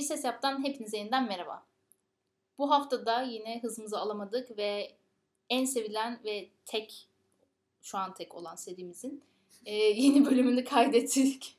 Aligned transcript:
Bir 0.00 0.04
Ses 0.04 0.24
Yap'tan 0.24 0.64
hepinize 0.64 0.98
yeniden 0.98 1.28
merhaba. 1.28 1.62
Bu 2.58 2.70
hafta 2.70 3.06
da 3.06 3.22
yine 3.22 3.62
hızımızı 3.62 3.98
alamadık 3.98 4.58
ve 4.58 4.92
en 5.50 5.64
sevilen 5.64 6.20
ve 6.24 6.48
tek, 6.66 7.08
şu 7.82 7.98
an 7.98 8.14
tek 8.14 8.34
olan 8.34 8.54
serimizin 8.54 9.22
e, 9.66 9.74
yeni 9.76 10.26
bölümünü 10.26 10.64
kaydettik. 10.64 11.58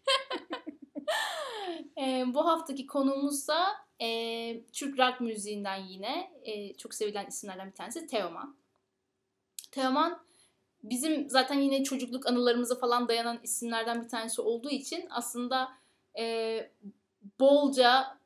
e, 1.98 2.26
bu 2.28 2.48
haftaki 2.48 2.88
konuğumuzsa 2.88 3.68
e, 4.02 4.62
Türk 4.74 5.00
rock 5.00 5.22
müziğinden 5.22 5.86
yine 5.86 6.32
e, 6.44 6.74
çok 6.74 6.94
sevilen 6.94 7.26
isimlerden 7.26 7.68
bir 7.68 7.76
tanesi 7.76 8.08
Teoman. 8.08 8.56
Teoman 9.72 10.20
bizim 10.84 11.30
zaten 11.30 11.60
yine 11.60 11.84
çocukluk 11.84 12.28
anılarımıza 12.28 12.76
falan 12.76 13.08
dayanan 13.08 13.40
isimlerden 13.44 14.04
bir 14.04 14.10
tanesi 14.10 14.42
olduğu 14.42 14.70
için 14.70 15.08
aslında 15.10 15.72
e, 16.18 16.72
bolca 17.40 18.21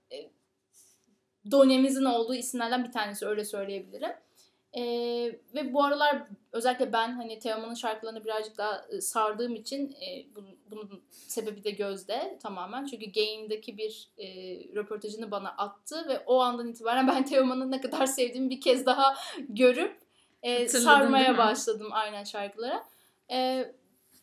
donemizin 1.52 2.05
olduğu 2.05 2.35
isimlerden 2.35 2.84
bir 2.84 2.91
tanesi 2.91 3.26
öyle 3.26 3.45
söyleyebilirim. 3.45 4.12
E, 4.73 4.81
ve 5.55 5.73
bu 5.73 5.84
aralar 5.84 6.23
özellikle 6.52 6.94
ben 6.94 7.12
hani 7.12 7.40
Teoman'ın 7.40 7.73
şarkılarını 7.73 8.26
birazcık 8.26 8.58
daha 8.58 8.85
e, 8.91 9.02
sardığım 9.02 9.55
için 9.55 9.91
e, 9.91 10.35
bunun, 10.35 10.57
bunun 10.71 11.04
sebebi 11.10 11.63
de 11.63 11.71
Gözde 11.71 12.40
tamamen. 12.41 12.85
Çünkü 12.85 13.05
Game'deki 13.12 13.77
bir 13.77 14.10
e, 14.18 14.27
röportajını 14.76 15.32
bana 15.32 15.49
attı 15.49 16.05
ve 16.07 16.20
o 16.26 16.40
andan 16.40 16.68
itibaren 16.68 17.07
ben 17.15 17.26
Teoman'ı 17.26 17.71
ne 17.71 17.82
kadar 17.82 18.05
sevdiğimi 18.05 18.49
bir 18.49 18.62
kez 18.62 18.85
daha 18.85 19.15
görüp 19.49 19.98
e, 20.43 20.68
sarmaya 20.68 21.37
başladım 21.37 21.87
aynen 21.91 22.24
şarkılara. 22.24 22.84
E, 23.32 23.65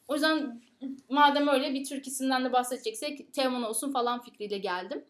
o 0.09 0.15
yüzden 0.15 0.63
madem 1.09 1.49
öyle 1.49 1.75
bir 1.75 1.85
Türk 1.85 2.07
isimden 2.07 2.45
de 2.45 2.53
bahsedeceksek 2.53 3.35
Teoman 3.35 3.63
olsun 3.63 3.93
falan 3.93 4.23
fikriyle 4.23 4.59
geldim. 4.59 5.05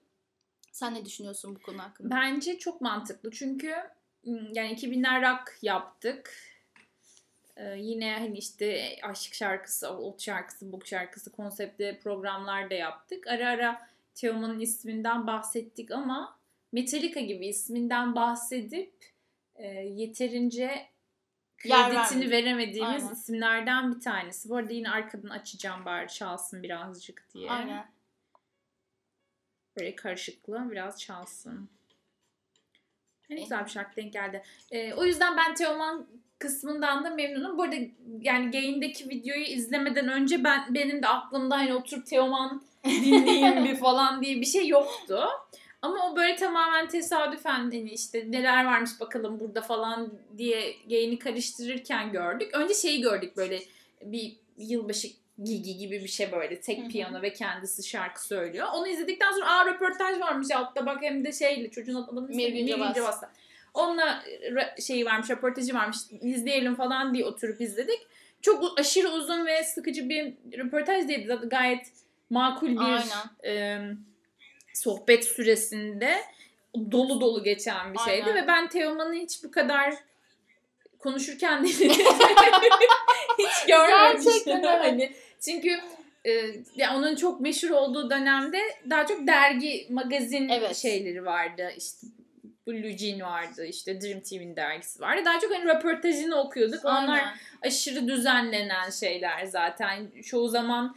Sen 0.72 0.94
ne 0.94 1.04
düşünüyorsun 1.04 1.56
bu 1.56 1.62
konu 1.62 1.78
hakkında? 1.78 2.14
Bence 2.14 2.58
çok 2.58 2.80
mantıklı 2.80 3.30
çünkü 3.30 3.74
yani 4.24 4.72
2000'ler 4.74 5.22
rock 5.22 5.58
yaptık. 5.62 6.32
Ee, 7.56 7.76
yine 7.78 8.18
hani 8.18 8.38
işte 8.38 8.96
aşk 9.02 9.34
şarkısı, 9.34 9.90
old 9.90 10.18
şarkısı, 10.18 10.72
book 10.72 10.86
şarkısı 10.86 11.32
konseptli 11.32 12.00
programlar 12.02 12.70
da 12.70 12.74
yaptık. 12.74 13.26
Ara 13.26 13.48
ara 13.48 13.88
Teoman'ın 14.14 14.60
isminden 14.60 15.26
bahsettik 15.26 15.90
ama 15.90 16.38
Metallica 16.72 17.20
gibi 17.20 17.46
isminden 17.46 18.14
bahsedip 18.14 18.94
e, 19.56 19.66
yeterince 19.68 20.86
kreditini 21.58 22.30
veremediğimiz 22.30 23.02
Aynen. 23.02 23.12
isimlerden 23.14 23.94
bir 23.94 24.00
tanesi. 24.00 24.48
Bu 24.48 24.56
arada 24.56 24.72
yine 24.72 24.90
arkadan 24.90 25.28
açacağım 25.28 25.84
bari 25.84 26.08
çalsın 26.08 26.62
birazcık 26.62 27.26
diye. 27.34 27.50
Aynen. 27.50 27.86
Böyle 29.76 29.96
karışıklı 29.96 30.68
biraz 30.70 31.00
çalsın. 31.00 31.68
Ne 33.30 33.40
güzel 33.40 33.64
bir 33.64 33.70
şarkı 33.70 33.96
denk 33.96 34.12
geldi. 34.12 34.42
Ee, 34.70 34.94
o 34.94 35.04
yüzden 35.04 35.36
ben 35.36 35.54
Teoman 35.54 36.06
kısmından 36.38 37.04
da 37.04 37.10
memnunum. 37.10 37.58
Bu 37.58 37.62
arada 37.62 37.76
yani 38.20 38.50
Gain'deki 38.50 39.08
videoyu 39.08 39.44
izlemeden 39.44 40.08
önce 40.08 40.44
ben 40.44 40.74
benim 40.74 41.02
de 41.02 41.08
aklımda 41.08 41.56
hani 41.56 41.74
oturup 41.74 42.06
Teoman 42.06 42.62
dinleyeyim 42.84 43.64
bir 43.64 43.76
falan 43.80 44.22
diye 44.22 44.40
bir 44.40 44.46
şey 44.46 44.68
yoktu. 44.68 45.24
Ama 45.82 46.10
o 46.10 46.16
böyle 46.16 46.36
tamamen 46.36 46.88
tesadüfen 46.88 47.58
hani 47.58 47.90
işte 47.90 48.24
neler 48.30 48.64
varmış 48.64 48.90
bakalım 49.00 49.40
burada 49.40 49.62
falan 49.62 50.12
diye 50.38 50.76
Gain'i 50.88 51.18
karıştırırken 51.18 52.12
gördük. 52.12 52.54
Önce 52.54 52.74
şeyi 52.74 53.00
gördük 53.00 53.36
böyle 53.36 53.58
bir 54.02 54.36
yılbaşı 54.56 55.08
Gigi 55.44 55.76
gibi 55.76 56.02
bir 56.02 56.08
şey 56.08 56.32
böyle 56.32 56.60
tek 56.60 56.90
piyano 56.90 57.22
ve 57.22 57.32
kendisi 57.32 57.88
şarkı 57.88 58.26
söylüyor. 58.26 58.68
Onu 58.74 58.88
izledikten 58.88 59.32
sonra 59.32 59.50
aa 59.50 59.66
röportaj 59.66 60.20
varmış 60.20 60.50
altta 60.50 60.86
bak 60.86 61.02
hem 61.02 61.24
de 61.24 61.32
şeyle 61.32 61.70
çocuğun 61.70 61.94
adını 61.94 62.28
Mirgin 62.28 62.66
Cevaz. 62.94 63.22
Onunla 63.74 64.24
şeyi 64.80 65.06
varmış 65.06 65.30
röportajı 65.30 65.74
varmış 65.74 65.98
izleyelim 66.20 66.74
falan 66.74 67.14
diye 67.14 67.24
oturup 67.24 67.60
izledik. 67.60 68.00
Çok 68.42 68.80
aşırı 68.80 69.08
uzun 69.08 69.46
ve 69.46 69.64
sıkıcı 69.64 70.08
bir 70.08 70.34
röportaj 70.58 71.08
değildi. 71.08 71.38
Gayet 71.46 71.86
makul 72.30 72.68
bir 72.68 73.02
e, 73.48 73.80
sohbet 74.74 75.24
süresinde 75.24 76.16
dolu 76.92 77.20
dolu 77.20 77.42
geçen 77.42 77.94
bir 77.94 77.98
şeydi 77.98 78.24
Aynen. 78.24 78.42
ve 78.42 78.46
ben 78.46 78.68
Teoman'ı 78.68 79.14
hiç 79.14 79.44
bu 79.44 79.50
kadar 79.50 79.94
konuşurken 80.98 81.64
hiç 81.64 81.78
görmemiştim. 83.68 84.32
Gerçekten 84.44 84.78
hani 84.78 85.12
çünkü 85.44 85.80
e, 86.24 86.30
ya 86.76 86.96
onun 86.96 87.16
çok 87.16 87.40
meşhur 87.40 87.70
olduğu 87.70 88.10
dönemde 88.10 88.58
daha 88.90 89.06
çok 89.06 89.26
dergi, 89.26 89.86
magazin 89.90 90.48
evet. 90.48 90.76
şeyleri 90.76 91.24
vardı. 91.24 91.70
İşte 91.76 92.06
Blue 92.66 92.98
Jean 92.98 93.20
vardı, 93.20 93.64
işte 93.64 94.00
Dream 94.00 94.20
Team'in 94.20 94.56
dergisi 94.56 95.00
vardı. 95.00 95.22
Daha 95.24 95.40
çok 95.40 95.54
hani 95.54 95.64
röportajını 95.64 96.40
okuyorduk. 96.40 96.84
Aynen. 96.84 97.08
Onlar 97.08 97.24
aşırı 97.62 98.08
düzenlenen 98.08 98.90
şeyler 98.90 99.44
zaten. 99.44 100.10
Çoğu 100.24 100.48
zaman 100.48 100.96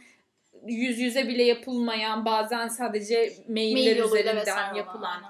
yüz 0.66 0.98
yüze 0.98 1.28
bile 1.28 1.42
yapılmayan, 1.42 2.24
bazen 2.24 2.68
sadece 2.68 3.32
mailler 3.48 3.96
Mail 3.96 4.04
üzerinden 4.04 4.74
yapılan 4.74 5.22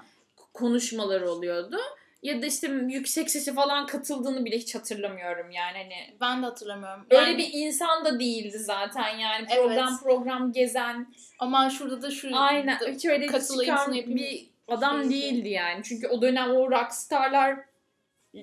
konuşmalar 0.53 1.21
oluyordu. 1.21 1.77
Ya 2.23 2.41
da 2.41 2.45
işte 2.45 2.67
yüksek 2.87 3.29
sesi 3.29 3.53
falan 3.53 3.85
katıldığını 3.85 4.45
bile 4.45 4.57
hiç 4.57 4.75
hatırlamıyorum 4.75 5.51
yani 5.51 5.77
hani. 5.77 6.17
Ben 6.21 6.41
de 6.41 6.45
hatırlamıyorum. 6.45 7.07
Yani... 7.11 7.27
Öyle 7.27 7.37
bir 7.37 7.49
insan 7.53 8.05
da 8.05 8.19
değildi 8.19 8.59
zaten 8.59 9.17
yani 9.17 9.47
program 9.47 9.89
evet. 9.89 10.03
program 10.03 10.51
gezen. 10.51 11.07
Ama 11.39 11.69
şurada 11.69 12.01
da 12.01 12.11
şu 12.11 12.37
Aynen 12.37 12.79
hiç 12.87 13.05
öyle 13.05 13.27
çıkan 13.27 13.93
bir 13.93 14.49
adam 14.67 15.01
şeydi. 15.01 15.13
değildi 15.13 15.49
yani. 15.49 15.83
Çünkü 15.83 16.07
o 16.07 16.21
dönem 16.21 16.51
o 16.51 16.71
rockstarlar 16.71 17.57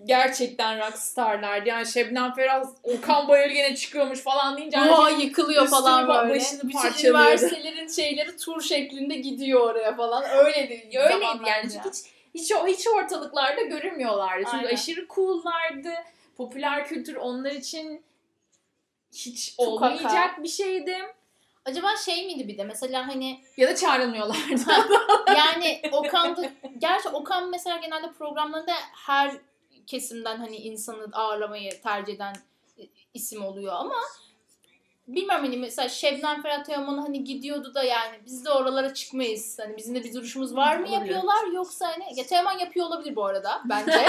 gerçekten 0.04 0.78
rockstarlardı. 0.78 1.68
Yani 1.68 1.86
Şebnem 1.86 2.34
Ferah, 2.34 2.64
Okan 2.82 3.28
Bayülgen'e 3.28 3.76
çıkıyormuş 3.76 4.20
falan 4.20 4.56
deyince 4.56 4.80
Oha 4.80 5.10
yıkılıyor 5.10 5.68
falan 5.68 6.08
böyle. 6.08 6.34
Başını 6.40 6.62
Bütün 6.68 7.08
üniversitelerin 7.08 7.88
şeyleri 7.88 8.36
tur 8.36 8.62
şeklinde 8.62 9.14
gidiyor 9.14 9.60
oraya 9.60 9.96
falan. 9.96 10.24
Öyleydi. 10.24 10.98
Öyleydi 10.98 11.48
yani. 11.48 11.64
Hiç 11.64 12.13
hiç 12.34 12.52
hiç 12.66 12.86
ortalıklarda 12.88 13.62
görünmüyorlardı. 13.62 14.44
Çünkü 14.44 14.56
Aynen. 14.56 14.74
aşırı 14.74 15.06
cool'lardı. 15.08 15.92
Popüler 16.36 16.86
kültür 16.86 17.16
onlar 17.16 17.50
için 17.50 18.04
hiç 19.12 19.56
Çok 19.56 19.68
olmayacak 19.68 20.12
haka. 20.12 20.42
bir 20.42 20.48
şeydi. 20.48 20.98
Acaba 21.64 21.96
şey 21.96 22.26
miydi 22.26 22.48
bir 22.48 22.58
de 22.58 22.64
mesela 22.64 23.08
hani 23.08 23.44
ya 23.56 23.68
da 23.68 23.76
çağrılmıyorlardı. 23.76 24.62
yani 25.36 25.82
Okan 25.92 26.36
da 26.36 26.50
gerçi 26.78 27.08
Okan 27.08 27.50
mesela 27.50 27.76
genelde 27.76 28.12
programlarında 28.12 28.72
her 29.06 29.36
kesimden 29.86 30.36
hani 30.36 30.56
insanı 30.56 31.06
ağırlamayı 31.12 31.82
tercih 31.82 32.14
eden 32.14 32.34
isim 33.14 33.44
oluyor 33.44 33.72
ama 33.72 33.94
bilmem 35.08 35.40
hani 35.40 35.56
mesela 35.56 35.88
Şebnem 35.88 36.42
Ferhat 36.42 36.66
Teoman 36.66 36.98
hani 36.98 37.24
gidiyordu 37.24 37.74
da 37.74 37.82
yani 37.82 38.20
biz 38.26 38.44
de 38.44 38.50
oralara 38.50 38.94
çıkmayız. 38.94 39.58
Hani 39.58 39.76
bizim 39.76 39.94
de 39.94 40.04
bir 40.04 40.14
duruşumuz 40.14 40.56
var 40.56 40.76
mı 40.76 40.88
yapıyorlar 40.88 41.46
yoksa 41.54 41.88
hani 41.88 42.18
ya 42.18 42.26
Teoman 42.26 42.58
yapıyor 42.58 42.86
olabilir 42.86 43.16
bu 43.16 43.24
arada 43.24 43.62
bence. 43.64 43.92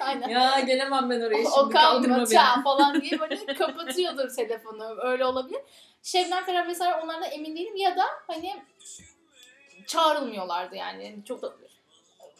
Aynen. 0.00 0.28
Ya 0.28 0.60
gelemem 0.60 1.10
ben 1.10 1.20
oraya 1.20 1.36
şimdi 1.36 1.48
o 1.48 1.68
kaldırma 1.68 2.16
beni. 2.30 2.62
falan 2.64 3.00
diye 3.00 3.20
böyle 3.20 3.54
kapatıyordur 3.54 4.34
telefonu. 4.36 4.96
Öyle 5.02 5.24
olabilir. 5.24 5.60
Şebnem 6.02 6.44
Ferhat 6.44 6.68
vesaire 6.68 6.96
onlardan 7.04 7.30
emin 7.30 7.56
değilim 7.56 7.76
ya 7.76 7.96
da 7.96 8.04
hani 8.26 8.62
çağrılmıyorlardı 9.86 10.76
yani. 10.76 11.16
Çok 11.28 11.42
da 11.42 11.52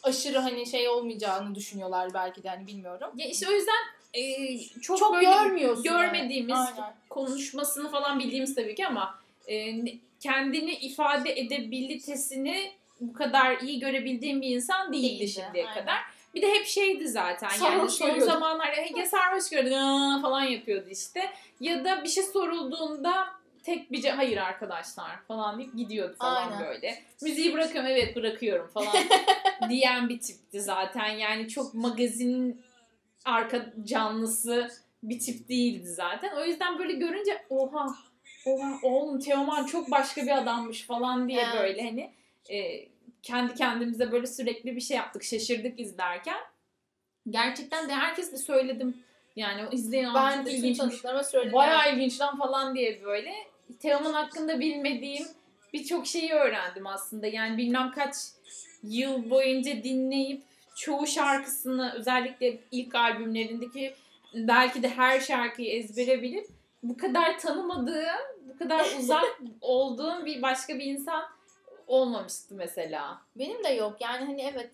aşırı 0.03 0.39
hani 0.39 0.67
şey 0.67 0.89
olmayacağını 0.89 1.55
düşünüyorlar 1.55 2.15
belki 2.15 2.43
de 2.43 2.49
hani 2.49 2.67
bilmiyorum. 2.67 3.11
Ya 3.17 3.27
işte 3.27 3.49
o 3.49 3.53
yüzden 3.53 3.85
e, 4.15 4.59
çok, 4.81 4.99
çok 4.99 5.15
böyle 5.15 5.27
görmüyorsun 5.27 5.85
görmediğimiz 5.85 6.59
yani. 6.59 6.93
konuşmasını 7.11 7.91
falan 7.91 8.19
bildiğimiz 8.19 8.55
tabii 8.55 8.75
ki 8.75 8.87
ama 8.87 9.19
e, 9.49 9.75
kendini 10.21 10.73
ifade 10.75 11.41
edebilitesini 11.41 12.73
bu 13.01 13.13
kadar 13.13 13.59
iyi 13.59 13.81
görebildiğim 13.81 14.43
bir 14.43 14.49
insan 14.49 14.93
değildi, 14.93 15.09
değildi 15.09 15.29
şimdiye 15.29 15.67
aynen. 15.67 15.81
kadar. 15.81 15.99
Bir 16.35 16.43
de 16.43 16.51
hep 16.51 16.67
şeydi 16.67 17.09
zaten 17.09 17.49
sarhoş 17.49 18.01
yani 18.01 18.21
son 18.21 18.27
zamanlarda 18.27 18.81
ya 18.97 19.07
sarhoş 19.07 19.51
gördük 19.51 19.73
falan 20.23 20.43
yapıyordu 20.43 20.87
işte. 20.91 21.31
Ya 21.61 21.85
da 21.85 22.05
bir 22.05 22.09
şey 22.09 22.25
sorulduğunda 22.25 23.27
tek 23.65 23.93
bir 23.93 24.05
hayır 24.05 24.37
arkadaşlar 24.37 25.23
falan 25.29 25.59
deyip 25.59 25.77
gidiyordu 25.77 26.15
falan 26.19 26.53
Aynen. 26.53 26.67
böyle. 26.67 27.03
Müziği 27.23 27.53
bırakıyorum 27.53 27.91
evet 27.91 28.17
bırakıyorum 28.17 28.71
falan 28.75 28.95
diyen 29.69 30.09
bir 30.09 30.21
tipti 30.21 30.61
zaten. 30.61 31.09
Yani 31.09 31.49
çok 31.49 31.75
magazin 31.75 32.64
arka 33.25 33.73
canlısı 33.85 34.71
bir 35.03 35.19
tip 35.19 35.49
değildi 35.49 35.89
zaten. 35.89 36.37
O 36.37 36.45
yüzden 36.45 36.79
böyle 36.79 36.93
görünce 36.93 37.45
oha 37.51 37.87
oha 38.47 38.79
oğlum 38.83 39.21
Teoman 39.21 39.67
çok 39.67 39.91
başka 39.91 40.23
bir 40.23 40.39
adammış 40.39 40.83
falan 40.83 41.29
diye 41.29 41.43
evet. 41.43 41.55
böyle 41.61 41.83
hani 41.83 42.13
e, 42.51 42.89
kendi 43.23 43.55
kendimize 43.55 44.13
böyle 44.13 44.27
sürekli 44.27 44.77
bir 44.77 44.81
şey 44.81 44.97
yaptık. 44.97 45.25
Şaşırdık 45.25 45.81
izlerken. 45.81 46.39
Gerçekten 47.31 47.89
de 47.89 47.93
herkes 47.95 48.33
de 48.33 48.37
söyledim. 48.37 48.97
Yani 49.37 49.67
o 49.67 49.73
izleyen 49.73 50.15
ben 50.15 50.47
ilginç 50.47 50.81
söyledim. 51.23 51.53
Bayağı 51.53 51.95
ilginç 51.95 52.21
lan 52.21 52.39
falan 52.39 52.75
diye 52.75 53.05
böyle. 53.05 53.33
Teoman 53.81 54.13
hakkında 54.13 54.61
bilmediğim 54.61 55.27
birçok 55.73 56.07
şeyi 56.07 56.33
öğrendim 56.33 56.87
aslında. 56.87 57.27
Yani 57.27 57.59
bilmem 57.59 57.93
kaç 57.95 58.17
yıl 58.83 59.31
boyunca 59.31 59.85
dinleyip 59.85 60.43
çoğu 60.75 61.07
şarkısını 61.07 61.93
özellikle 61.97 62.61
ilk 62.71 62.95
albümlerindeki 62.95 63.95
belki 64.35 64.83
de 64.83 64.89
her 64.89 65.21
şarkıyı 65.21 65.73
ezbere 65.73 66.23
bilip 66.23 66.47
bu 66.83 66.97
kadar 66.97 67.39
tanımadığım, 67.39 68.49
bu 68.49 68.59
kadar 68.59 68.87
uzak 68.99 69.41
olduğum 69.61 70.27
bir 70.27 70.43
başka 70.43 70.79
bir 70.79 70.85
insan 70.85 71.25
olmamıştı 71.87 72.55
mesela. 72.55 73.21
Benim 73.37 73.65
de 73.65 73.69
yok. 73.69 73.97
Yani 74.01 74.25
hani 74.27 74.43
evet 74.43 74.71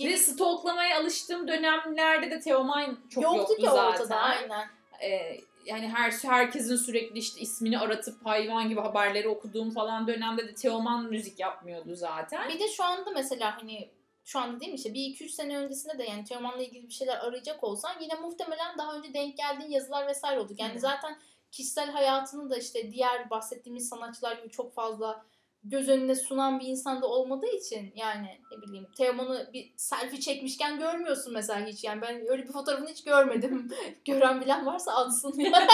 Ve 0.00 0.16
stalklamaya 0.16 1.00
alıştığım 1.00 1.48
dönemlerde 1.48 2.30
de 2.30 2.40
Teoman 2.40 2.98
çok 3.08 3.24
yoktu 3.24 3.38
yoktu 3.38 3.56
ki 3.56 3.62
zaten. 3.62 3.92
ortada 3.92 4.16
aynen. 4.16 4.68
Ee, 5.02 5.40
yani 5.66 5.88
her 5.88 6.10
herkesin 6.10 6.76
sürekli 6.76 7.18
işte 7.18 7.40
ismini 7.40 7.78
aratıp 7.78 8.26
hayvan 8.26 8.68
gibi 8.68 8.80
haberleri 8.80 9.28
okuduğum 9.28 9.70
falan 9.70 10.06
dönemde 10.06 10.48
de 10.48 10.54
Teoman 10.54 11.04
müzik 11.04 11.40
yapmıyordu 11.40 11.94
zaten. 11.94 12.48
Bir 12.48 12.58
de 12.58 12.68
şu 12.68 12.84
anda 12.84 13.10
mesela 13.10 13.62
hani 13.62 13.88
şu 14.30 14.38
anda 14.38 14.60
değil 14.60 14.72
mi 14.72 14.76
işte 14.76 14.94
bir 14.94 15.04
iki 15.04 15.24
üç 15.24 15.30
sene 15.30 15.58
öncesinde 15.58 15.98
de 15.98 16.04
yani 16.04 16.24
Teoman'la 16.24 16.62
ilgili 16.62 16.88
bir 16.88 16.92
şeyler 16.92 17.16
arayacak 17.16 17.64
olsan 17.64 17.92
yine 18.00 18.14
muhtemelen 18.14 18.78
daha 18.78 18.96
önce 18.96 19.14
denk 19.14 19.36
geldiğin 19.36 19.70
yazılar 19.70 20.06
vesaire 20.06 20.40
oldu. 20.40 20.52
Yani 20.58 20.74
Hı. 20.74 20.78
zaten 20.78 21.18
kişisel 21.50 21.90
hayatını 21.90 22.50
da 22.50 22.56
işte 22.56 22.92
diğer 22.92 23.30
bahsettiğimiz 23.30 23.88
sanatçılar 23.88 24.36
gibi 24.36 24.50
çok 24.50 24.74
fazla 24.74 25.24
göz 25.64 25.88
önüne 25.88 26.14
sunan 26.14 26.60
bir 26.60 26.66
insan 26.66 27.02
da 27.02 27.06
olmadığı 27.06 27.56
için 27.56 27.92
yani 27.94 28.40
ne 28.52 28.62
bileyim 28.62 28.86
Teoman'ı 28.96 29.50
bir 29.52 29.72
selfie 29.76 30.20
çekmişken 30.20 30.78
görmüyorsun 30.78 31.32
mesela 31.32 31.66
hiç 31.66 31.84
yani 31.84 32.02
ben 32.02 32.26
öyle 32.28 32.42
bir 32.42 32.52
fotoğrafını 32.52 32.88
hiç 32.88 33.04
görmedim. 33.04 33.70
Gören 34.04 34.40
bilen 34.40 34.66
varsa 34.66 34.92
atsın 34.92 35.40
ya. 35.40 35.52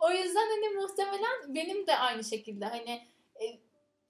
o 0.00 0.10
yüzden 0.10 0.48
hani 0.48 0.74
muhtemelen 0.74 1.54
benim 1.54 1.86
de 1.86 1.96
aynı 1.96 2.24
şekilde 2.24 2.64
hani 2.64 3.02
e, 3.42 3.44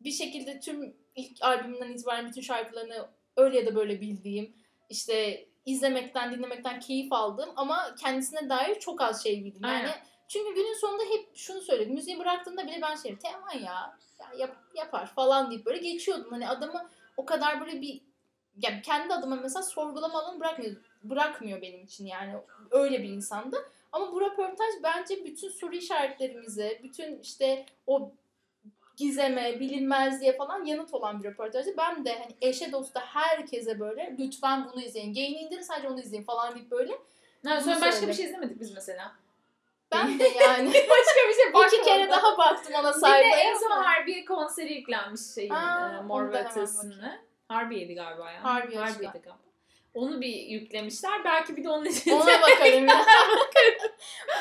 bir 0.01 0.13
şekilde 0.13 0.61
tüm 0.61 1.01
ilk 1.21 1.43
albümünden 1.43 1.93
itibaren 1.93 2.29
bütün 2.29 2.41
şarkılarını 2.41 3.09
öyle 3.37 3.59
ya 3.59 3.67
da 3.67 3.75
böyle 3.75 4.01
bildiğim 4.01 4.57
işte 4.89 5.47
izlemekten 5.67 6.33
dinlemekten 6.33 6.81
keyif 6.81 7.13
aldığım 7.13 7.51
ama 7.57 7.95
kendisine 7.95 8.49
dair 8.49 8.81
çok 8.81 9.01
az 9.01 9.23
şey 9.23 9.45
bildim. 9.45 9.61
Yani 9.65 9.75
Aynen. 9.75 9.97
çünkü 10.29 10.55
günün 10.55 10.81
sonunda 10.81 11.03
hep 11.03 11.37
şunu 11.37 11.61
söyledim. 11.61 11.95
Müziği 11.95 12.19
bıraktığında 12.19 12.67
bile 12.67 12.83
ben 12.83 12.97
şey 12.97 13.19
Teoman 13.19 13.53
ya, 13.53 13.99
ya 14.19 14.33
yap- 14.39 14.65
yapar 14.75 15.07
falan 15.07 15.51
deyip 15.51 15.67
böyle 15.67 15.79
geçiyordum. 15.79 16.31
Hani 16.31 16.49
adamı 16.49 16.89
o 17.17 17.25
kadar 17.25 17.61
böyle 17.61 17.81
bir 17.81 18.01
yani 18.57 18.83
kendi 18.83 19.15
adıma 19.15 19.37
mesela 19.37 19.63
sorgulama 19.63 20.23
alanı 20.23 20.41
bırakmıyor, 20.41 20.77
bırakmıyor 21.03 21.63
benim 21.63 21.85
için 21.85 22.07
yani 22.07 22.37
öyle 22.71 23.03
bir 23.03 23.09
insandı. 23.09 23.57
Ama 23.93 24.13
bu 24.13 24.21
röportaj 24.21 24.75
bence 24.83 25.25
bütün 25.25 25.49
soru 25.49 25.75
işaretlerimize, 25.75 26.81
bütün 26.83 27.19
işte 27.19 27.67
o 27.87 28.13
gizeme, 29.01 29.61
bilinmezliğe 29.61 30.37
falan 30.37 30.65
yanıt 30.65 30.95
olan 30.95 31.23
bir 31.23 31.29
röportajdı. 31.29 31.75
Ben 31.79 32.05
de 32.05 32.13
hani 32.19 32.37
eşe 32.41 32.73
dosta 32.73 33.01
herkese 33.01 33.81
böyle 33.81 34.17
lütfen 34.19 34.69
bunu 34.73 34.83
izleyin. 34.83 35.15
Gain'i 35.15 35.39
indirin 35.39 35.63
sadece 35.63 35.89
onu 35.89 36.01
izleyin 36.01 36.25
falan 36.25 36.55
deyip 36.55 36.71
böyle. 36.71 36.93
Ha, 37.47 37.61
sonra 37.61 37.81
başka 37.81 38.09
bir 38.09 38.13
şey 38.13 38.25
izlemedik 38.25 38.61
biz 38.61 38.75
mesela. 38.75 39.13
Ben 39.93 40.19
de 40.19 40.25
yani 40.25 40.67
başka 40.69 41.21
bir 41.29 41.35
şey 41.35 41.77
iki 41.79 41.83
kere 41.85 42.09
bakmadım. 42.11 42.11
daha 42.11 42.39
baktım 42.39 42.75
ona 42.75 42.89
Bir 42.91 42.95
de 42.95 42.99
sayfaya. 43.01 43.37
en 43.41 43.55
son 43.55 43.71
Harbiye 43.71 44.25
konseri 44.25 44.73
yüklenmiş 44.75 45.21
şeyin 45.35 45.51
Aa, 45.51 45.99
e, 45.99 46.03
Mor 46.03 46.33
ve 46.33 46.45
Ötesi'ni. 46.45 47.19
Harbiye'di 47.49 47.95
galiba 47.95 48.31
ya. 48.31 48.45
Harbiye 48.45 48.79
Harbiye'di 48.81 49.07
işte. 49.07 49.19
galiba. 49.19 49.50
Onu 49.95 50.21
bir 50.21 50.37
yüklemişler. 50.37 51.25
Belki 51.25 51.57
bir 51.57 51.65
de 51.65 51.69
onun 51.69 51.85
için. 51.85 52.11
Ona 52.11 52.27
bakarım 52.43 52.89
ya. 52.89 53.07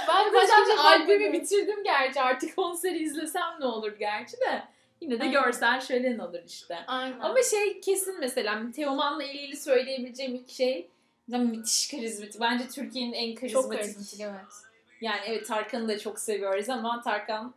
ben 0.08 0.34
başka 0.34 0.84
albümü 0.84 1.34
bitirdim 1.34 1.84
gerçi 1.84 2.22
artık 2.22 2.56
konseri 2.56 2.98
izlesem 2.98 3.56
ne 3.60 3.66
olur 3.66 3.92
gerçi 4.00 4.38
de. 4.38 4.64
Yine 5.02 5.20
de 5.20 5.24
Aynen. 5.24 5.44
görsel 5.44 5.82
şölen 5.82 6.20
olur 6.20 6.40
işte. 6.48 6.78
Aynen. 6.88 7.20
Ama 7.20 7.44
şey 7.44 7.82
kesin 7.82 8.20
mesela 8.20 8.72
Teoman'la 8.76 9.24
ilgili 9.24 9.58
söyleyebileceğim 9.58 10.36
ilk 10.36 10.50
şey 10.50 10.90
müthiş 11.28 11.92
karizmatik. 11.92 12.42
Bence 12.42 12.68
Türkiye'nin 12.68 13.14
en 13.14 13.36
çok 13.36 13.42
karizmatik. 13.42 13.80
karizmatik 13.80 14.20
evet. 14.22 14.70
Yani 15.02 15.22
evet 15.26 15.48
Tarkan'ı 15.48 15.88
da 15.88 16.00
çok 16.00 16.20
seviyoruz 16.20 16.70
ama 16.70 17.02
Tarkan 17.02 17.54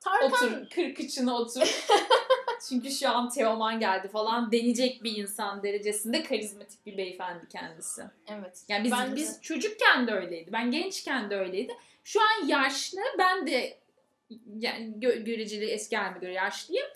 Tarkan 0.00 0.32
otur 0.32 0.70
kır 0.70 0.94
kıçına 0.94 1.36
otur. 1.36 1.84
Çünkü 2.68 2.90
şu 2.90 3.08
an 3.10 3.28
Teoman 3.28 3.80
geldi 3.80 4.08
falan 4.08 4.52
denecek 4.52 5.04
bir 5.04 5.16
insan 5.16 5.62
derecesinde 5.62 6.22
karizmatik 6.22 6.86
bir 6.86 6.96
beyefendi 6.96 7.48
kendisi. 7.48 8.02
evet. 8.28 8.64
Yani 8.68 8.84
biz 8.84 8.92
de. 8.92 9.16
biz 9.16 9.38
çocukken 9.42 10.06
de 10.06 10.12
öyleydi. 10.12 10.52
Ben 10.52 10.70
gençken 10.70 11.30
de 11.30 11.36
öyleydi. 11.36 11.76
Şu 12.04 12.20
an 12.20 12.46
yaşlı. 12.46 13.00
Ben 13.18 13.46
de 13.46 13.78
yani 14.58 14.94
gö- 14.98 15.24
göreceli 15.24 15.64
eski 15.70 15.96
halime 15.96 16.18
göre 16.18 16.32
yaşlıyım. 16.32 16.86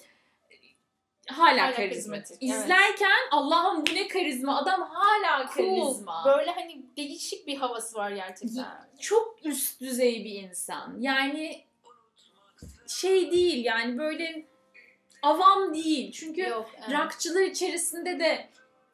Hala, 1.29 1.63
Hala 1.63 1.75
karizmatik. 1.75 1.77
karizmatik, 1.77 2.37
evet. 2.43 2.65
İzlerken 2.65 3.21
Allah'ım 3.31 3.87
bu 3.87 3.95
ne 3.95 4.09
karizma. 4.09 4.57
Adam 4.63 4.83
hala 4.93 5.47
Cool. 5.57 5.83
karizma. 5.87 6.23
Böyle 6.27 6.51
hani 6.51 6.83
değişik 6.97 7.47
bir 7.47 7.57
havası 7.57 7.97
var 7.99 8.11
gerçekten. 8.11 8.67
Çok 9.01 9.39
üst 9.45 9.81
düzey 9.81 10.25
bir 10.25 10.43
insan. 10.43 10.97
Yani 11.01 11.65
şey 12.87 13.31
değil 13.31 13.65
yani 13.65 13.99
böyle 13.99 14.45
avam 15.23 15.75
değil. 15.75 16.13
Çünkü 16.13 16.41
Yok. 16.41 16.71
evet. 16.79 16.99
rockçılar 16.99 17.43
içerisinde 17.43 18.19
de 18.19 18.49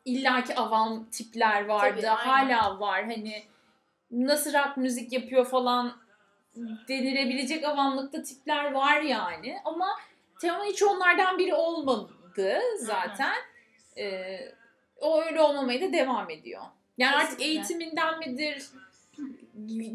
illaki 0.04 0.54
avam 0.54 1.04
tipler 1.10 1.64
vardı. 1.64 2.00
Tabii, 2.02 2.10
aynen. 2.10 2.54
Hala 2.54 2.80
var. 2.80 3.04
Hani 3.04 3.42
nasıl 4.10 4.52
rock 4.52 4.76
müzik 4.76 5.12
yapıyor 5.12 5.46
falan 5.46 5.92
denilebilecek 6.88 7.64
avamlıkta 7.64 8.22
tipler 8.22 8.72
var 8.72 9.00
yani. 9.00 9.56
Ama 9.64 9.86
Teoman 10.40 10.64
hiç 10.64 10.82
onlardan 10.82 11.38
biri 11.38 11.54
olmadı 11.54 12.60
zaten. 12.78 13.34
Ee, 13.98 14.38
o 14.96 15.22
öyle 15.22 15.40
olmamaya 15.40 15.80
da 15.80 15.92
devam 15.92 16.30
ediyor. 16.30 16.62
Yani 16.98 17.16
artık 17.16 17.38
Kesinlikle. 17.38 17.58
eğitiminden 17.58 18.18
midir, 18.18 18.66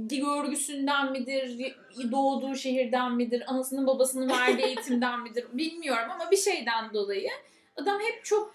görgüsünden 0.09 1.11
midir, 1.11 1.75
doğduğu 2.11 2.55
şehirden 2.55 3.11
midir, 3.15 3.43
anasının 3.47 3.87
babasının 3.87 4.29
verdiği 4.29 4.63
eğitimden 4.65 5.19
midir 5.19 5.45
bilmiyorum 5.53 6.11
ama 6.11 6.31
bir 6.31 6.37
şeyden 6.37 6.93
dolayı 6.93 7.29
adam 7.75 7.99
hep 7.99 8.25
çok 8.25 8.51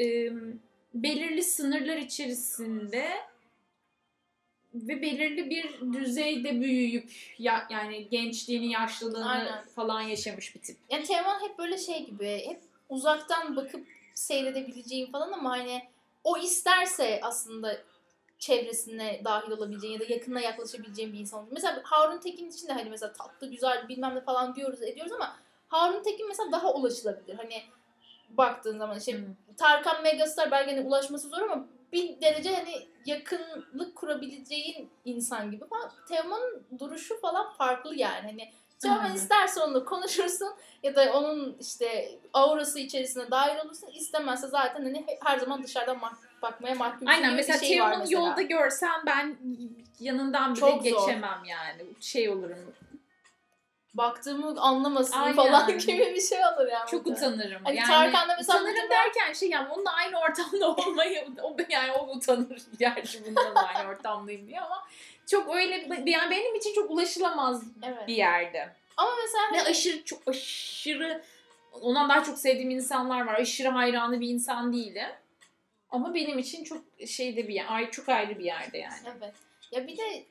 e, 0.00 0.30
belirli 0.94 1.42
sınırlar 1.42 1.96
içerisinde 1.96 3.10
ve 4.74 5.02
belirli 5.02 5.50
bir 5.50 5.92
düzeyde 5.92 6.60
büyüyüp 6.60 7.12
ya, 7.38 7.66
yani 7.70 8.08
gençliğini, 8.08 8.72
yaşlılığını 8.72 9.30
Aynen. 9.30 9.64
falan 9.64 10.00
yaşamış 10.00 10.54
bir 10.54 10.60
tip. 10.60 10.76
Yani 10.90 11.04
Teoman 11.04 11.40
hep 11.48 11.58
böyle 11.58 11.78
şey 11.78 12.06
gibi 12.06 12.42
hep 12.46 12.60
uzaktan 12.88 13.56
bakıp 13.56 13.86
seyredebileceğin 14.14 15.12
falan 15.12 15.32
ama 15.32 15.50
hani 15.50 15.82
o 16.24 16.38
isterse 16.38 17.20
aslında 17.22 17.78
çevresine 18.44 19.20
dahil 19.24 19.50
olabileceğin 19.50 19.94
ya 19.94 20.00
da 20.00 20.04
yakınına 20.12 20.40
yaklaşabileceğin 20.40 21.12
bir 21.12 21.18
insan. 21.18 21.46
Mesela 21.50 21.80
Harun 21.84 22.18
Tekin 22.18 22.50
için 22.50 22.68
de 22.68 22.72
hani 22.72 22.90
mesela 22.90 23.12
tatlı, 23.12 23.50
güzel 23.50 23.88
bilmem 23.88 24.14
ne 24.14 24.20
falan 24.20 24.54
diyoruz 24.54 24.82
ediyoruz 24.82 25.12
ama 25.12 25.36
Harun 25.68 26.02
Tekin 26.02 26.28
mesela 26.28 26.52
daha 26.52 26.72
ulaşılabilir. 26.74 27.34
Hani 27.34 27.62
baktığın 28.30 28.78
zaman 28.78 28.98
işte 28.98 29.12
Hmm. 29.12 29.24
Tarkan 29.56 30.02
Megastar 30.02 30.50
belki 30.50 30.70
hani 30.70 30.86
ulaşması 30.86 31.28
zor 31.28 31.40
ama 31.42 31.66
bir 31.92 32.20
derece 32.20 32.54
hani 32.56 32.88
yakınlık 33.06 33.96
kurabileceğin 33.96 34.90
insan 35.04 35.50
gibi 35.50 35.64
falan. 35.66 35.90
Teoman'ın 36.08 36.62
duruşu 36.78 37.20
falan 37.20 37.52
farklı 37.52 37.94
yani. 37.94 38.22
Hani 38.22 38.52
Teoman 38.78 39.04
Aynen. 39.04 39.14
isterse 39.14 39.60
onunla 39.60 39.84
konuşursun 39.84 40.48
ya 40.82 40.96
da 40.96 41.12
onun 41.12 41.56
işte 41.60 42.18
aurası 42.32 42.78
içerisine 42.78 43.30
dahil 43.30 43.64
olursun. 43.64 43.88
İstemezse 43.94 44.46
zaten 44.46 44.82
hani 44.82 45.06
her 45.24 45.38
zaman 45.38 45.62
dışarıdan 45.62 45.96
mah- 45.96 46.33
bakmaya 46.44 46.74
mahkum 46.74 47.08
Aynen 47.08 47.34
mesela 47.34 47.58
şey 47.58 47.68
Teoman'ı 47.76 47.98
mesela. 47.98 48.20
yolda 48.20 48.42
görsem 48.42 49.02
ben 49.06 49.36
yanından 50.00 50.50
bile 50.52 50.60
Çok 50.60 50.70
zor. 50.70 50.82
geçemem 50.84 51.42
yani. 51.46 51.82
Şey 52.00 52.28
olurum. 52.28 52.74
Baktığımı 53.94 54.60
anlamasın 54.60 55.18
Aynen. 55.18 55.36
falan 55.36 55.68
gibi 55.78 56.14
bir 56.14 56.20
şey 56.20 56.38
olur 56.38 56.66
yani. 56.72 56.90
Çok 56.90 57.06
muhtemelen. 57.06 57.32
utanırım. 57.38 57.64
Hani 57.64 57.76
yani 57.76 57.86
Tarkan'da 57.88 58.34
mesela 58.36 58.58
utanırım 58.58 58.76
muhtemelen- 58.76 58.90
derken 58.90 59.32
şey 59.32 59.48
yani 59.50 59.68
onunla 59.68 59.92
aynı 59.92 60.18
ortamda 60.20 60.68
olmayı 60.76 61.26
o 61.42 61.56
yani 61.68 61.92
o 61.92 62.08
utanır 62.16 62.62
gerçi 62.78 63.26
bundan 63.26 63.54
aynı 63.54 63.88
ortamdayım 63.88 64.46
diye 64.46 64.60
ama 64.60 64.84
çok 65.30 65.54
öyle 65.56 65.74
yani 66.06 66.30
benim 66.30 66.54
için 66.54 66.74
çok 66.74 66.90
ulaşılamaz 66.90 67.62
Evet. 67.82 68.08
bir 68.08 68.14
yerde. 68.14 68.68
Ama 68.96 69.10
mesela 69.22 69.44
Ve 69.52 69.58
hani 69.58 69.68
aşırı 69.68 70.04
çok 70.04 70.28
aşırı 70.28 71.22
ondan 71.80 72.08
daha 72.08 72.24
çok 72.24 72.38
sevdiğim 72.38 72.70
insanlar 72.70 73.26
var. 73.26 73.34
Aşırı 73.34 73.68
hayranı 73.68 74.20
bir 74.20 74.28
insan 74.28 74.72
değilim. 74.72 75.08
Ama 75.94 76.14
benim 76.14 76.38
için 76.38 76.64
çok 76.64 76.82
şeyde 77.06 77.48
bir 77.48 77.54
yer, 77.54 77.66
ay- 77.68 77.90
çok 77.90 78.08
ayrı 78.08 78.38
bir 78.38 78.44
yerde 78.44 78.78
yani. 78.78 78.94
Evet. 79.18 79.34
Ya 79.72 79.86
bir 79.86 79.96
de 79.96 80.24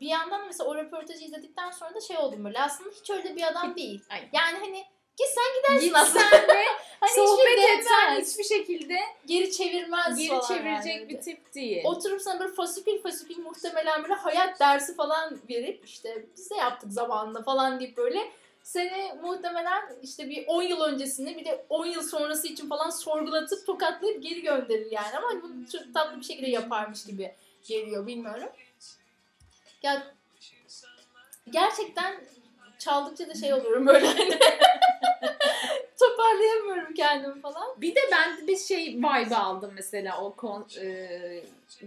bir 0.00 0.06
yandan 0.06 0.46
mesela 0.46 0.70
o 0.70 0.74
röportajı 0.76 1.24
izledikten 1.24 1.70
sonra 1.70 1.94
da 1.94 2.00
şey 2.00 2.16
oldum 2.16 2.44
böyle 2.44 2.60
aslında 2.60 2.90
hiç 3.00 3.10
öyle 3.10 3.36
bir 3.36 3.42
adam 3.42 3.76
değil. 3.76 4.00
Yani 4.32 4.58
hani 4.58 4.84
gitsen 5.16 5.44
gidersin 5.56 5.94
aslında. 5.94 6.24
Gitsen 6.24 6.48
ve 6.48 6.64
Hani 7.00 7.10
sohbet 7.14 7.58
etsen 7.78 8.20
hiçbir 8.20 8.44
şekilde 8.44 8.98
Geri 9.26 9.52
çevirmez 9.52 10.18
geri 10.18 10.28
falan 10.28 10.48
çevirecek 10.48 10.96
yani. 10.96 11.08
bir 11.08 11.20
tip 11.20 11.54
değil. 11.54 11.82
Oturup 11.84 12.22
sana 12.22 12.40
böyle 12.40 12.52
fasikül 12.52 13.02
fasikül 13.02 13.38
muhtemelen 13.38 14.02
böyle 14.02 14.14
hayat 14.14 14.60
dersi 14.60 14.94
falan 14.96 15.38
verip 15.48 15.84
işte 15.84 16.24
biz 16.36 16.50
de 16.50 16.54
yaptık 16.54 16.92
zamanında 16.92 17.42
falan 17.42 17.80
deyip 17.80 17.96
böyle 17.96 18.28
seni 18.68 19.12
muhtemelen 19.22 19.82
işte 20.02 20.28
bir 20.28 20.44
10 20.46 20.62
yıl 20.62 20.80
öncesini 20.80 21.36
bir 21.36 21.44
de 21.44 21.64
10 21.68 21.86
yıl 21.86 22.02
sonrası 22.02 22.48
için 22.48 22.68
falan 22.68 22.90
sorgulatıp 22.90 23.66
tokatlayıp 23.66 24.22
geri 24.22 24.42
gönderir 24.42 24.90
yani. 24.90 25.16
Ama 25.16 25.42
bunu 25.42 25.70
çok 25.72 25.94
tatlı 25.94 26.20
bir 26.20 26.24
şekilde 26.24 26.50
yaparmış 26.50 27.04
gibi 27.04 27.34
geliyor 27.68 28.06
bilmiyorum. 28.06 28.48
Ya 29.82 30.14
gerçekten 31.50 32.20
çaldıkça 32.78 33.28
da 33.28 33.34
şey 33.34 33.54
oluyorum 33.54 33.86
böyle 33.86 34.06
hani 34.06 34.38
toparlayamıyorum 36.00 36.94
kendimi 36.94 37.40
falan. 37.40 37.80
Bir 37.80 37.94
de 37.94 38.00
ben 38.12 38.46
bir 38.46 38.58
şey 38.58 38.96
vibe 38.96 39.36
aldım 39.36 39.72
mesela 39.74 40.20
o 40.24 40.34
kon, 40.34 40.66
e, 40.80 40.84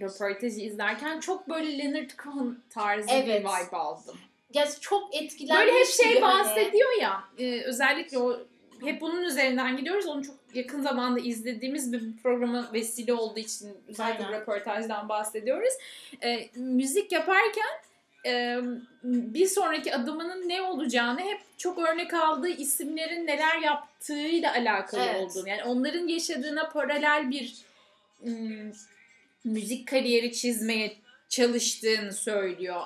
röportajı 0.01 0.61
izlerken. 0.61 1.19
Çok 1.19 1.49
böyle 1.49 1.77
Leonard 1.77 2.09
Cohen 2.23 2.57
tarzı 2.69 3.07
bir 3.07 3.13
Evet. 3.13 3.41
vibe 3.41 3.77
aldım. 3.77 4.17
Ya 4.53 4.67
çok 4.81 5.15
etkilenmiş 5.15 5.65
Böyle 5.67 5.79
hep 5.79 5.87
şey 5.87 6.19
hani. 6.19 6.21
bahsediyor 6.21 7.01
ya. 7.01 7.23
e, 7.39 7.61
özellikle 7.61 8.17
o 8.17 8.39
hep 8.85 9.01
bunun 9.01 9.23
üzerinden 9.23 9.77
gidiyoruz. 9.77 10.05
Onu 10.07 10.23
çok 10.23 10.35
yakın 10.53 10.81
zamanda 10.81 11.19
izlediğimiz 11.19 11.93
bir 11.93 12.01
programa 12.23 12.69
vesile 12.73 13.13
olduğu 13.13 13.39
için 13.39 13.69
özellikle 13.87 14.25
Aynen. 14.25 14.41
röportajdan 14.41 15.09
bahsediyoruz. 15.09 15.73
E, 16.23 16.49
müzik 16.55 17.11
yaparken 17.11 17.69
e, 18.25 18.57
bir 19.03 19.47
sonraki 19.47 19.95
adımının 19.95 20.49
ne 20.49 20.61
olacağını 20.61 21.21
hep 21.21 21.39
çok 21.57 21.77
örnek 21.77 22.13
aldığı 22.13 22.49
isimlerin 22.49 23.27
neler 23.27 23.57
yaptığıyla 23.61 24.53
alakalı 24.53 25.01
Evet. 25.03 25.21
olduğunu. 25.21 25.49
Yani 25.49 25.63
onların 25.63 26.07
yaşadığına 26.07 26.69
paralel 26.69 27.29
bir 27.31 27.55
ım, 28.27 28.73
müzik 29.43 29.87
kariyeri 29.87 30.33
çizmeye 30.33 30.93
çalıştığını 31.29 32.13
söylüyor. 32.13 32.81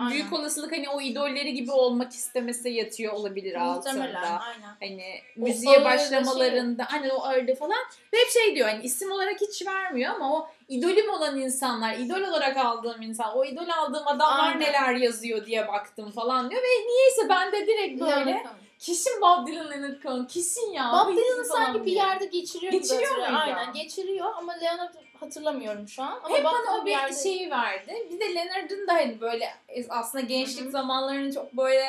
Aynen. 0.00 0.12
Büyük 0.12 0.32
olasılık 0.32 0.72
hani 0.72 0.88
o 0.88 1.00
idolleri 1.00 1.54
gibi 1.54 1.72
olmak 1.72 2.12
istemesi 2.12 2.70
yatıyor 2.70 3.12
olabilir 3.12 3.56
Muhtemelen 3.56 4.14
altında. 4.14 4.40
aynen. 4.40 4.76
Hani 4.80 5.20
O 5.38 5.40
müziğe 5.44 5.84
başlamalarında 5.84 6.86
hani 6.88 7.12
o 7.12 7.22
ağırlığı 7.22 7.54
falan 7.54 7.78
ve 8.12 8.16
hep 8.18 8.28
şey 8.30 8.54
diyor 8.54 8.68
hani 8.68 8.82
isim 8.82 9.12
olarak 9.12 9.40
hiç 9.40 9.66
vermiyor 9.66 10.14
ama 10.14 10.34
o 10.36 10.48
idolüm 10.68 11.10
olan 11.10 11.40
insanlar, 11.40 11.94
idol 11.94 12.20
olarak 12.20 12.56
aldığım 12.56 13.02
insan, 13.02 13.36
o 13.36 13.44
idol 13.44 13.68
aldığım 13.68 14.06
adamlar 14.08 14.52
Aynen. 14.52 14.60
neler 14.60 14.94
yazıyor 14.94 15.46
diye 15.46 15.68
baktım 15.68 16.10
falan 16.10 16.50
diyor 16.50 16.62
ve 16.62 16.66
niyeyse 16.88 17.28
ben 17.28 17.52
de 17.52 17.66
direkt 17.66 18.00
böyle 18.00 18.32
Cohen. 18.32 18.46
kesin 18.78 19.20
Bob 19.20 19.46
Dylan 19.46 19.70
Leonard 19.70 20.02
Cohen 20.02 20.26
kesin 20.26 20.72
ya. 20.72 20.92
Bob 20.92 21.16
falan 21.16 21.42
sanki 21.42 21.86
bir 21.86 21.92
yerde 21.92 22.24
geçiriyor 22.24 22.72
Geçiriyor 22.72 23.16
muydu? 23.16 23.30
Aynen 23.36 23.72
geçiriyor 23.72 24.26
ama 24.36 24.52
Leonard 24.52 24.94
hatırlamıyorum 25.22 25.88
şu 25.88 26.02
an. 26.02 26.20
Ama 26.24 26.36
Hep 26.36 26.44
bana 26.44 26.80
o 26.82 26.86
bir 26.86 26.90
yerde- 26.90 27.22
şeyi 27.22 27.50
verdi. 27.50 28.06
Bir 28.12 28.20
de 28.20 28.34
Leonard'ın 28.34 28.86
da 28.86 28.92
hani 28.94 29.20
böyle 29.20 29.48
aslında 29.88 30.24
gençlik 30.24 30.64
Hı 30.64 30.68
hı. 30.68 30.70
zamanlarının 30.70 31.30
çok 31.32 31.52
böyle 31.56 31.84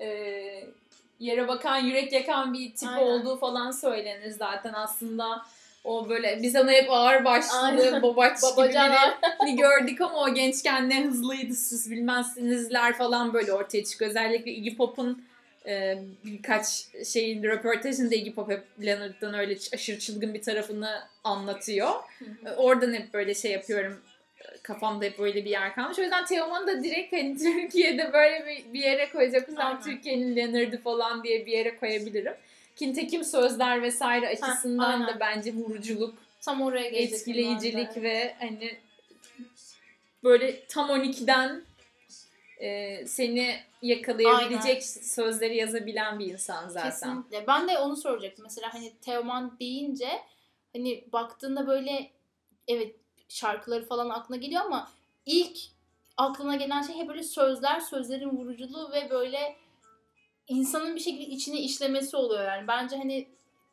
e, 0.00 0.08
yere 1.20 1.48
bakan, 1.48 1.76
yürek 1.76 2.12
yakan 2.12 2.54
bir 2.54 2.74
tip 2.74 2.88
Aynen. 2.88 3.02
olduğu 3.06 3.36
falan 3.36 3.70
söylenir 3.70 4.30
zaten 4.30 4.72
aslında. 4.72 5.42
O 5.84 6.08
böyle 6.08 6.42
biz 6.42 6.56
ona 6.56 6.70
hep 6.70 6.90
ağır 6.90 7.24
başlı, 7.24 8.02
babaç 8.02 8.40
gibi 8.40 8.66
birini 9.42 9.56
gördük 9.56 10.00
ama 10.00 10.18
o 10.18 10.34
gençken 10.34 10.90
ne 10.90 11.04
hızlıydı 11.04 11.54
siz 11.54 11.90
bilmezsinizler 11.90 12.96
falan 12.98 13.32
böyle 13.34 13.52
ortaya 13.52 13.84
çıkıyor. 13.84 14.10
Özellikle 14.10 14.50
Iggy 14.50 14.76
Pop'un 14.76 15.24
e, 15.66 15.98
birkaç 16.24 16.86
şeyin 17.06 17.42
röportajında 17.42 18.14
Iggy 18.14 18.30
Pop 18.30 18.50
hep 18.50 18.64
Leonard'dan 18.84 19.34
öyle 19.34 19.56
aşırı 19.74 19.98
çılgın 19.98 20.34
bir 20.34 20.42
tarafını 20.42 21.00
anlatıyor. 21.24 21.90
Hı 22.18 22.24
hı. 22.24 22.48
E, 22.48 22.56
Oradan 22.56 22.94
hep 22.94 23.14
böyle 23.14 23.34
şey 23.34 23.50
yapıyorum. 23.50 24.00
Kafamda 24.62 25.04
hep 25.04 25.18
böyle 25.18 25.44
bir 25.44 25.50
yer 25.50 25.74
kalmış. 25.74 25.98
O 25.98 26.02
yüzden 26.02 26.24
Teoman'ı 26.24 26.66
da 26.66 26.84
direkt 26.84 27.12
hani 27.12 27.38
Türkiye'de 27.42 28.12
böyle 28.12 28.46
bir, 28.46 28.72
bir 28.72 28.80
yere 28.80 29.10
koyacak 29.10 29.48
Aynen. 29.56 29.82
Türkiye'nin 29.82 30.36
Leonard'ı 30.36 30.82
falan 30.82 31.24
diye 31.24 31.46
bir 31.46 31.52
yere 31.52 31.76
koyabilirim. 31.76 32.34
Kintekim 32.76 33.24
sözler 33.24 33.82
vesaire 33.82 34.28
açısından 34.28 35.00
aynen. 35.00 35.08
da 35.08 35.20
bence 35.20 35.52
vuruculuk, 35.52 36.14
Tam 36.40 36.62
oraya 36.62 36.88
etkileyicilik 36.88 37.96
ve 37.96 38.34
hani 38.38 38.78
böyle 40.24 40.66
tam 40.66 40.90
12'den 40.90 41.62
e, 42.60 43.06
seni 43.06 43.56
yakalayabilecek 43.82 44.84
sözleri 44.84 45.56
yazabilen 45.56 46.18
bir 46.18 46.26
insan 46.26 46.68
zaten. 46.68 46.90
Kesinlikle. 46.90 47.46
Ben 47.46 47.68
de 47.68 47.78
onu 47.78 47.96
soracaktım. 47.96 48.44
Mesela 48.44 48.74
hani 48.74 48.92
Teoman 49.00 49.56
deyince 49.60 50.08
hani 50.72 51.04
baktığında 51.12 51.66
böyle 51.66 52.10
evet 52.68 52.96
şarkıları 53.28 53.84
falan 53.84 54.08
aklına 54.08 54.38
geliyor 54.38 54.62
ama 54.64 54.90
ilk 55.26 55.58
aklına 56.16 56.56
gelen 56.56 56.82
şey 56.82 56.96
hep 56.96 57.08
böyle 57.08 57.22
sözler, 57.22 57.80
sözlerin 57.80 58.30
vuruculuğu 58.30 58.92
ve 58.92 59.10
böyle 59.10 59.56
insanın 60.48 60.96
bir 60.96 61.00
şekilde 61.00 61.26
içine 61.26 61.60
işlemesi 61.60 62.16
oluyor 62.16 62.44
yani. 62.44 62.68
Bence 62.68 62.96
hani 62.96 63.28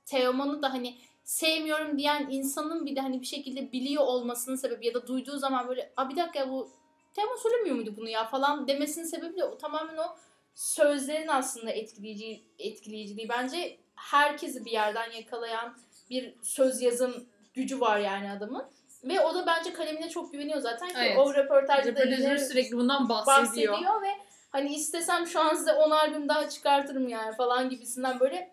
Teoman'ı 0.06 0.62
da 0.62 0.74
hani 0.74 0.96
sevmiyorum 1.24 1.98
diyen 1.98 2.27
insanın 2.29 2.86
bir 2.86 2.96
de 2.96 3.01
hani 3.01 3.22
bir 3.22 3.25
şekilde 3.25 3.72
biliyor 3.72 4.03
olmasının 4.03 4.56
sebebi 4.56 4.88
ya 4.88 4.94
da 4.94 5.08
duyduğu 5.08 5.38
zaman 5.38 5.67
böyle 5.67 5.94
a 5.98 6.10
bir 6.10 6.15
dakika 6.15 6.50
bu 6.50 6.72
Teoman 7.17 7.36
söylemiyor 7.36 7.75
muydu 7.75 7.93
bunu 7.97 8.09
ya 8.09 8.25
falan 8.25 8.67
demesinin 8.67 9.05
sebebi 9.05 9.38
de 9.38 9.43
o, 9.43 9.57
tamamen 9.57 9.97
o 9.97 10.15
sözlerin 10.55 11.27
aslında 11.27 11.71
etkileyici 11.71 12.43
etkileyiciliği. 12.59 13.29
Bence 13.29 13.77
herkesi 13.95 14.65
bir 14.65 14.71
yerden 14.71 15.12
yakalayan 15.12 15.77
bir 16.09 16.36
söz 16.41 16.81
yazım 16.81 17.27
gücü 17.53 17.79
var 17.79 18.00
yani 18.00 18.31
adamın. 18.31 18.65
Ve 19.03 19.21
o 19.21 19.36
da 19.36 19.45
bence 19.45 19.74
kalemine 19.74 20.09
çok 20.09 20.31
güveniyor 20.31 20.59
zaten 20.59 20.88
ki 20.88 20.95
Evet. 20.97 21.17
o 21.17 21.33
röportajda 21.33 21.95
da 21.95 22.00
Röportajör 22.00 22.29
yine 22.29 22.39
sürekli 22.39 22.77
bundan 22.77 23.09
bahsediyor. 23.09 23.74
bahsediyor 23.74 24.01
ve 24.01 24.12
hani 24.50 24.75
istesem 24.75 25.27
şu 25.27 25.39
an 25.39 25.55
size 25.55 25.74
10 25.74 25.91
albüm 25.91 26.29
daha 26.29 26.50
çıkartırım 26.50 27.07
yani 27.07 27.36
falan 27.36 27.69
gibisinden 27.69 28.19
böyle 28.19 28.51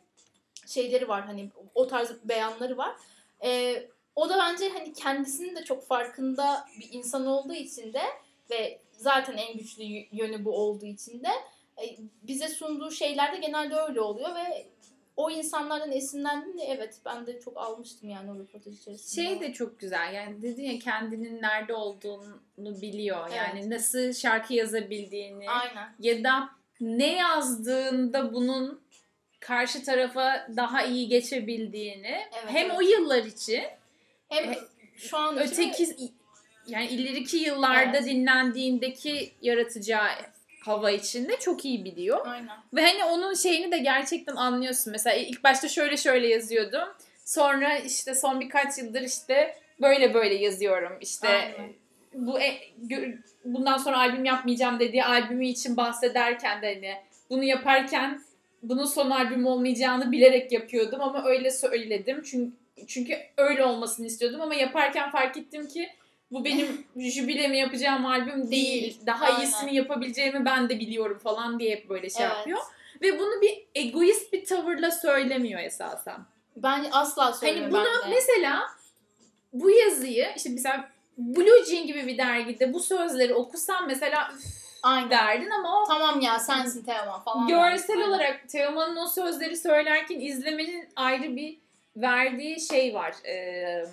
şeyleri 0.66 1.09
var 1.09 1.25
hani 1.26 1.50
o 1.75 1.87
tarz 1.87 2.11
beyanları 2.25 2.76
var. 2.76 2.97
Ee, 3.44 3.87
o 4.16 4.28
da 4.28 4.38
bence 4.38 4.68
hani 4.68 4.92
kendisinin 4.92 5.56
de 5.56 5.64
çok 5.64 5.87
farkında 5.87 6.66
bir 6.80 6.88
insan 6.92 7.26
olduğu 7.26 7.54
için 7.54 7.92
de 7.92 8.02
ve 8.50 8.80
zaten 8.92 9.36
en 9.36 9.58
güçlü 9.58 9.84
yönü 10.12 10.44
bu 10.44 10.56
olduğu 10.56 10.86
için 10.86 11.22
de 11.22 11.30
e, 11.82 11.96
bize 12.22 12.48
sunduğu 12.48 12.90
şeyler 12.90 13.32
de 13.32 13.36
genelde 13.36 13.76
öyle 13.76 14.00
oluyor 14.00 14.34
ve 14.34 14.66
o 15.16 15.30
insanlardan 15.30 15.92
esinlendim 15.92 16.58
de 16.58 16.62
evet 16.62 17.00
ben 17.04 17.26
de 17.26 17.40
çok 17.40 17.56
almıştım 17.56 18.10
yani 18.10 18.30
o 18.30 18.38
röportaj 18.38 18.74
içerisinde. 18.74 19.26
Şey 19.26 19.40
de 19.40 19.52
çok 19.52 19.80
güzel 19.80 20.14
yani 20.14 20.42
dedin 20.42 20.64
ya 20.64 20.78
kendinin 20.78 21.42
nerede 21.42 21.74
olduğunu 21.74 22.82
biliyor. 22.82 23.28
Evet. 23.28 23.36
Yani 23.36 23.70
nasıl 23.70 24.12
şarkı 24.12 24.54
yazabildiğini 24.54 25.50
Aynen. 25.50 25.94
ya 25.98 26.24
da 26.24 26.48
ne 26.80 27.16
yazdığında 27.16 28.34
bunun 28.34 28.84
karşı 29.40 29.84
tarafa 29.84 30.48
daha 30.56 30.84
iyi 30.84 31.08
geçebildiğini 31.08 32.06
Evet, 32.32 32.46
hem 32.46 32.66
evet. 32.66 32.78
o 32.78 32.80
yıllar 32.80 33.24
için 33.24 33.62
Hem 34.28 34.54
şu 34.96 35.18
an 35.18 35.36
için 35.36 35.52
öteki 35.52 35.86
yani 36.66 36.87
ileriki 36.87 37.37
yıllarda 37.37 37.97
Evet. 37.99 38.06
dinlendiğindeki 38.06 39.33
yaratacağı 39.42 40.09
hava 40.61 40.90
içinde 40.90 41.37
çok 41.37 41.64
iyi 41.64 41.85
biliyor. 41.85 42.26
Aynen. 42.26 42.56
Ve 42.75 42.83
hani 42.83 43.04
onun 43.04 43.35
şeyini 43.35 43.73
de 43.73 43.78
gerçekten 43.78 44.37
anlıyorsun. 44.37 44.92
Mesela 44.92 45.16
ilk 45.16 45.44
başta 45.44 45.68
şöyle 45.68 45.97
şöyle 45.97 46.28
yazıyordum. 46.28 46.88
Sonra 47.25 47.78
işte 47.78 48.14
son 48.14 48.40
birkaç 48.40 48.78
yıldır 48.78 49.02
işte 49.02 49.56
böyle 49.83 50.14
böyle 50.14 50.35
yazıyorum. 50.35 50.92
İşte 51.00 51.28
Aynen. 51.28 51.73
bu 52.14 52.40
e- 52.40 52.73
bundan 53.44 53.78
sonra 53.78 53.99
albüm 53.99 54.25
yapmayacağım 54.25 54.78
dediği 54.80 55.04
albümü 55.04 55.47
için 55.47 55.76
bahsederken 55.76 56.62
de 56.62 56.75
hani 56.75 56.94
bunu 57.30 57.44
yaparken 57.44 58.23
bunun 58.62 58.85
son 58.87 59.11
albüm 59.11 59.47
olmayacağını 59.47 60.12
bilerek 60.12 60.52
yapıyordum 60.52 61.00
ama 61.00 61.25
öyle 61.25 61.50
söyledim. 61.50 62.23
Çünkü 62.23 62.52
çünkü 62.87 63.16
öyle 63.37 63.64
olmasını 63.64 64.06
istiyordum 64.06 64.40
ama 64.40 64.54
yaparken 64.54 65.11
fark 65.11 65.37
ettim 65.37 65.68
ki 65.68 65.88
bu 66.31 66.45
benim 66.45 66.87
jübilemi 66.97 67.59
yapacağım 67.59 68.07
albüm 68.07 68.50
değil. 68.50 68.83
Değil. 68.83 68.99
Daha 69.07 69.25
Aynen. 69.25 69.40
iyisini 69.40 69.75
yapabileceğimi 69.76 70.45
ben 70.45 70.69
de 70.69 70.81
biliyorum 70.81 71.19
falan 71.19 71.59
diye 71.59 71.76
hep 71.76 71.88
böyle 71.88 72.11
şey 72.11 72.26
Evet. 72.26 72.37
yapıyor. 72.37 72.59
Ve 73.02 73.19
bunu 73.19 73.43
bir 73.43 73.66
egoist 73.75 74.33
bir 74.33 74.45
tavırla 74.45 74.90
söylemiyor 74.90 75.61
esasen. 75.61 76.16
Ben 76.57 76.87
asla 76.93 77.25
Hani 77.25 77.35
söylemiyorum 77.35 77.73
bunu 77.73 77.85
ben 78.04 78.11
de. 78.11 78.14
mesela 78.14 78.62
bu 79.52 79.71
yazıyı 79.71 80.26
işte 80.37 80.50
mesela 80.50 80.88
Blue 81.19 81.64
Jean 81.64 81.87
gibi 81.87 82.07
bir 82.07 82.19
dergide 82.19 82.73
bu 82.73 82.81
sözleri 82.81 83.35
okusam 83.35 83.87
mesela 83.87 84.33
Aynen. 84.83 85.11
derdin 85.11 85.50
ama 85.50 85.83
o 85.83 85.87
Tamam 85.87 86.21
ya 86.21 86.38
sensin 86.38 86.85
Teoman 86.85 87.21
falan. 87.25 87.47
görsel 87.49 87.97
Aynen. 87.97 88.09
olarak 88.09 88.49
Teoman'ın 88.49 88.97
o 88.97 89.07
sözleri 89.07 89.57
söylerken 89.57 90.21
izlemenin 90.21 90.88
ayrı 90.97 91.37
bir 91.37 91.59
verdiği 91.97 92.61
şey 92.61 92.95
var. 92.95 93.14
Ee, 93.28 93.85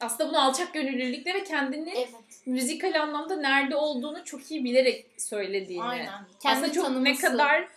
aslında 0.00 0.28
bunu 0.30 0.40
alçak 0.40 0.74
gönüllülükle 0.74 1.34
ve 1.34 1.44
kendini 1.44 1.90
Evet. 1.96 2.08
müzikal 2.46 3.00
anlamda 3.02 3.36
nerede 3.36 3.76
olduğunu 3.76 4.24
çok 4.24 4.50
iyi 4.50 4.64
bilerek 4.64 5.06
söylediğini. 5.16 5.82
Aynen. 5.84 6.06
Aslında 6.06 6.38
Kendi 6.62 6.72
çok 6.72 6.84
tanıması. 6.84 7.04
ne 7.04 7.16
kadar 7.16 7.68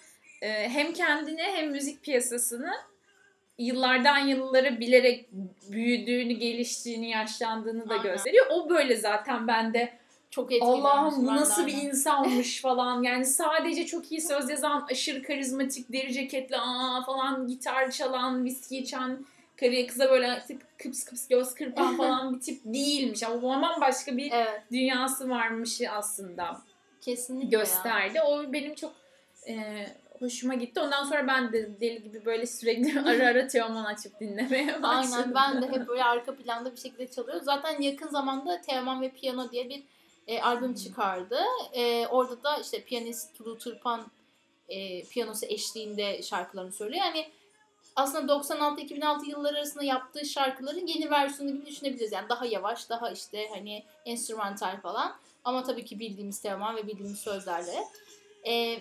e, 0.41 0.69
hem 0.69 0.93
kendini 0.93 1.41
hem 1.41 1.71
müzik 1.71 2.03
piyasasını 2.03 2.71
yıllardan 3.57 4.17
yıllara 4.17 4.79
bilerek 4.79 5.29
büyüdüğünü, 5.71 6.33
geliştiğini, 6.33 7.09
yaşlandığını 7.09 7.89
da 7.89 7.93
Aynen. 7.93 8.11
gösteriyor. 8.11 8.45
O 8.49 8.69
böyle 8.69 8.95
zaten 8.95 9.47
bende 9.47 9.93
çok. 10.29 10.51
Allah'ım 10.61 11.27
bu 11.27 11.35
nasıl 11.35 11.67
bir 11.67 11.73
insanmış 11.73 12.61
falan. 12.61 13.03
Yani 13.03 13.25
sadece 13.25 13.85
çok 13.85 14.11
iyi 14.11 14.21
söz 14.21 14.49
yazan, 14.49 14.87
aşırı 14.91 15.23
karizmatik, 15.23 15.93
deri 15.93 16.13
ceketli 16.13 16.57
aa 16.57 17.03
falan 17.05 17.47
gitar 17.47 17.91
çalan, 17.91 18.45
viski 18.45 18.77
içen 18.77 19.25
karıya 19.59 19.87
kıza 19.87 20.09
böyle 20.09 20.43
tık 20.47 20.61
kıps 20.77 21.03
kıps 21.03 21.27
göz 21.27 21.53
kırpan 21.53 21.97
falan 21.97 22.35
bir 22.35 22.39
tip 22.39 22.61
değilmiş. 22.65 23.23
Ama 23.23 23.61
bambaşka 23.61 24.17
bir 24.17 24.31
Evet 24.31 24.61
dünyası 24.71 25.29
varmış 25.29 25.81
aslında 25.91 26.61
kesinlikle 27.01 27.57
ya. 27.57 27.63
gösterdi. 27.63 28.21
O 28.21 28.53
benim 28.53 28.75
çok 28.75 28.93
e, 29.47 29.85
hoşuma 30.19 30.53
gitti. 30.53 30.79
Ondan 30.79 31.03
sonra 31.03 31.27
ben 31.27 31.53
de 31.53 31.79
deli 31.79 32.03
gibi 32.03 32.25
böyle 32.25 32.45
sürekli 32.45 32.99
ara 33.09 33.27
ara 33.27 33.47
Teoman 33.47 33.85
açıp 33.85 34.19
dinlemeye 34.19 34.83
başladım. 34.83 35.33
Aynen 35.35 35.35
ben 35.35 35.61
de 35.61 35.79
hep 35.79 35.87
böyle 35.87 36.03
arka 36.03 36.35
planda 36.35 36.71
bir 36.71 36.77
şekilde 36.77 37.11
çalıyor. 37.11 37.41
Zaten 37.41 37.81
yakın 37.81 38.07
zamanda 38.07 38.61
Teoman 38.61 39.01
ve 39.01 39.09
Piyano 39.09 39.51
diye 39.51 39.69
bir 39.69 39.83
e, 40.27 40.41
albüm 40.41 40.73
çıkardı. 40.75 41.39
E, 41.73 42.07
orada 42.07 42.43
da 42.43 42.57
işte 42.57 42.83
piyanist 42.83 43.37
Tulu 43.37 43.57
Tırpan 43.57 44.11
e, 44.69 45.03
piyanosu 45.03 45.45
eşliğinde 45.45 46.21
şarkılarını 46.21 46.71
söylüyor. 46.71 47.05
Yani 47.05 47.25
aslında 47.95 48.33
96-2006 48.33 49.29
yılları 49.29 49.57
arasında 49.57 49.83
yaptığı 49.83 50.25
şarkıların 50.25 50.87
yeni 50.87 51.11
versiyonu 51.11 51.53
gibi 51.53 51.65
düşünebiliriz. 51.65 52.11
Yani 52.11 52.29
daha 52.29 52.45
yavaş, 52.45 52.89
daha 52.89 53.11
işte 53.11 53.47
hani 53.53 53.83
enstrümantal 54.05 54.81
falan. 54.81 55.15
Ama 55.43 55.63
tabii 55.63 55.85
ki 55.85 55.99
bildiğimiz 55.99 56.41
Teoman 56.41 56.75
ve 56.75 56.87
bildiğimiz 56.87 57.19
sözlerle. 57.19 57.83
E, 58.47 58.79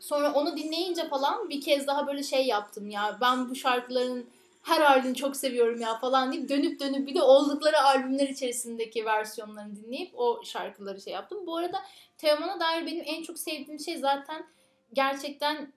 sonra 0.00 0.32
onu 0.32 0.56
dinleyince 0.56 1.08
falan 1.08 1.48
bir 1.48 1.60
kez 1.60 1.86
daha 1.86 2.06
böyle 2.06 2.22
şey 2.22 2.46
yaptım 2.46 2.90
ya. 2.90 3.18
Ben 3.20 3.50
bu 3.50 3.54
şarkıların 3.54 4.26
her 4.62 4.80
halini 4.80 5.14
çok 5.14 5.36
seviyorum 5.36 5.80
ya 5.80 5.98
falan 5.98 6.32
deyip 6.32 6.48
dönüp 6.48 6.80
dönüp 6.80 7.08
bir 7.08 7.14
de 7.14 7.22
oldukları 7.22 7.82
albümler 7.82 8.28
içerisindeki 8.28 9.04
versiyonlarını 9.04 9.76
dinleyip 9.76 10.10
o 10.14 10.44
şarkıları 10.44 11.00
şey 11.00 11.12
yaptım. 11.12 11.46
Bu 11.46 11.56
arada 11.56 11.82
Teoman'a 12.18 12.60
dair 12.60 12.86
benim 12.86 13.02
en 13.06 13.22
çok 13.22 13.38
sevdiğim 13.38 13.80
şey 13.80 13.96
zaten 13.96 14.46
gerçekten 14.92 15.72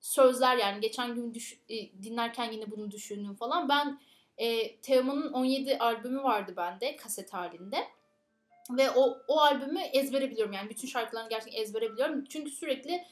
sözler 0.00 0.56
yani 0.56 0.80
geçen 0.80 1.14
gün 1.14 1.34
düş- 1.34 1.60
e, 1.68 2.02
dinlerken 2.02 2.52
yine 2.52 2.70
bunu 2.70 2.90
düşündüm 2.90 3.34
falan. 3.34 3.68
Ben 3.68 4.00
e, 4.36 4.76
Teoman'ın 4.80 5.32
17 5.32 5.78
albümü 5.78 6.22
vardı 6.22 6.54
bende 6.56 6.96
kaset 6.96 7.32
halinde. 7.34 7.78
Ve 8.70 8.90
o, 8.90 9.18
o 9.28 9.40
albümü 9.40 9.80
ezbere 9.80 10.30
biliyorum 10.30 10.52
yani 10.52 10.70
bütün 10.70 10.88
şarkılarını 10.88 11.28
gerçekten 11.28 11.62
ezbere 11.62 11.92
biliyorum. 11.92 12.24
Çünkü 12.28 12.50
sürekli 12.50 13.04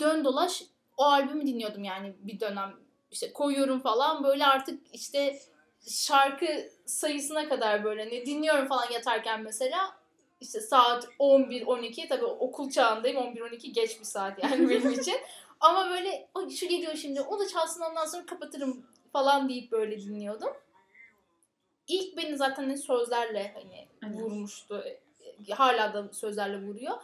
dön 0.00 0.24
dolaş 0.24 0.62
o 0.96 1.04
albümü 1.04 1.46
dinliyordum 1.46 1.84
yani 1.84 2.14
bir 2.18 2.40
dönem 2.40 2.74
işte 3.10 3.32
koyuyorum 3.32 3.80
falan 3.80 4.24
böyle 4.24 4.46
artık 4.46 4.94
işte 4.94 5.38
şarkı 5.88 6.46
sayısına 6.86 7.48
kadar 7.48 7.84
böyle 7.84 8.06
ne 8.06 8.26
dinliyorum 8.26 8.68
falan 8.68 8.90
yatarken 8.90 9.42
mesela 9.42 9.78
işte 10.40 10.60
saat 10.60 11.04
11-12 11.04 12.08
tabii 12.08 12.24
okul 12.24 12.70
çağındayım 12.70 13.18
11-12 13.18 13.72
geç 13.72 14.00
bir 14.00 14.04
saat 14.04 14.44
yani 14.44 14.68
benim 14.68 14.92
için. 15.00 15.16
Ama 15.60 15.90
böyle 15.90 16.28
"Ay 16.34 16.50
şu 16.50 16.68
geliyor 16.68 16.94
şimdi 16.94 17.20
o 17.20 17.38
da 17.38 17.48
çalsın 17.48 17.82
ondan 17.90 18.06
sonra 18.06 18.26
kapatırım 18.26 18.86
falan 19.12 19.48
deyip 19.48 19.72
böyle 19.72 20.00
dinliyordum. 20.00 20.52
İlk 21.88 22.16
beni 22.16 22.36
zaten 22.36 22.62
hani 22.62 22.78
sözlerle 22.78 23.52
hani 23.54 23.88
Aynen. 24.02 24.20
vurmuştu. 24.20 24.84
E, 25.48 25.52
Hala 25.52 25.94
da 25.94 26.12
sözlerle 26.12 26.62
vuruyor. 26.66 26.96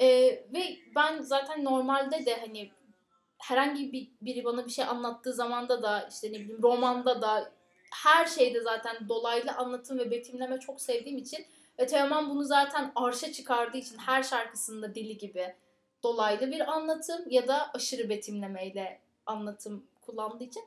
Ee, 0.00 0.06
ve 0.54 0.76
ben 0.96 1.20
zaten 1.20 1.64
normalde 1.64 2.26
de 2.26 2.40
hani 2.40 2.70
herhangi 3.38 3.92
bir 3.92 4.08
biri 4.22 4.44
bana 4.44 4.66
bir 4.66 4.70
şey 4.70 4.84
anlattığı 4.84 5.32
zamanda 5.32 5.82
da 5.82 6.08
işte 6.12 6.28
ne 6.28 6.32
bileyim 6.34 6.62
romanda 6.62 7.22
da 7.22 7.52
her 7.94 8.26
şeyde 8.26 8.60
zaten 8.60 9.08
dolaylı 9.08 9.52
anlatım 9.52 9.98
ve 9.98 10.10
betimleme 10.10 10.60
çok 10.60 10.80
sevdiğim 10.80 11.18
için 11.18 11.46
ve 11.78 11.86
Teoman 11.86 12.30
bunu 12.30 12.44
zaten 12.44 12.92
arşa 12.94 13.32
çıkardığı 13.32 13.76
için 13.76 13.98
her 13.98 14.22
şarkısında 14.22 14.94
deli 14.94 15.18
gibi 15.18 15.54
dolaylı 16.02 16.50
bir 16.50 16.60
anlatım 16.72 17.24
ya 17.30 17.48
da 17.48 17.70
aşırı 17.74 18.08
betimlemeyle 18.08 19.00
anlatım 19.26 19.84
kullandığı 20.00 20.44
için 20.44 20.62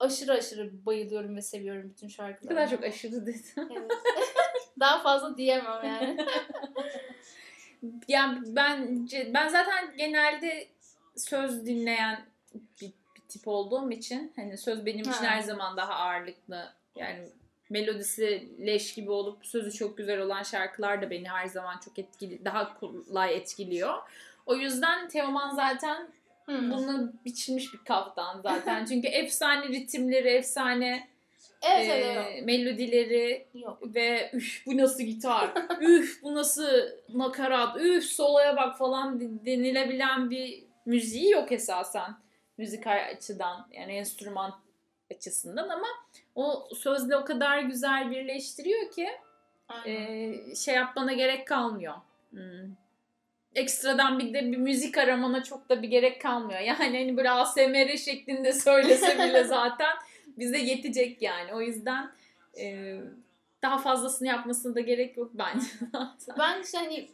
aşırı 0.00 0.32
aşırı 0.32 0.86
bayılıyorum 0.86 1.36
ve 1.36 1.42
seviyorum 1.42 1.90
bütün 1.94 2.06
Ne 2.06 2.10
şarkılarını. 2.10 2.48
kadar 2.58 2.70
çok 2.70 2.84
aşırı 2.84 3.26
dedin. 3.26 3.44
Evet. 3.56 3.90
Daha 4.80 5.02
fazla 5.02 5.36
diyemem 5.36 5.84
yani. 5.84 6.26
yani 8.08 8.38
bence 8.46 9.30
ben 9.34 9.48
zaten 9.48 9.96
genelde 9.96 10.66
söz 11.16 11.66
dinleyen 11.66 12.24
bir, 12.80 12.92
bir 13.16 13.22
tip 13.28 13.48
olduğum 13.48 13.90
için 13.90 14.32
hani 14.36 14.58
söz 14.58 14.86
benim 14.86 15.00
için 15.00 15.10
Ha. 15.12 15.24
her 15.26 15.40
zaman 15.40 15.76
daha 15.76 15.94
ağırlıklı. 15.94 16.72
Yani 16.96 17.28
melodisi 17.70 18.48
leş 18.66 18.94
gibi 18.94 19.10
olup 19.10 19.46
sözü 19.46 19.72
çok 19.72 19.98
güzel 19.98 20.20
olan 20.20 20.42
şarkılar 20.42 21.02
da 21.02 21.10
beni 21.10 21.28
her 21.28 21.46
zaman 21.46 21.80
çok 21.84 21.98
etkili, 21.98 22.44
daha 22.44 22.80
kolay 22.80 23.36
etkiliyor. 23.36 23.94
O 24.46 24.54
yüzden 24.56 25.08
Teoman 25.08 25.54
zaten 25.54 26.08
Hmm. 26.44 26.70
bunu 26.70 27.12
biçilmiş 27.24 27.74
bir 27.74 27.78
kaftan 27.78 28.40
zaten. 28.40 28.84
Çünkü 28.88 29.08
efsane 29.08 29.68
ritimleri, 29.68 30.28
efsane 30.28 31.08
Evet 31.62 31.88
e, 31.88 31.92
evet. 31.92 32.44
melodileri 32.46 33.46
Yok. 33.54 33.78
ve 33.94 34.30
üf 34.32 34.62
bu 34.66 34.76
nasıl 34.76 35.02
gitar, 35.02 35.50
üf 35.80 36.22
bu 36.22 36.34
nasıl 36.34 36.68
nakarat, 37.14 37.76
üf 37.80 38.04
soloya 38.04 38.56
bak 38.56 38.78
falan 38.78 39.20
de- 39.20 39.46
denilebilen 39.46 40.30
bir 40.30 40.64
müziği 40.86 41.30
yok 41.30 41.52
esasen 41.52 42.14
müzikal 42.58 43.08
açıdan 43.16 43.68
yani 43.72 43.92
enstrüman 43.92 44.54
açısından 45.14 45.68
ama 45.68 45.88
o 46.34 46.68
sözle 46.74 47.16
o 47.16 47.24
kadar 47.24 47.58
güzel 47.60 48.10
birleştiriyor 48.10 48.90
ki 48.90 49.08
Aynen. 49.68 49.96
e, 50.52 50.54
şey 50.54 50.74
yapmana 50.74 51.12
gerek 51.12 51.46
kalmıyor. 51.46 51.94
Hmm. 52.30 52.74
Ekstradan 53.56 54.18
bir 54.18 54.34
de 54.34 54.52
bir 54.52 54.56
müzik 54.56 54.98
aramana 54.98 55.42
çok 55.42 55.68
da 55.68 55.82
bir 55.82 55.88
gerek 55.88 56.22
kalmıyor. 56.22 56.60
Yani 56.66 56.98
hani 56.98 57.16
böyle 57.16 57.30
ASMR 57.30 57.96
şeklinde 57.96 58.52
söylese 58.52 59.18
bile 59.18 59.44
zaten 59.48 59.96
bize 60.26 60.58
yetecek 60.58 61.22
yani. 61.22 61.54
O 61.54 61.60
yüzden 61.60 62.10
e, 62.58 62.96
daha 63.62 63.78
fazlasını 63.78 64.28
yapmasına 64.28 64.74
da 64.74 64.80
gerek 64.80 65.16
yok 65.16 65.30
bence 65.34 65.66
zaten. 65.92 66.36
Ben 66.38 66.62
işte 66.62 66.78
hani 66.78 67.08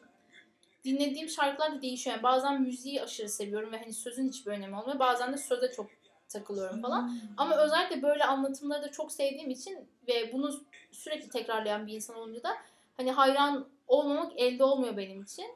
dinlediğim 0.85 1.28
şarkılar 1.28 1.72
da 1.72 1.83
değişiyor. 1.83 2.16
Yani 2.16 2.22
bazen 2.22 2.62
müziği 2.62 3.02
aşırı 3.02 3.28
seviyorum 3.28 3.72
ve 3.72 3.78
hani 3.78 3.92
sözün 3.92 4.28
hiçbir 4.28 4.50
önemi 4.50 4.76
olmuyor. 4.76 4.98
Bazen 4.98 5.33
de 5.33 5.37
söze 5.37 5.72
çok 5.72 5.90
takılıyorum 6.28 6.83
falan. 6.83 7.18
Ama 7.37 7.57
özellikle 7.57 8.02
böyle 8.02 8.24
anlatımları 8.24 8.83
da 8.83 8.90
çok 8.90 9.12
sevdiğim 9.12 9.50
için 9.50 9.78
ve 10.09 10.33
bunu 10.33 10.61
sürekli 10.92 11.28
tekrarlayan 11.28 11.87
bir 11.87 11.92
insan 11.92 12.16
olunca 12.16 12.42
da 12.42 12.57
hani 12.96 13.12
hayran 13.12 13.68
olmamak 13.88 14.33
elde 14.37 14.64
olmuyor 14.64 14.96
benim 14.96 15.22
için. 15.22 15.46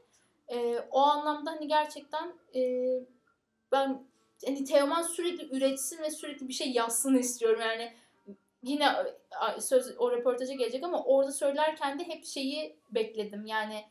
Ee, 0.49 0.79
o 0.91 1.01
anlamda 1.01 1.51
hani 1.51 1.69
gerçekten 1.69 2.33
e, 2.55 2.61
ben 3.73 4.07
hani 4.47 4.65
Teoman 4.65 5.03
sürekli 5.03 5.57
üretsin 5.57 6.03
ve 6.03 6.11
sürekli 6.11 6.49
bir 6.49 6.53
şey 6.53 6.71
yazsın 6.71 7.15
istiyorum. 7.15 7.61
Yani 7.61 7.93
yine 8.63 8.89
söz 9.61 9.95
o 9.99 10.13
röportaja 10.13 10.55
gelecek 10.55 10.85
ama 10.85 11.05
orada 11.05 11.33
söylerken 11.33 11.99
de 11.99 12.05
hep 12.09 12.25
şeyi 12.25 12.77
bekledim. 12.91 13.47
Yani 13.47 13.85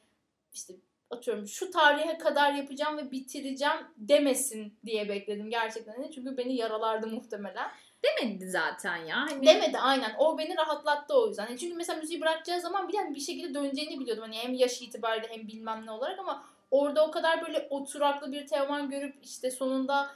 işte 0.54 0.74
atıyorum 1.10 1.48
şu 1.48 1.72
tarihe 1.72 2.18
kadar 2.18 2.54
yapacağım 2.54 2.98
ve 2.98 3.12
bitireceğim 3.12 3.88
demesin 3.98 4.78
diye 4.86 5.10
bekledim 5.10 5.50
gerçekten. 5.50 6.12
Çünkü 6.12 6.38
beni 6.38 6.56
yaralardı 6.56 7.08
muhtemelen. 7.08 7.72
Demedi 8.06 8.50
zaten 8.50 8.98
ya. 8.98 9.18
Hani 9.18 9.46
Demedi 9.46 9.80
aynen. 9.80 10.16
O 10.18 10.38
beni 10.38 10.58
rahatlattı 10.58 11.14
o 11.22 11.28
yüzden. 11.28 11.48
Yani 11.48 11.60
çünkü 11.60 11.76
mesela 11.76 12.00
müziği 12.00 12.22
bırakacağı 12.22 12.62
zaman 12.62 12.88
bile 12.88 12.98
hani 12.98 13.16
bir 13.16 13.20
şekilde 13.20 13.54
döneceğini 13.54 14.00
biliyordum. 14.00 14.24
Hani 14.24 14.38
hem 14.38 14.54
yaş 14.54 14.82
itibariyle 14.82 15.28
hem 15.30 15.48
bilmem 15.48 15.86
ne 15.86 15.92
olarak 15.92 16.20
ama 16.20 16.46
orada 16.72 17.08
o 17.08 17.12
kadar 17.12 17.42
böyle 17.42 17.68
oturaklı 17.70 18.32
bir 18.32 18.48
Teoman 18.48 18.90
görüp 18.90 19.16
işte 19.24 19.52
sonunda 19.52 20.12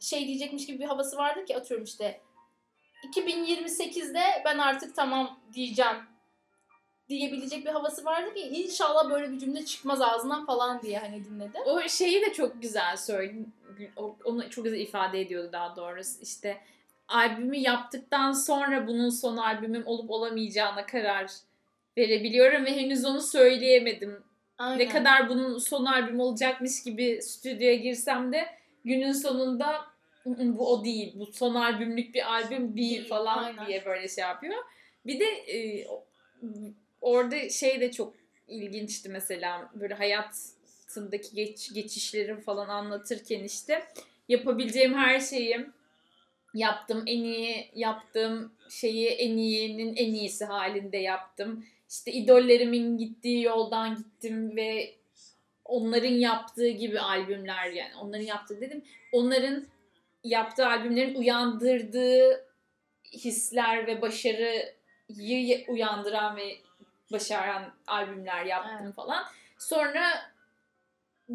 şey 0.00 0.26
diyecekmiş 0.26 0.66
gibi 0.66 0.78
bir 0.78 0.84
havası 0.84 1.16
vardı 1.16 1.44
ki 1.44 1.56
atıyorum 1.56 1.84
işte 1.84 2.20
2028'de 3.14 4.42
ben 4.44 4.58
artık 4.58 4.96
tamam 4.96 5.40
diyeceğim 5.52 5.96
diyebilecek 7.08 7.66
bir 7.66 7.70
havası 7.70 8.04
vardı 8.04 8.34
ki 8.34 8.40
inşallah 8.40 9.10
böyle 9.10 9.32
bir 9.32 9.38
cümle 9.38 9.64
çıkmaz 9.64 10.02
ağzından 10.02 10.46
falan 10.46 10.82
diye 10.82 10.98
hani 10.98 11.24
dinledim. 11.24 11.62
O 11.66 11.88
şeyi 11.88 12.22
de 12.22 12.32
çok 12.32 12.62
güzel 12.62 12.96
söyledi. 12.96 13.46
Onu 14.24 14.50
çok 14.50 14.64
güzel 14.64 14.80
ifade 14.80 15.20
ediyordu 15.20 15.48
daha 15.52 15.76
doğrusu. 15.76 16.22
İşte 16.22 16.60
albümü 17.08 17.56
yaptıktan 17.56 18.32
sonra 18.32 18.86
bunun 18.86 19.10
son 19.10 19.36
albümüm 19.36 19.86
olup 19.86 20.10
olamayacağına 20.10 20.86
karar 20.86 21.30
verebiliyorum 21.98 22.64
ve 22.64 22.76
henüz 22.76 23.04
onu 23.04 23.20
söyleyemedim. 23.22 24.22
Aynen. 24.58 24.78
Ne 24.78 24.88
kadar 24.88 25.28
bunun 25.28 25.58
son 25.58 25.84
albüm 25.84 26.20
olacakmış 26.20 26.82
gibi 26.82 27.22
stüdyoya 27.22 27.74
girsem 27.74 28.32
de 28.32 28.46
günün 28.84 29.12
sonunda 29.12 29.84
"Hı 30.24 30.30
hı, 30.30 30.58
bu 30.58 30.72
o 30.72 30.84
değil. 30.84 31.12
Bu 31.18 31.26
son 31.26 31.54
albümlük 31.54 32.14
bir 32.14 32.32
albüm 32.32 32.76
değil, 32.76 32.90
Değil, 32.98 33.08
falan 33.08 33.44
aynen. 33.44 33.66
diye 33.66 33.84
böyle 33.84 34.08
şey 34.08 34.22
yapıyor. 34.24 34.54
Bir 35.06 35.20
de 35.20 35.24
e, 35.24 35.86
orada 37.00 37.48
şey 37.48 37.80
de 37.80 37.92
çok 37.92 38.14
ilginçti 38.48 39.08
mesela 39.08 39.70
böyle 39.74 39.94
hayatındaki 39.94 41.34
geç, 41.34 41.72
geçişlerin 41.74 42.36
falan 42.40 42.68
anlatırken 42.68 43.44
işte 43.44 43.84
yapabileceğim 44.28 44.94
her 44.94 45.20
şeyi 45.20 45.66
yaptım 46.56 47.02
en 47.06 47.22
iyi 47.22 47.70
yaptığım 47.74 48.52
şeyi 48.68 49.08
en 49.08 49.36
iyinin 49.36 49.96
en 49.96 50.14
iyisi 50.14 50.44
halinde 50.44 50.96
yaptım. 50.96 51.66
işte 51.90 52.12
idollerimin 52.12 52.98
gittiği 52.98 53.42
yoldan 53.42 53.96
gittim 53.96 54.56
ve 54.56 54.94
onların 55.64 56.08
yaptığı 56.12 56.68
gibi 56.68 57.00
albümler 57.00 57.70
yani 57.70 57.96
onların 57.96 58.24
yaptığı 58.24 58.60
dedim 58.60 58.84
onların 59.12 59.66
yaptığı 60.24 60.66
albümlerin 60.66 61.14
uyandırdığı 61.14 62.46
hisler 63.12 63.86
ve 63.86 64.02
başarıyı 64.02 65.64
uyandıran 65.68 66.36
ve 66.36 66.56
başaran 67.12 67.72
albümler 67.86 68.44
yaptım 68.44 68.78
Evet. 68.82 68.94
falan. 68.94 69.24
Sonra 69.58 70.04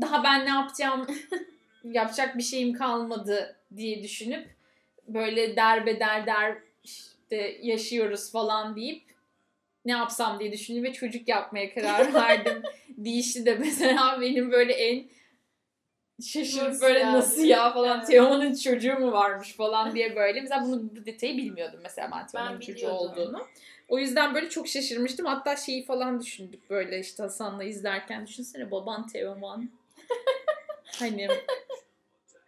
daha 0.02 0.24
ben 0.24 0.46
ne 0.46 0.50
yapacağım 0.50 1.08
yapacak 1.84 2.38
bir 2.38 2.44
şeyim 2.44 2.74
kalmadı 2.74 3.56
diye 3.76 4.04
düşünüp 4.04 4.61
böyle 5.08 5.56
derbeder 5.56 6.26
der 6.26 6.58
işte 6.84 7.58
yaşıyoruz 7.62 8.32
falan 8.32 8.76
deyip 8.76 9.04
ne 9.86 9.92
yapsam 9.92 10.40
diye 10.40 10.52
düşündüm 10.52 10.84
ve 10.84 10.94
çocuk 10.94 11.28
yapmaya 11.28 11.74
karar 11.74 12.14
verdim. 12.14 12.64
Dişi 13.04 13.46
de 13.46 13.56
mesela 13.56 14.22
benim 14.22 14.52
böyle 14.52 14.74
en 14.74 15.06
şaşırıp 16.22 16.68
Nasıl 16.68 16.82
böyle 16.82 17.00
ya? 17.00 17.14
nasıl 17.14 17.44
ya 17.44 17.74
falan 17.74 17.98
Evet. 17.98 18.08
Teoman'ın 18.08 18.56
çocuğu 18.56 18.94
mu 19.00 19.12
varmış 19.12 19.54
falan 19.56 19.96
diye 19.96 20.16
böyle. 20.16 20.42
Mesela 20.42 20.64
bunu 20.66 20.82
bu 20.96 21.06
detayı 21.06 21.38
bilmiyordum 21.38 21.80
mesela 21.84 22.10
ben 22.12 22.28
Teoman'ın 22.28 22.60
çocuğu 22.60 22.90
olduğunu. 22.90 23.48
O 23.90 24.00
yüzden 24.00 24.36
böyle 24.36 24.50
çok 24.50 24.68
şaşırmıştım. 24.68 25.26
Hatta 25.26 25.56
şeyi 25.56 25.86
falan 25.86 26.22
düşündük 26.22 26.70
böyle 26.70 27.00
işte 27.00 27.24
Hasan'la 27.24 27.64
izlerken. 27.64 28.28
Düşünsene 28.28 28.72
baban 28.72 29.08
Teoman. 29.08 29.70
hani 31.00 31.28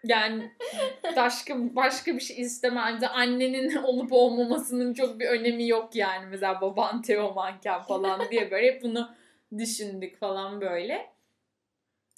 yani 0.04 0.52
başka 1.16 1.76
başka 1.76 2.16
bir 2.16 2.20
şey 2.20 2.42
istemem. 2.42 3.00
Annenin 3.14 3.76
olup 3.84 4.12
olmamasının 4.14 4.94
çok 4.94 5.20
bir 5.20 5.26
önemi 5.26 5.68
yok 5.68 5.96
yani. 5.96 6.26
Mesela 6.26 6.62
baban 6.62 7.02
Teomanken 7.02 7.82
falan 7.82 8.32
diye 8.32 8.52
böyle 8.52 8.68
hep 8.68 8.84
bunu 8.84 9.16
düşündük 9.58 10.20
falan 10.20 10.62
böyle. 10.62 11.14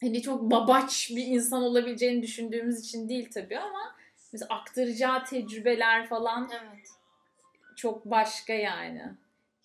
Hani 0.02 0.22
çok 0.22 0.42
babaç 0.42 1.12
bir 1.16 1.26
insan 1.26 1.64
olabileceğini 1.64 2.22
düşündüğümüz 2.22 2.80
için 2.80 3.10
değil 3.10 3.30
tabii 3.34 3.60
ama 3.60 3.96
mesela 4.34 4.56
aktaracağı 4.56 5.26
tecrübeler 5.26 6.08
falan 6.08 6.52
Evet. 6.54 6.88
çok 7.76 8.06
başka 8.06 8.54
yani. 8.54 9.02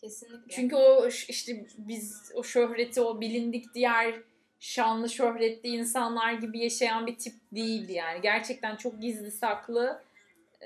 Kesinlikle. 0.00 0.54
Çünkü 0.54 0.76
o 0.76 1.08
işte 1.08 1.66
biz 1.78 2.32
o 2.34 2.42
şöhreti, 2.42 3.00
o 3.00 3.20
bilindik 3.20 3.74
diğer 3.74 4.14
şanlı 4.60 5.10
şöhretli 5.10 5.68
insanlar 5.68 6.32
gibi 6.32 6.58
yaşayan 6.58 7.06
bir 7.06 7.18
tip 7.18 7.34
değildi 7.52 7.92
yani. 7.92 8.20
Gerçekten 8.20 8.76
çok 8.76 9.02
gizli 9.02 9.30
saklı 9.30 10.02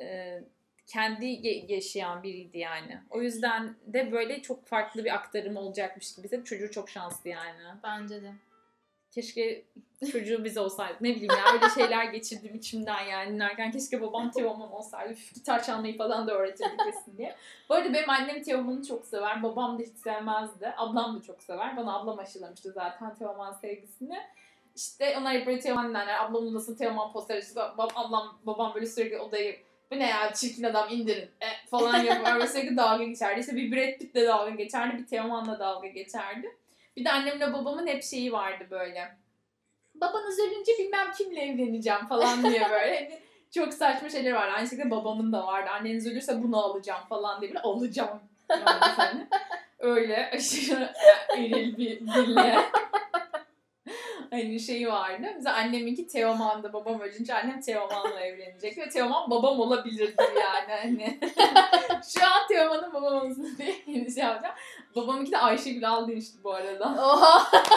e, 0.01 0.41
kendi 0.87 1.27
yaşayan 1.73 2.23
biriydi 2.23 2.59
yani. 2.59 3.01
O 3.11 3.23
yüzden 3.23 3.75
de 3.87 4.13
böyle 4.13 4.43
çok 4.43 4.67
farklı 4.67 5.05
bir 5.05 5.15
aktarım 5.15 5.57
olacakmış 5.57 6.15
gibi. 6.15 6.45
Çocuğu 6.45 6.71
çok 6.71 6.91
şanslı 6.91 7.31
yani. 7.31 7.61
Bence 7.83 8.23
de. 8.23 8.33
Keşke 9.15 9.65
çocuğu 10.13 10.45
biz 10.45 10.59
olsaydı. 10.59 10.97
Ne 11.01 11.11
bileyim 11.11 11.33
ya 11.35 11.53
öyle 11.55 11.75
şeyler 11.75 12.05
geçirdim 12.05 12.55
içimden 12.55 13.03
yani 13.03 13.33
dinlerken. 13.33 13.71
Keşke 13.71 14.03
babam 14.03 14.31
Teoman 14.31 14.73
olsaydı. 14.73 15.15
Gitar 15.35 15.63
çalmayı 15.63 15.99
falan 15.99 16.27
da 16.27 16.33
öğretirdik 16.35 16.79
kesin 16.85 17.19
diye. 17.19 17.37
Bu 17.69 17.75
arada 17.75 17.93
benim 17.95 18.11
annem 18.11 18.43
Teoman'ı 18.43 18.87
çok 18.87 19.07
sever. 19.07 19.43
Babam 19.43 19.79
da 19.79 19.83
hiç 19.83 19.97
sevmezdi. 19.97 20.75
Ablam 20.77 21.17
da 21.17 21.23
çok 21.23 21.43
sever. 21.43 21.77
Bana 21.77 21.99
ablam 21.99 22.19
aşılamıştı 22.19 22.73
zaten 22.73 23.15
Teoman 23.15 23.53
sevgisini. 23.53 24.19
İşte 24.77 25.17
onlar 25.19 25.35
hep 25.35 25.47
böyle 25.47 25.61
Teoman 25.61 25.89
dinlerler. 25.89 26.25
Ablamın 26.25 26.53
odasında 26.53 26.77
Teoman 26.77 27.13
posteri. 27.13 27.43
Ablam, 27.77 28.39
babam 28.47 28.75
böyle 28.75 28.87
sürekli 28.87 29.19
odayı 29.19 29.57
bu 29.91 29.99
ne 29.99 30.09
ya 30.09 30.33
çirkin 30.33 30.63
adam 30.63 30.89
indirin 30.91 31.31
e, 31.41 31.67
falan 31.71 32.03
yapar. 32.03 32.35
Böyle 32.35 32.47
sürekli 32.47 32.77
dalga 32.77 33.05
geçerdi. 33.05 33.41
İşte 33.41 33.57
bir 33.57 33.73
Brad 33.73 33.99
Pitt'le 33.99 34.29
dalga 34.29 34.51
geçerdi. 34.51 34.99
Bir 34.99 35.07
Teoman'la 35.07 35.59
dalga 35.59 35.89
geçerdi. 35.89 36.57
Bir 36.97 37.05
de 37.05 37.13
annemle 37.13 37.53
babamın 37.53 37.87
hep 37.87 38.03
şeyi 38.03 38.33
vardı 38.33 38.67
böyle. 38.71 39.17
Babanız 39.95 40.39
ölünce 40.39 40.73
bilmem 40.79 41.13
kimle 41.19 41.41
evleneceğim 41.41 42.07
falan 42.07 42.43
diye 42.43 42.61
böyle. 42.71 42.95
Hani 42.95 43.21
çok 43.55 43.75
saçma 43.75 44.09
şeyler 44.09 44.33
vardı. 44.33 44.53
Aynı 44.57 44.69
şekilde 44.69 44.91
babamın 44.91 45.33
da 45.33 45.47
vardı. 45.47 45.71
Anneniz 45.71 46.07
ölürse 46.07 46.43
bunu 46.43 46.65
alacağım 46.65 47.03
falan 47.09 47.41
diye 47.41 47.51
böyle 47.51 47.61
alacağım. 47.61 48.21
Yani 48.51 49.27
öyle 49.79 50.31
aşırı 50.35 50.93
eril 51.37 51.77
bir 51.77 52.01
dille. 52.01 52.59
hani 54.35 54.61
şey 54.61 54.89
vardı. 54.89 55.27
Mesela 55.37 55.57
anneminki 55.57 56.07
Teoman'dı. 56.07 56.73
Babam 56.73 57.01
ölünce 57.01 57.35
annem 57.35 57.61
Teoman'la 57.61 58.21
evlenecek. 58.21 58.79
Ve 58.79 58.89
Teoman 58.89 59.31
babam 59.31 59.61
olabilirdi 59.61 60.23
yani. 60.37 60.81
Hani. 60.83 61.21
Şu 62.15 62.27
an 62.27 62.47
Teoman'ın 62.49 62.93
babam 62.93 63.15
olsun 63.15 63.57
diye 63.59 63.75
yeni 63.87 64.15
şey 64.15 64.25
yapacağım. 64.25 64.55
Babamınki 64.97 65.33
de 65.33 65.39
Ayşegül 65.39 65.89
Aldınç'tı 65.89 66.45
bu 66.45 66.53
arada. 66.53 66.85
Oha. 66.85 67.51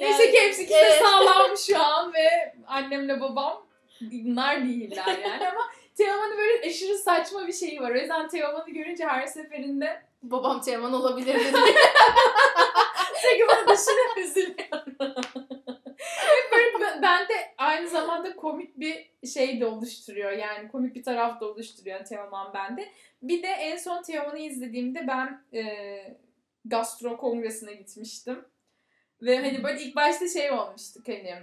Neyse 0.00 0.30
ki 0.30 0.40
hepsi 0.40 0.62
ikisi 0.62 0.78
evet. 0.78 1.02
sağlam 1.02 1.56
şu 1.66 1.84
an 1.84 2.14
ve 2.14 2.54
annemle 2.66 3.20
babam 3.20 3.66
bunlar 4.00 4.64
değiller 4.64 5.18
yani 5.24 5.48
ama 5.48 5.62
Teoman'ın 5.96 6.38
böyle 6.38 6.66
aşırı 6.66 6.98
saçma 6.98 7.46
bir 7.46 7.52
şeyi 7.52 7.80
var. 7.80 7.90
O 7.90 7.94
yüzden 7.94 8.28
Teoman'ı 8.28 8.70
görünce 8.70 9.06
her 9.06 9.26
seferinde 9.26 10.02
Babam 10.22 10.60
Teoman 10.60 10.92
olabilir 10.92 11.34
dedi. 11.34 11.56
sürekli 13.24 13.48
bana 13.48 13.76
düşünüp 13.76 14.18
üzülüyorum. 14.18 14.96
Böyle 16.52 17.02
ben 17.02 17.28
de 17.28 17.54
aynı 17.58 17.88
zamanda 17.88 18.36
komik 18.36 18.80
bir 18.80 19.10
şey 19.26 19.60
de 19.60 19.66
oluşturuyor. 19.66 20.32
Yani 20.32 20.68
komik 20.68 20.94
bir 20.94 21.02
taraf 21.02 21.40
da 21.40 21.46
oluşturuyor 21.46 22.04
Teoman 22.04 22.54
bende. 22.54 22.88
Bir 23.22 23.42
de 23.42 23.48
en 23.48 23.76
son 23.76 24.02
Teoman'ı 24.02 24.38
izlediğimde 24.38 25.06
ben 25.08 25.44
e, 25.58 26.16
gastro 26.64 27.16
kongresine 27.16 27.74
gitmiştim. 27.74 28.44
Ve 29.22 29.36
hani 29.36 29.64
böyle 29.64 29.82
ilk 29.82 29.96
başta 29.96 30.28
şey 30.28 30.50
olmuştuk 30.50 31.08
hani 31.08 31.34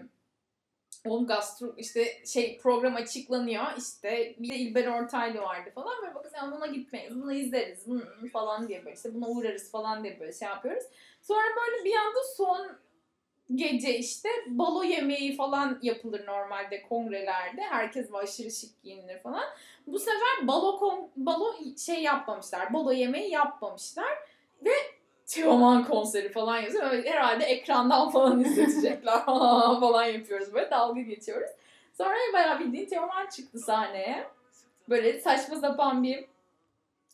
Oğlum 1.06 1.28
gastro 1.28 1.74
işte 1.78 2.26
şey 2.26 2.58
program 2.58 2.96
açıklanıyor 2.96 3.63
işte 3.78 4.36
bir 4.39 4.50
de 4.50 4.56
İlber 4.56 4.88
Ortaylı 4.88 5.41
vardı 5.41 5.72
falan 5.76 6.02
böyle 6.02 6.15
bakın 6.15 6.30
sen 6.30 6.52
buna 6.52 6.67
gitmeyiz 6.67 7.15
bunu 7.15 7.34
izleriz 7.34 7.88
bunu 7.88 8.30
falan 8.34 8.67
diye 8.67 8.86
böyle 8.86 8.96
işte 8.96 9.13
buna 9.13 9.28
uğrarız 9.28 9.72
falan 9.72 10.04
diye 10.04 10.20
böyle 10.20 10.34
şey 10.34 10.48
yapıyoruz. 10.48 10.84
Sonra 11.22 11.44
böyle 11.56 11.86
bir 11.86 11.96
anda 11.96 12.24
son 12.38 12.68
gece 13.56 13.98
işte 13.98 14.30
balo 14.48 14.84
yemeği 14.84 15.36
falan 15.36 15.80
yapılır 15.82 16.28
normalde 16.28 16.82
kongrelerde. 16.82 17.62
Herkes 17.62 18.14
aşırı 18.14 18.52
şık 18.52 18.84
giyinilir 18.84 19.20
falan. 19.20 19.44
Bu 19.88 20.00
sefer 20.00 20.48
balo 20.48 20.80
kon, 20.80 21.10
balo 21.16 21.54
şey 21.86 22.02
yapmamışlar. 22.04 22.74
Balo 22.74 22.92
yemeği 22.92 23.32
yapmamışlar 23.32 24.18
ve 24.66 24.72
Teoman 25.26 25.86
konseri 25.86 26.32
falan 26.32 26.58
yazıyor. 26.58 27.06
Herhalde 27.06 27.44
ekrandan 27.44 28.10
falan 28.10 28.40
izletecekler 28.46 29.26
falan 29.26 30.04
yapıyoruz 30.04 30.54
böyle 30.54 30.72
dalga 30.72 31.02
geçiyoruz. 31.02 31.50
Sonra 31.94 32.16
bayağı 32.34 32.60
bildiğin 32.60 32.86
Teoman 32.86 33.28
çıktı 33.28 33.60
sahneye. 33.60 34.28
Böyle 34.90 35.20
saçma 35.20 35.56
sapan 35.56 36.04
bir 36.04 36.26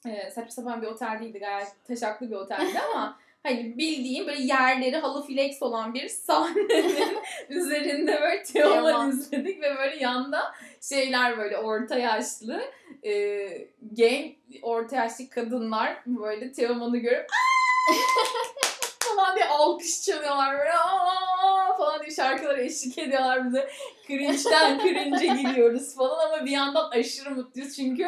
e, 0.05 0.31
saçma 0.31 0.51
sapan 0.51 0.81
bir 0.81 0.87
otel 0.87 1.19
değildi 1.19 1.39
gayet 1.39 1.67
taşaklı 1.87 2.31
bir 2.31 2.35
oteldi 2.35 2.79
ama 2.79 3.19
hani 3.43 3.77
bildiğim 3.77 4.27
böyle 4.27 4.41
yerleri 4.43 4.97
halı 4.97 5.25
flex 5.27 5.61
olan 5.61 5.93
bir 5.93 6.07
sahnenin 6.09 7.17
üzerinde 7.49 8.21
böyle 8.21 8.43
Teoman. 8.43 9.09
izledik 9.11 9.61
ve 9.61 9.75
böyle 9.77 9.95
yanda 10.03 10.55
şeyler 10.81 11.37
böyle 11.37 11.57
orta 11.57 11.97
yaşlı 11.97 12.61
e, 13.05 13.47
genç 13.93 14.35
orta 14.61 14.95
yaşlı 14.95 15.29
kadınlar 15.29 15.97
böyle 16.05 16.51
Teoman'ı 16.51 16.97
görüp 16.97 17.27
falan 19.15 19.35
diye 19.35 19.45
alkış 19.45 20.01
çalıyorlar 20.03 20.57
böyle 20.59 20.73
"Aa!" 20.73 21.77
falan 21.77 22.01
diye 22.01 22.11
şarkılara 22.15 22.61
eşlik 22.61 22.97
ediyorlar 22.97 23.45
bize. 23.47 23.69
Cringe'den 24.07 24.79
cringe'e 24.79 25.27
giriyoruz 25.41 25.95
falan 25.95 26.25
ama 26.31 26.45
bir 26.45 26.51
yandan 26.51 26.89
aşırı 26.91 27.31
mutluyuz 27.31 27.75
çünkü 27.75 28.07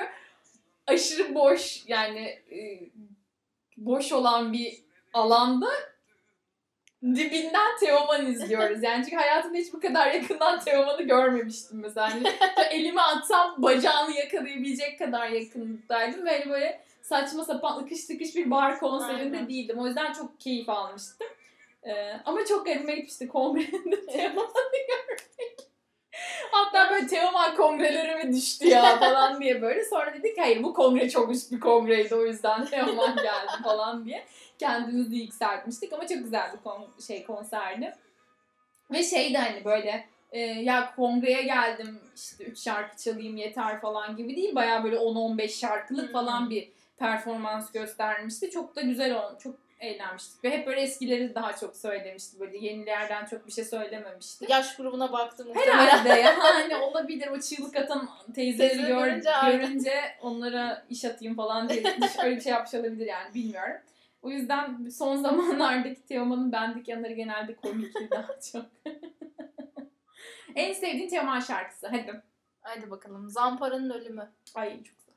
aşırı 0.87 1.35
boş 1.35 1.83
yani 1.87 2.19
e, 2.51 2.79
boş 3.77 4.11
olan 4.11 4.53
bir 4.53 4.88
alanda 5.13 5.67
dibinden 7.03 7.77
Teoman 7.79 8.25
izliyoruz. 8.25 8.83
Yani 8.83 9.03
çünkü 9.03 9.15
hayatımda 9.15 9.57
hiç 9.57 9.73
bu 9.73 9.79
kadar 9.79 10.11
yakından 10.11 10.59
Teoman'ı 10.59 11.01
görmemiştim 11.01 11.79
mesela. 11.79 12.13
Hani 12.13 12.27
elimi 12.71 13.01
atsam 13.01 13.55
bacağını 13.57 14.15
yakalayabilecek 14.15 14.99
kadar 14.99 15.29
yakındaydım 15.29 16.25
ve 16.25 16.39
hani 16.39 16.49
böyle 16.49 16.83
saçma 17.01 17.45
sapan 17.45 17.83
ıkış 17.83 18.05
tıkış 18.05 18.35
bir 18.35 18.51
bar 18.51 18.79
konserinde 18.79 19.37
Aynen. 19.37 19.49
değildim. 19.49 19.79
O 19.79 19.87
yüzden 19.87 20.13
çok 20.13 20.39
keyif 20.39 20.69
almıştım. 20.69 21.27
Ee, 21.83 22.13
ama 22.25 22.45
çok 22.45 22.65
garibime 22.65 22.95
gitmişti 22.95 23.27
kongrede 23.27 24.05
Teoman'ı 24.11 24.77
görmek. 24.87 25.68
Hatta 26.51 26.91
böyle 26.91 27.07
Teoman 27.07 27.55
kongrelerime 27.55 28.33
düştü 28.33 28.67
ya 28.67 28.99
falan 28.99 29.41
diye 29.41 29.61
böyle. 29.61 29.85
Sonra 29.85 30.13
dedik 30.13 30.37
hayır 30.37 30.63
bu 30.63 30.73
kongre 30.73 31.09
çok 31.09 31.31
üst 31.31 31.51
bir 31.51 31.59
kongreydi 31.59 32.15
o 32.15 32.25
yüzden 32.25 32.65
Teoman 32.65 33.15
geldi 33.15 33.51
falan 33.63 34.05
diye. 34.05 34.25
Kendimizi 34.59 35.15
yükseltmiştik 35.15 35.93
ama 35.93 36.07
çok 36.07 36.17
güzeldi 36.17 36.57
kon- 36.63 36.89
şey 37.07 37.23
konserdi. 37.25 37.95
Ve 38.91 39.03
şey 39.03 39.33
de 39.33 39.37
hani 39.37 39.65
böyle 39.65 40.07
e, 40.31 40.39
ya 40.39 40.95
kongreye 40.95 41.41
geldim 41.41 41.99
işte 42.15 42.43
3 42.43 42.59
şarkı 42.59 42.97
çalayım 42.97 43.37
yeter 43.37 43.81
falan 43.81 44.15
gibi 44.15 44.35
değil. 44.35 44.55
Baya 44.55 44.83
böyle 44.83 44.95
10-15 44.95 45.47
şarkılık 45.47 46.11
falan 46.13 46.49
bir 46.49 46.71
performans 46.97 47.71
göstermişti. 47.71 48.49
Çok 48.49 48.75
da 48.75 48.81
güzel 48.81 49.15
oldu. 49.15 49.37
Çok 49.43 49.55
eğlenmiştik. 49.79 50.43
Ve 50.43 50.57
hep 50.57 50.67
böyle 50.67 50.81
eskileri 50.81 51.35
daha 51.35 51.55
çok 51.55 51.75
söylemişti. 51.75 52.39
Böyle 52.39 52.57
yenilerden 52.57 53.25
çok 53.25 53.47
bir 53.47 53.51
şey 53.51 53.65
söylememişti. 53.65 54.45
Yaş 54.49 54.75
grubuna 54.75 55.11
baktım. 55.11 55.47
Herhalde 55.53 56.09
yani 56.09 56.75
olabilir. 56.83 57.27
O 57.27 57.39
çığlık 57.39 57.75
atan 57.75 58.09
teyzeleri 58.35 58.69
Teyze 58.69 58.87
gör, 58.87 59.07
görünce 59.07 59.31
görünce 59.45 59.93
onlara 60.21 60.85
iş 60.89 61.05
atayım 61.05 61.35
falan 61.35 61.69
diye 61.69 61.83
öyle 62.23 62.35
bir 62.35 62.41
şey 62.41 62.51
yapmış 62.51 62.73
olabilir 62.73 63.05
yani 63.05 63.33
bilmiyorum. 63.33 63.81
O 64.21 64.29
yüzden 64.29 64.89
son 64.89 65.15
zamanlardaki 65.23 66.05
Teoman'ın 66.05 66.51
bendeki 66.51 66.91
yanları 66.91 67.13
genelde 67.13 67.55
komikti 67.55 68.09
daha 68.11 68.39
çok. 68.51 68.65
en 70.55 70.73
sevdiğin 70.73 71.09
Teoman 71.09 71.39
şarkısı. 71.39 71.87
Hadi. 71.87 72.21
Haydi 72.61 72.91
bakalım. 72.91 73.29
Zampara'nın 73.29 73.89
ölümü. 73.89 74.31
Ay 74.55 74.83
çok 74.83 74.97
güzel. 74.97 75.13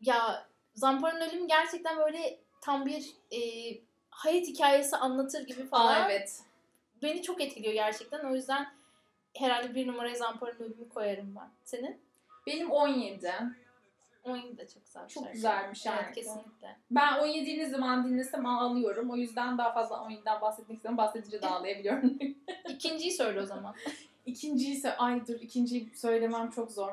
Ya 0.00 0.46
Zampara'nın 0.74 1.20
ölümü 1.20 1.48
gerçekten 1.48 1.98
böyle 1.98 2.38
tam 2.60 2.86
bir 2.86 3.10
e, 3.32 3.38
hayat 4.10 4.46
hikayesi 4.46 4.96
anlatır 4.96 5.46
gibi 5.46 5.66
falan. 5.66 5.94
Aa 5.94 6.10
evet. 6.10 6.40
Beni 7.02 7.22
çok 7.22 7.40
etkiliyor 7.40 7.74
gerçekten. 7.74 8.20
O 8.30 8.34
yüzden 8.34 8.72
herhalde 9.36 9.74
bir 9.74 9.86
numaraya 9.86 10.14
Zampara'nın 10.14 10.60
ölümü 10.60 10.88
koyarım 10.88 11.34
ben. 11.36 11.48
Senin? 11.64 12.00
Benim 12.46 12.70
17. 12.70 13.32
17 14.24 14.58
de 14.58 14.68
çok 14.68 14.84
güzel 14.84 15.08
Çok 15.08 15.22
şarkı. 15.22 15.32
güzel 15.32 15.70
bir 15.70 15.76
şarkı. 15.76 16.04
Evet 16.04 16.14
kesinlikle. 16.14 16.76
Ben 16.90 17.12
17'yi 17.12 17.58
ne 17.58 17.70
zaman 17.70 18.08
dinlesem 18.08 18.46
ağlıyorum. 18.46 19.10
O 19.10 19.16
yüzden 19.16 19.58
daha 19.58 19.72
fazla 19.72 19.96
17'den 19.96 20.40
bahsetmek 20.40 20.76
istiyorum. 20.76 20.98
Bahsedince 20.98 21.42
de 21.42 21.46
ağlayabiliyorum. 21.46 22.18
İkinciyi 22.68 23.12
söyle 23.12 23.40
o 23.40 23.46
zaman. 23.46 23.74
İkinciyi 24.26 24.76
ise 24.76 24.96
ay 24.96 25.26
dur 25.26 25.40
ikinciyi 25.40 25.90
söylemem 25.94 26.50
çok 26.50 26.72
zor. 26.72 26.92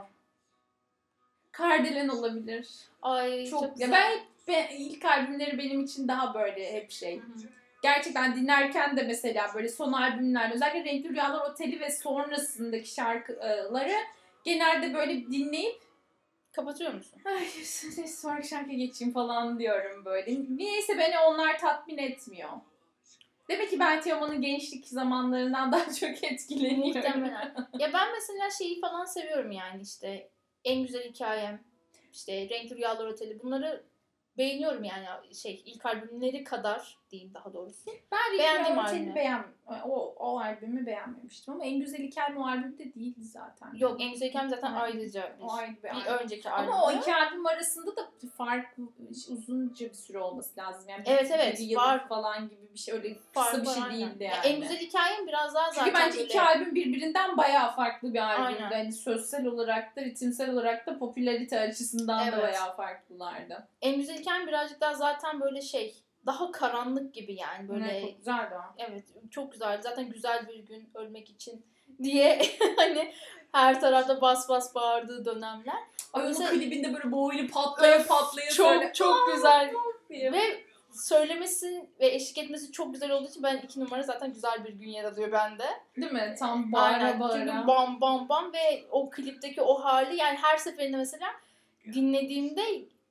Kardelen 1.52 2.08
olabilir. 2.08 2.70
Ay 3.02 3.46
Çok, 3.50 3.62
çok, 3.62 3.80
ya 3.80 3.88
güzel. 3.88 3.92
ben, 3.92 4.20
ben 4.48 4.68
ilk 4.78 5.06
albümleri 5.06 5.58
benim 5.58 5.82
için 5.82 6.08
daha 6.08 6.34
böyle 6.34 6.74
hep 6.74 6.92
şey. 6.92 7.22
Gerçekten 7.84 8.36
dinlerken 8.36 8.98
de 8.98 9.04
mesela 9.04 9.52
böyle 9.56 9.70
son 9.70 9.94
albümlerde 9.94 10.54
özellikle 10.54 10.92
Renkli 10.92 11.10
Rüyalar 11.10 11.50
Oteli 11.52 11.80
ve 11.80 11.92
sonrasındaki 11.92 12.90
şarkıları 12.90 13.96
genelde 14.44 14.94
böyle 14.94 15.28
dinleyip 15.28 15.88
Kapatıyor 16.58 16.94
musun? 16.94 17.22
ay 17.26 17.46
sonraki 18.08 18.48
şarkıya 18.48 18.78
geçeyim 18.78 19.14
falan 19.14 19.60
diyorum 19.60 20.06
böyle. 20.06 20.32
Niyeyse 20.58 20.98
beni 20.98 21.20
onlar 21.20 21.60
tatmin 21.60 21.98
etmiyor. 21.98 22.50
Demek 23.50 23.70
ki 23.70 23.80
ben 23.80 24.02
Teoman'ın 24.02 24.42
gençlik 24.42 24.88
zamanlarından 24.88 25.72
daha 25.72 25.94
çok 25.94 26.24
etkileniyorum. 26.24 26.88
Muhtemelen. 26.88 27.56
ya 27.80 27.94
ben 27.94 28.12
mesela 28.14 28.50
şeyi 28.58 28.80
falan 28.82 29.06
seviyorum 29.06 29.52
yani 29.52 29.82
işte 29.82 30.30
en 30.64 30.82
güzel 30.82 31.04
hikayem, 31.04 31.64
işte 32.14 32.50
Renkli 32.50 32.76
Rüyalar 32.76 33.06
Oteli 33.06 33.44
bunları 33.44 33.84
beğeniyorum 34.38 34.84
yani 34.84 35.36
şey 35.36 35.64
ilk 35.66 35.86
albümleri 35.86 36.44
kadar 36.44 36.98
diyeyim 37.10 37.34
daha 37.34 37.54
doğrusu. 37.54 37.92
Ben 38.12 38.40
Beğendiğim 38.40 38.80
albümü. 38.80 39.16
beğen, 39.16 39.44
o, 39.86 40.16
o 40.20 40.40
albümü 40.40 40.86
beğenmemiştim 40.86 41.54
ama 41.54 41.66
en 41.66 41.80
güzel 41.80 42.00
hikayem 42.00 42.38
o 42.38 42.48
albümde 42.48 42.94
değildi 42.96 43.24
zaten. 43.24 43.74
Yok 43.76 44.02
en 44.02 44.12
güzel 44.12 44.30
hikayem 44.30 44.50
zaten 44.50 44.74
Aynen. 44.74 44.82
ayrıca 44.98 45.36
bir, 45.40 45.44
O 45.44 45.52
ayrı 45.54 45.72
bir 45.78 45.84
bir 45.84 45.90
albüm. 45.90 46.14
önceki 46.24 46.50
albüm. 46.50 46.72
Ama 46.74 46.86
o 46.86 46.92
iki 46.92 47.16
albüm 47.16 47.46
arasında 47.46 47.96
da 47.96 48.02
fark 48.38 48.76
uzunca 49.30 49.90
bir 49.90 49.94
süre 49.94 50.20
olması 50.20 50.60
lazım. 50.60 50.90
Yani 50.90 51.06
bir- 51.06 51.12
Evet, 51.12 51.32
evet, 51.34 51.60
bir 51.60 51.64
yıl 51.66 51.80
var. 51.80 52.08
falan 52.08 52.50
gibi 52.50 52.74
bir 52.74 52.80
şey 52.80 52.94
öyle 52.94 53.16
Farkı 53.34 53.64
kısa 53.64 53.82
bir 53.86 53.90
şey 53.90 54.00
değildi 54.00 54.24
Ya 54.24 54.32
yani. 54.36 54.46
en 54.48 54.62
güzel 54.62 54.78
hikayem 54.78 55.28
biraz 55.28 55.54
daha 55.56 55.72
zaten 55.72 55.86
Çünkü 55.86 55.98
bence 56.00 56.18
böyle... 56.18 56.24
iki 56.28 56.42
albüm 56.42 56.76
birbirinden 56.76 57.38
bayağı 57.38 57.76
farklı 57.76 58.14
bir 58.14 58.20
albümdü. 58.20 58.64
Aynen. 58.64 58.72
Hani 58.78 58.92
sözsel 58.94 59.46
olarak 59.46 59.96
da 59.96 60.02
ritimsel 60.02 60.50
olarak 60.54 60.88
da 60.88 61.00
popülarite 61.00 61.60
açısından 61.60 62.20
da 62.20 62.30
Evet. 62.30 62.44
bayağı 62.44 62.76
farklılardı. 62.76 63.68
En 63.82 63.96
güzel 63.96 64.18
hikayem 64.18 64.48
birazcık 64.48 64.82
daha 64.82 64.94
zaten 64.96 65.42
böyle 65.42 65.62
şey 65.62 65.96
daha 66.28 66.52
karanlık 66.52 67.14
gibi 67.14 67.36
yani 67.36 67.70
böyle 67.70 67.86
Ne, 67.88 68.02
çok 68.02 68.18
güzeldi 68.18 68.56
o. 68.56 68.74
Evet 68.78 69.04
çok 69.32 69.52
güzel. 69.52 69.82
Zaten 69.82 70.10
güzel 70.10 70.48
bir 70.48 70.60
gün 70.60 70.90
ölmek 70.96 71.30
için 71.30 71.66
diye 72.04 72.42
hani 72.78 73.14
her 73.52 73.82
tarafta 73.82 74.22
bas 74.22 74.50
bas 74.50 74.76
bağırdığı 74.76 75.26
dönemler. 75.26 75.76
Ay 76.14 76.22
onun 76.22 76.28
Mesela- 76.28 76.50
klibinde 76.52 76.94
böyle 76.94 77.12
boynu 77.12 77.48
patlaya 77.48 77.96
Öf, 77.98 78.08
patlaya 78.08 78.50
Çok 78.52 78.68
söyle. 78.68 78.92
çok 78.94 79.16
güzel 79.36 79.74
ve 80.12 80.42
söylemesi 80.94 81.90
ve 82.00 82.08
eşlik 82.08 82.38
etmesi 82.38 82.72
çok 82.72 82.94
güzel 82.94 83.12
olduğu 83.12 83.28
için 83.30 83.44
ben 83.44 83.58
iki 83.58 83.80
numara 83.80 84.04
zaten 84.04 84.34
güzel 84.34 84.66
bir 84.66 84.74
gün 84.74 84.88
yer 84.90 85.04
alıyor 85.04 85.32
bende. 85.32 85.64
Değil 85.98 86.12
mi? 86.12 86.36
Tam 86.40 86.72
bağıra 86.72 87.06
Aynen. 87.06 87.20
bağıra. 87.20 87.34
Çünkü 87.34 87.68
bam 87.68 88.02
bam 88.02 88.30
bam 88.30 88.54
ve 88.54 88.84
o 88.92 89.10
klipteki 89.10 89.62
o 89.62 89.84
hali 89.84 90.16
yani 90.16 90.38
her 90.42 90.58
seferinde 90.58 90.98
mesela 90.98 91.28
dinlediğimde 91.94 92.64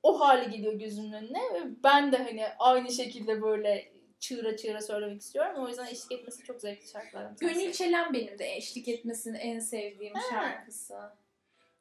o 0.07 0.19
hali 0.19 0.49
geliyor 0.51 0.73
gözümün 0.73 1.11
önüne 1.11 1.41
ben 1.83 2.11
de 2.11 2.17
hani 2.17 2.45
aynı 2.59 2.91
şekilde 2.91 3.41
böyle 3.41 3.91
çığıra 4.19 4.57
çığıra 4.57 4.81
söylemek 4.81 5.21
istiyorum. 5.21 5.63
O 5.63 5.67
yüzden 5.67 5.85
eşlik 5.85 6.11
etmesi 6.11 6.43
çok 6.43 6.61
zevkli 6.61 6.87
şarkılardan. 6.87 7.35
Gönül 7.39 7.71
Çelen 7.71 8.13
benim 8.13 8.39
de 8.39 8.55
eşlik 8.55 8.87
etmesini 8.87 9.37
en 9.37 9.59
sevdiğim 9.59 10.13
Ha. 10.13 10.21
şarkısı. 10.29 10.95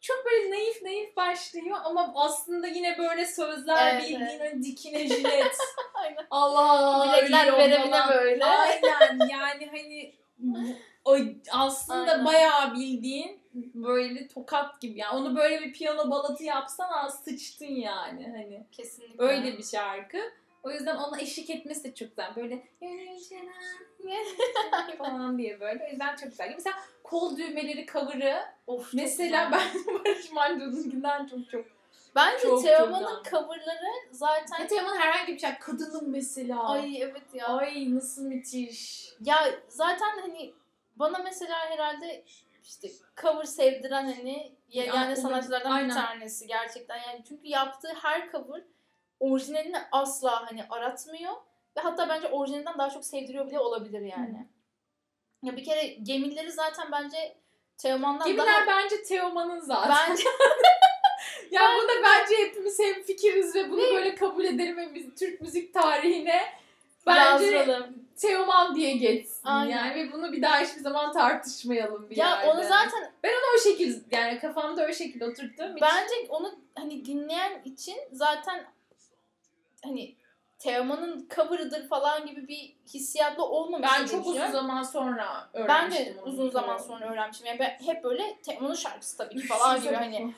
Çok 0.00 0.24
böyle 0.26 0.50
naif 0.50 0.82
naif 0.82 1.16
başlıyor 1.16 1.76
ama 1.84 2.12
aslında 2.16 2.66
yine 2.66 2.98
böyle 2.98 3.26
sözler 3.26 3.94
Evet, 3.94 4.02
bildiğin 4.02 4.60
o 4.60 4.62
dikine 4.62 5.06
jilet. 5.08 5.56
Aynen. 5.94 6.26
Allah 6.30 7.18
Bilekler 7.22 7.50
falan. 7.90 8.08
böyle. 8.10 8.44
Aynen 8.44 9.28
yani 9.30 9.66
hani 9.66 10.14
o 11.04 11.16
aslında 11.52 12.12
Aynen. 12.12 12.24
bayağı 12.24 12.74
bildiğin 12.74 13.40
böyle 13.74 14.28
tokat 14.28 14.80
gibi 14.80 14.98
yani 14.98 15.16
onu 15.16 15.36
böyle 15.36 15.60
bir 15.60 15.72
piyano 15.72 16.10
balatı 16.10 16.44
yapsan 16.44 16.90
az 16.92 17.24
sıçtın 17.24 17.66
yani 17.66 18.28
hani 18.36 18.66
Kesinlikle. 18.72 19.24
öyle 19.24 19.58
bir 19.58 19.62
şarkı. 19.62 20.18
O 20.62 20.70
yüzden 20.70 20.96
ona 20.96 21.20
eşlik 21.20 21.50
etmesi 21.50 21.84
de 21.84 21.94
çok 21.94 22.08
güzel. 22.08 22.36
Böyle 22.36 22.62
falan 24.98 25.38
diye 25.38 25.60
böyle. 25.60 25.84
O 25.84 25.90
yüzden 25.90 26.16
çok 26.16 26.30
güzel. 26.30 26.52
Mesela 26.54 26.76
kol 27.02 27.36
düğmeleri 27.36 27.86
cover'ı 27.86 28.42
Of, 28.66 28.84
çok 28.84 28.94
mesela 28.94 29.50
ben 29.52 29.68
Barış 29.94 30.32
Manço'nunkinden 30.32 31.26
çok 31.26 31.50
çok. 31.50 31.64
Bence 32.16 32.42
çok 32.42 32.62
Teoman'ın 32.62 33.22
güzel. 33.24 33.40
coverları 33.40 33.86
zaten 34.10 34.58
Yani 34.58 34.68
Teoman 34.68 34.96
herhangi 34.96 35.32
bir 35.34 35.38
şey. 35.38 35.50
Kadının 35.60 36.10
mesela. 36.10 36.68
Ay 36.68 37.02
evet 37.02 37.34
ya. 37.34 37.46
Ay 37.46 37.94
nasıl 37.94 38.22
müthiş. 38.22 39.08
Ya 39.24 39.50
zaten 39.68 40.18
hani 40.20 40.52
bana 40.96 41.18
mesela 41.18 41.56
herhalde 41.70 42.22
işte 42.66 42.88
cover 43.22 43.44
sevdiren 43.44 44.04
hani 44.04 44.56
yegane 44.68 45.00
Aynen, 45.00 45.14
sanatçılardan 45.14 45.70
aynen. 45.70 45.88
bir 45.88 45.94
tanesi 45.94 46.46
gerçekten 46.46 46.96
yani 46.96 47.24
çünkü 47.28 47.48
yaptığı 47.48 47.94
her 48.02 48.32
cover 48.32 48.62
orijinalini 49.20 49.78
asla 49.92 50.50
hani 50.50 50.64
aratmıyor 50.70 51.32
ve 51.76 51.80
hatta 51.80 52.08
bence 52.08 52.28
orijinalinden 52.28 52.78
daha 52.78 52.90
çok 52.90 53.04
sevdiriyor 53.04 53.46
bile 53.46 53.58
olabilir 53.58 54.00
yani. 54.00 54.48
Ya 55.42 55.56
bir 55.56 55.64
kere 55.64 55.86
gemileri 55.86 56.52
zaten 56.52 56.92
bence 56.92 57.36
Teoman'dan 57.78 58.26
Gemiler 58.26 58.46
daha 58.46 58.66
bence 58.66 59.02
Teoman'ın 59.02 59.60
zaten. 59.60 59.96
bence 60.10 60.24
ya 61.50 61.62
bunda 61.74 61.92
bence 62.04 62.36
hepimiz 62.36 62.78
hem 62.78 63.02
fikiriz 63.02 63.54
ve 63.54 63.70
bunu 63.70 63.80
böyle 63.80 64.14
kabul 64.14 64.44
edelim 64.44 64.76
ve 64.76 64.94
biz 64.94 65.14
Türk 65.14 65.40
müzik 65.40 65.74
tarihine 65.74 66.42
bence 67.06 67.46
yazdıralım. 67.46 68.05
Teoman 68.16 68.74
diye 68.74 68.96
geçsin 68.96 69.40
Aynen. 69.44 69.76
yani 69.76 69.94
ve 69.94 70.12
bunu 70.12 70.32
bir 70.32 70.42
daha 70.42 70.58
hiçbir 70.60 70.80
zaman 70.80 71.12
tartışmayalım 71.12 72.10
bir 72.10 72.16
Ya 72.16 72.28
yerde. 72.30 72.50
onu 72.50 72.62
zaten 72.62 73.12
o 73.56 73.60
şekilde 73.60 74.16
yani 74.16 74.38
kafamda 74.38 74.86
o 74.90 74.92
şekilde 74.92 75.24
oturttuğum 75.24 75.64
için. 75.64 75.80
Bence 75.80 76.14
onu 76.28 76.54
hani 76.74 77.04
dinleyen 77.04 77.62
için 77.64 77.96
zaten 78.12 78.64
hani 79.84 80.16
Teoman'ın 80.58 81.28
cover'ıdır 81.34 81.88
falan 81.88 82.26
gibi 82.26 82.48
bir 82.48 82.76
hissiyatla 82.94 83.42
olmamış. 83.44 83.88
ben 83.92 84.06
çok 84.06 84.26
uzun 84.26 84.50
zaman 84.50 84.82
sonra 84.82 85.48
Ben 85.54 85.62
öğrenmiştim. 85.62 86.06
de 86.16 86.20
onu. 86.20 86.28
uzun 86.28 86.50
zaman 86.50 86.78
sonra 86.78 87.12
öğrenmişim. 87.12 87.46
Yani 87.46 87.58
ben 87.58 87.78
hep 87.86 88.04
böyle 88.04 88.36
Teoman'ın 88.42 88.74
şarkısı 88.74 89.16
tabii 89.16 89.36
ki 89.36 89.46
falan 89.46 89.82
gibi 89.82 89.94
hani 89.94 90.34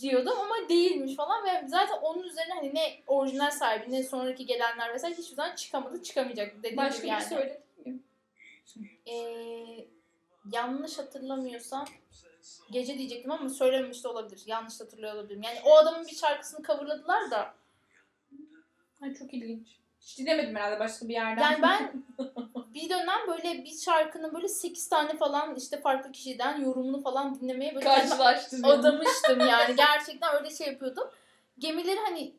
diyordum 0.00 0.38
ama 0.38 0.68
değilmiş 0.68 1.16
falan 1.16 1.44
ve 1.44 1.68
zaten 1.68 1.96
onun 2.02 2.22
üzerine 2.22 2.54
hani 2.54 2.74
ne 2.74 3.02
orijinal 3.06 3.50
sahibi 3.50 3.92
ne 3.92 4.02
sonraki 4.02 4.46
gelenler 4.46 4.94
vesaire 4.94 5.14
hiçbir 5.16 5.36
zaman 5.36 5.54
çıkamadı 5.54 6.02
çıkamayacak 6.02 6.56
dediğim 6.58 6.76
Başka 6.76 6.96
gibi 6.96 7.06
bir 7.06 7.12
yani. 7.12 7.24
söyledi 7.24 7.60
mi? 7.84 7.98
Ee, 9.06 9.86
yanlış 10.52 10.98
hatırlamıyorsam 10.98 11.84
gece 12.70 12.98
diyecektim 12.98 13.30
ama 13.30 13.48
söylememiş 13.48 14.04
de 14.04 14.08
olabilir. 14.08 14.42
Yanlış 14.46 14.80
hatırlıyor 14.80 15.14
olabilirim. 15.14 15.42
Yani 15.42 15.58
o 15.64 15.76
adamın 15.76 16.06
bir 16.06 16.14
şarkısını 16.14 16.66
coverladılar 16.66 17.30
da 17.30 17.54
Ay 19.02 19.14
çok 19.14 19.34
ilginç. 19.34 19.68
Hiç 20.08 20.18
dinlemedim 20.18 20.56
herhalde 20.56 20.80
başka 20.80 21.08
bir 21.08 21.14
yerden. 21.14 21.42
Yani 21.42 21.62
ben 21.62 22.02
bir 22.74 22.90
dönem 22.90 23.18
böyle 23.28 23.64
bir 23.64 23.78
şarkının 23.78 24.34
böyle 24.34 24.48
8 24.48 24.88
tane 24.88 25.16
falan 25.16 25.56
işte 25.56 25.80
farklı 25.80 26.12
kişiden 26.12 26.60
yorumunu 26.60 27.02
falan 27.02 27.40
dinlemeye 27.40 27.74
böyle 27.74 27.84
karşılaştırıyorum. 27.84 28.80
adamıştım 28.80 29.40
yani. 29.48 29.76
Gerçekten 29.76 30.34
öyle 30.34 30.50
şey 30.50 30.66
yapıyordum. 30.66 31.10
Gemileri 31.58 32.00
hani 32.00 32.34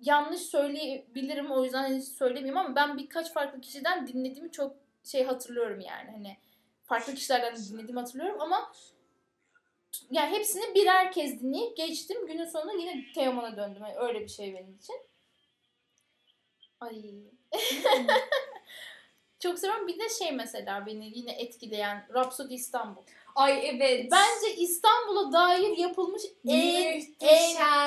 yanlış 0.00 0.40
söyleyebilirim 0.40 1.50
o 1.50 1.64
yüzden 1.64 1.82
hani 1.82 2.02
söylemeyeyim 2.02 2.56
ama 2.56 2.76
ben 2.76 2.98
birkaç 2.98 3.32
farklı 3.32 3.60
kişiden 3.60 4.06
dinlediğimi 4.06 4.52
çok 4.52 4.76
şey 5.04 5.24
hatırlıyorum 5.24 5.80
yani. 5.80 6.10
Hani 6.10 6.36
farklı 6.84 7.14
kişilerden 7.14 7.56
dinlediğimi 7.56 8.00
hatırlıyorum 8.00 8.40
ama 8.40 8.72
yani 10.10 10.36
hepsini 10.36 10.74
birer 10.74 11.12
kez 11.12 11.40
dinleyip 11.40 11.76
geçtim. 11.76 12.26
Günün 12.26 12.44
sonunda 12.44 12.72
yine 12.72 13.04
Teoman'a 13.14 13.56
döndüm. 13.56 13.82
Yani 13.82 13.98
öyle 13.98 14.20
bir 14.20 14.28
şey 14.28 14.54
benim 14.54 14.76
için. 14.76 15.09
Ay. 16.80 17.02
Çok 19.40 19.58
seviyorum. 19.58 19.88
Bir 19.88 19.98
de 19.98 20.08
şey 20.08 20.32
mesela 20.32 20.86
beni 20.86 21.18
yine 21.18 21.32
etkileyen 21.32 22.06
Rhapsody 22.14 22.54
İstanbul. 22.54 23.02
Ay 23.34 23.68
evet. 23.68 24.12
Bence 24.12 24.56
İstanbul'a 24.56 25.32
dair 25.32 25.76
yapılmış 25.76 26.22
en 26.48 27.02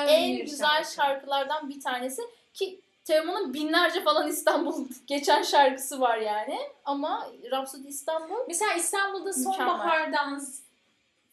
en 0.08 0.36
bir 0.36 0.44
güzel 0.44 0.68
şarkı. 0.68 0.94
şarkılardan 0.94 1.68
bir 1.68 1.80
tanesi 1.80 2.22
ki 2.54 2.80
Teoman'ın 3.04 3.54
binlerce 3.54 4.02
falan 4.02 4.28
İstanbul 4.28 4.86
geçen 5.06 5.42
şarkısı 5.42 6.00
var 6.00 6.18
yani. 6.18 6.58
Ama 6.84 7.30
Rhapsody 7.50 7.88
İstanbul 7.88 8.36
Mesela 8.48 8.74
İstanbul'da 8.74 9.32
sonbahardan 9.32 10.42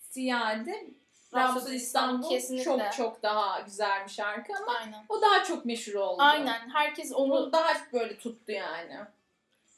ziyade 0.10 0.88
Rhapsody 1.36 1.76
İstanbul 1.76 2.30
kesinlikle. 2.30 2.63
çok 2.63 2.94
çok 2.94 3.24
daha 3.24 3.60
güzel 3.60 4.06
bir 4.06 4.12
şarkı 4.12 4.54
ama 4.63 4.74
aynen. 4.74 5.06
o 5.10 5.22
daha 5.22 5.44
çok 5.44 5.65
meşhur 5.65 5.94
oldu. 5.94 6.22
Aynen. 6.22 6.70
Herkes 6.74 7.12
onu 7.13 7.34
O 7.34 7.52
daha 7.52 7.74
böyle 7.94 8.17
tuttu 8.17 8.52
yani. 8.52 8.98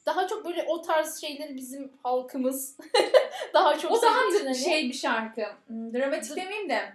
daha 0.06 0.28
çok 0.28 0.44
böyle 0.44 0.64
o 0.68 0.82
tarz 0.82 1.20
şeyleri 1.20 1.56
bizim 1.56 1.92
halkımız 2.02 2.76
daha 3.54 3.78
çok 3.78 3.92
o 3.92 4.02
daha 4.02 4.14
hani- 4.16 4.54
şey 4.56 4.88
bir 4.88 4.94
şarkı. 4.94 5.46
Hmm, 5.66 5.94
Dramatik 5.94 6.36
demeyeyim 6.36 6.68
de. 6.68 6.92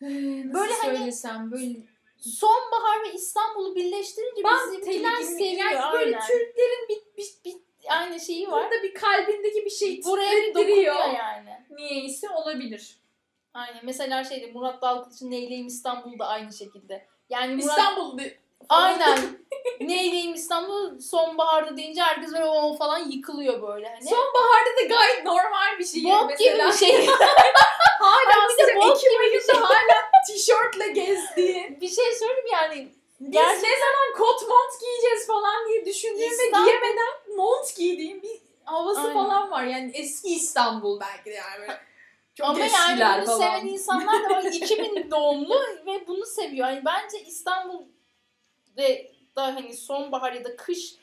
Nasıl 0.00 0.54
Böyle 0.54 0.72
hani- 0.74 0.96
söylesem 0.98 1.50
böyle 1.50 1.76
sonbahar 2.18 3.02
ve 3.04 3.12
İstanbul'u 3.12 3.74
birleştirince 3.76 4.44
ben 4.44 4.66
bizimkiler 4.72 5.20
seviyor. 5.22 5.70
yani 5.70 5.92
böyle 5.92 6.16
aynen. 6.16 6.26
Türklerin 6.26 6.88
bir, 6.88 7.02
bir, 7.16 7.34
bir 7.44 7.56
Aynı 7.88 8.20
şeyi 8.20 8.50
var. 8.50 8.64
burada 8.70 8.82
bir 8.82 8.94
kalbindeki 8.94 9.64
bir 9.64 9.70
şey 9.70 10.04
Buraya 10.04 10.32
bir 10.32 10.54
dokunuyor 10.54 10.94
yani. 11.14 11.50
Niyeyse 11.70 12.30
olabilir. 12.30 12.99
Aynen. 13.54 13.80
Mesela 13.82 14.24
şeyde 14.24 14.52
Murat 14.52 14.82
Dalkılıç'ın 14.82 15.30
Neyleyim 15.30 15.66
İstanbul'da 15.66 16.26
aynı 16.26 16.52
şekilde. 16.52 17.06
Yani 17.30 17.54
Murat 17.54 17.68
İstanbul 17.78 18.18
Aynen. 18.68 19.18
Neyleyim 19.80 20.34
İstanbul 20.34 20.98
sonbaharda 21.00 21.76
deyince 21.76 22.02
herkes 22.02 22.32
böyle 22.32 22.44
o 22.44 22.76
falan 22.76 23.10
yıkılıyor 23.10 23.62
böyle 23.62 23.88
hani. 23.88 24.04
Sonbaharda 24.04 24.76
da 24.80 24.86
gayet 24.88 25.24
normal 25.24 25.78
bir 25.78 25.84
şey. 25.84 26.04
Bok 26.04 26.38
gibi 26.38 26.58
bir 26.58 26.72
şey. 26.72 27.06
Hala 28.00 28.48
bir 28.58 28.66
de 28.66 28.76
bok 28.76 28.96
Ekim 28.96 29.20
ayında 29.20 29.68
hala 29.68 30.10
tişörtle 30.26 30.88
gezdiğin. 30.88 31.80
bir 31.80 31.88
şey 31.88 32.12
söyleyeyim 32.12 32.48
yani. 32.52 32.88
Biz 33.20 33.30
Gerçekten- 33.30 33.70
ne 33.70 33.74
zaman 33.78 34.18
kot 34.18 34.48
mont 34.48 34.80
giyeceğiz 34.80 35.26
falan 35.26 35.68
diye 35.68 35.86
düşündüğüm 35.86 36.20
ve 36.20 36.26
İstanbul- 36.26 36.64
giyemeden 36.64 37.36
mont 37.36 37.76
giydiğim 37.76 38.22
bir 38.22 38.40
havası 38.64 39.00
Aynen. 39.00 39.12
falan 39.14 39.50
var. 39.50 39.64
Yani 39.64 39.90
eski 39.94 40.28
İstanbul 40.34 41.00
belki 41.00 41.24
de 41.30 41.34
yani 41.34 41.60
böyle. 41.60 41.89
Çok 42.40 42.48
Ama 42.48 42.64
yani 42.64 43.18
bunu 43.18 43.26
falan. 43.26 43.38
seven 43.38 43.66
insanlar 43.66 44.30
da 44.30 44.30
var. 44.30 44.42
2000 44.42 45.10
doğumlu 45.10 45.54
ve 45.86 46.06
bunu 46.06 46.26
seviyor. 46.26 46.68
Yani 46.68 46.82
bence 46.84 47.24
İstanbul 47.26 47.84
ve 48.76 49.10
da 49.36 49.46
hani 49.46 49.74
sonbahar 49.74 50.32
ya 50.32 50.44
da 50.44 50.56
kış 50.56 50.94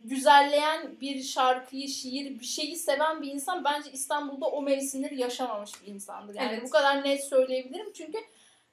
güzelleyen 0.00 1.00
bir 1.00 1.22
şarkıyı, 1.22 1.88
şiir, 1.88 2.40
bir 2.40 2.44
şeyi 2.44 2.76
seven 2.76 3.22
bir 3.22 3.30
insan 3.30 3.64
bence 3.64 3.90
İstanbul'da 3.92 4.46
o 4.46 4.62
mevsimleri 4.62 5.20
yaşamamış 5.20 5.82
bir 5.82 5.92
insandır. 5.92 6.34
Yani 6.34 6.52
Evet. 6.52 6.62
bu 6.66 6.70
kadar 6.70 7.04
net 7.04 7.24
söyleyebilirim. 7.24 7.92
Çünkü 7.92 8.18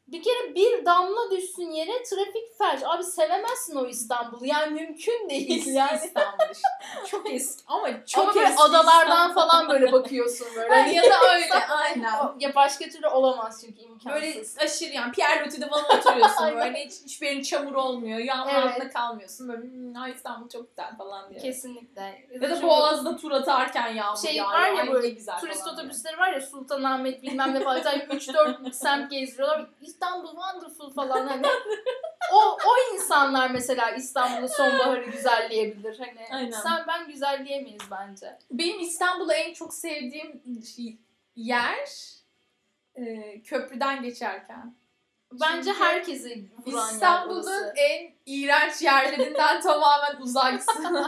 bir 0.08 0.24
kere 0.24 0.56
bir 0.56 0.86
damla 0.86 1.32
düşsün 1.32 1.72
yere 1.72 2.04
trafik 2.04 2.58
felç. 2.58 2.80
Abi 2.86 3.04
sevemezsin 3.04 3.76
o 3.76 3.86
İstanbul'u. 3.88 4.46
Yani 4.46 4.72
mümkün 4.82 5.30
değil. 5.30 5.68
Yani. 5.68 6.00
İstanbul 6.06 6.44
işte. 6.52 6.68
Çok 7.08 7.34
eski 7.34 7.64
ama 7.68 7.88
çok 8.08 8.24
Ama 8.24 8.36
böyle 8.36 8.48
eski 8.48 8.62
adalardan 8.64 9.30
İstanbul. 9.30 9.34
falan 9.34 9.70
böyle 9.70 9.92
bakıyorsun 9.92 10.48
böyle. 10.56 10.70
Ha, 10.74 10.80
ya 10.90 11.04
da 11.04 11.16
öyle 11.36 11.54
aynen. 11.70 12.14
Ya 12.40 12.56
başka 12.56 12.86
türlü 12.90 13.08
olamaz 13.08 13.62
çünkü 13.66 13.82
imkansız. 13.82 14.06
Böyle 14.22 14.44
aşırı 14.66 14.90
yani 14.94 15.12
Pierre 15.12 15.46
Loti'de 15.46 15.68
falan 15.70 15.86
oturuyorsun 15.86 16.46
böyle 16.56 16.86
hiç, 16.86 16.94
hiçbir 17.06 17.28
yerin 17.28 17.42
çamur 17.44 17.74
olmuyor. 17.74 18.20
Yağmur 18.20 18.52
Evet. 18.54 18.66
altında 18.74 18.90
kalmıyorsun. 18.90 19.48
Böyle 19.50 19.62
"Hmm, 19.62 20.02
ay 20.02 20.12
İstanbul 20.12 20.50
çok 20.50 20.70
güzel 20.70 20.98
falan 20.98 21.30
diye. 21.30 21.40
Kesinlikle. 21.42 22.28
Ya 22.42 22.50
da 22.50 22.62
Boğaz'da 22.62 23.18
tur 23.18 23.32
atarken 23.32 23.88
yağmur 23.88 24.18
Şey 24.18 24.36
yağıyor. 24.36 24.62
var 24.62 24.72
ya 24.86 24.94
böyle 24.94 25.16
turist 25.42 25.68
otobüsleri 25.68 26.18
var 26.18 26.34
ya 26.34 26.42
Sultanahmet 26.42 27.24
bilmem 27.24 27.54
ne 27.54 27.64
falan. 27.64 27.82
3-4 27.82 28.74
semt 28.74 29.12
gezdiriyorlar. 29.12 29.68
İstanbul 30.02 30.30
wonderful 30.30 30.94
falan 30.94 31.28
hani. 31.28 31.48
o, 32.34 32.58
o 32.68 32.94
insanlar 32.94 33.50
mesela 33.50 33.92
İstanbul'u 33.92 34.50
sonbaharı 34.50 35.04
güzelleyebilir. 35.06 36.00
Hani 36.00 36.28
Aynen. 36.32 36.52
sen 36.62 36.88
ben 36.88 37.08
güzelleyemeyiz 37.08 37.82
bence. 37.92 38.38
Benim 38.52 38.80
İstanbul'da 38.80 39.34
en 39.34 39.54
çok 39.54 39.74
sevdiğim 39.74 40.42
şey- 40.76 40.98
yer 41.36 41.90
e, 42.96 43.42
köprüden 43.44 44.02
geçerken. 44.02 44.76
Bence 45.32 45.72
Çünkü 45.72 45.84
herkesi 45.84 46.46
vuran 46.66 46.94
İstanbul'un 46.94 47.64
en 47.76 48.12
iğrenç 48.26 48.82
yerlerinden 48.82 49.62
tamamen 49.64 50.22
uzaksın. 50.22 50.84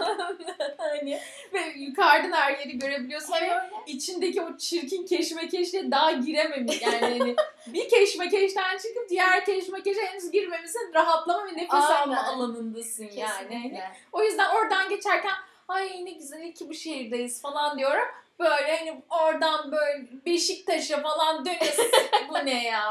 hani 0.78 1.20
ve 1.54 1.74
yukarıdan 1.76 2.32
her 2.32 2.58
yeri 2.58 2.80
görebiliyorsun 2.80 3.34
Hem 3.34 3.50
ve 3.50 3.70
içindeki 3.88 4.42
o 4.42 4.58
çirkin 4.58 5.06
keşmekeşle 5.06 5.92
daha 5.92 6.12
girememiş. 6.12 6.82
Yani 6.82 7.00
hani 7.00 7.36
bir 7.74 7.90
keşmekeşten 7.90 8.78
çıkıp 8.78 9.10
diğer 9.10 9.46
keşmekeşe 9.46 10.02
henüz 10.06 10.32
girmemişsin. 10.32 10.94
Rahatlama 10.94 11.46
ve 11.48 11.54
nefes 11.54 11.74
Aynen. 11.74 12.02
alma 12.02 12.24
alanındasın 12.24 13.04
yani. 13.04 13.50
Kesinlikle. 13.50 13.92
O 14.12 14.24
yüzden 14.24 14.56
oradan 14.56 14.90
geçerken 14.90 15.34
ay 15.68 16.06
ne 16.06 16.12
güzel 16.12 16.52
ki 16.52 16.70
bu 16.70 16.74
şehirdeyiz 16.74 17.42
falan 17.42 17.78
diyorum. 17.78 18.08
Böyle 18.40 18.78
hani 18.78 19.04
oradan 19.10 19.72
böyle 19.72 20.08
Beşiktaş'a 20.26 21.02
falan 21.02 21.46
dönüyorsun. 21.46 21.86
bu 22.30 22.46
ne 22.46 22.64
ya? 22.64 22.84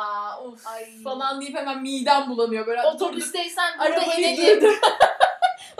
Of 0.42 0.66
Ay. 0.66 1.02
falan 1.04 1.40
deyip 1.40 1.56
hemen 1.56 1.82
midem 1.82 2.28
bulanıyor 2.28 2.66
böyle. 2.66 2.82
Otobüsteysen 2.82 3.78
burada 3.78 4.14
inelim. 4.18 4.60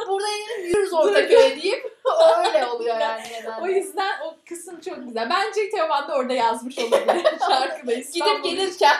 burada 0.08 0.28
inelim 0.28 0.66
yürürüz 0.66 0.92
Ortaköy'e 0.92 1.62
deyip 1.62 1.92
öyle 2.38 2.66
oluyor 2.66 3.00
yani 3.00 3.22
genelde. 3.28 3.62
O 3.62 3.66
yüzden 3.66 4.20
o 4.20 4.34
kısım 4.48 4.80
çok 4.80 5.04
güzel. 5.04 5.30
Bence 5.30 5.70
Teoman 5.70 6.08
da 6.08 6.14
orada 6.14 6.32
yazmış 6.32 6.78
olabilir 6.78 7.24
şarkıda 7.48 7.94
Gidip 7.94 8.44
gelirken. 8.44 8.96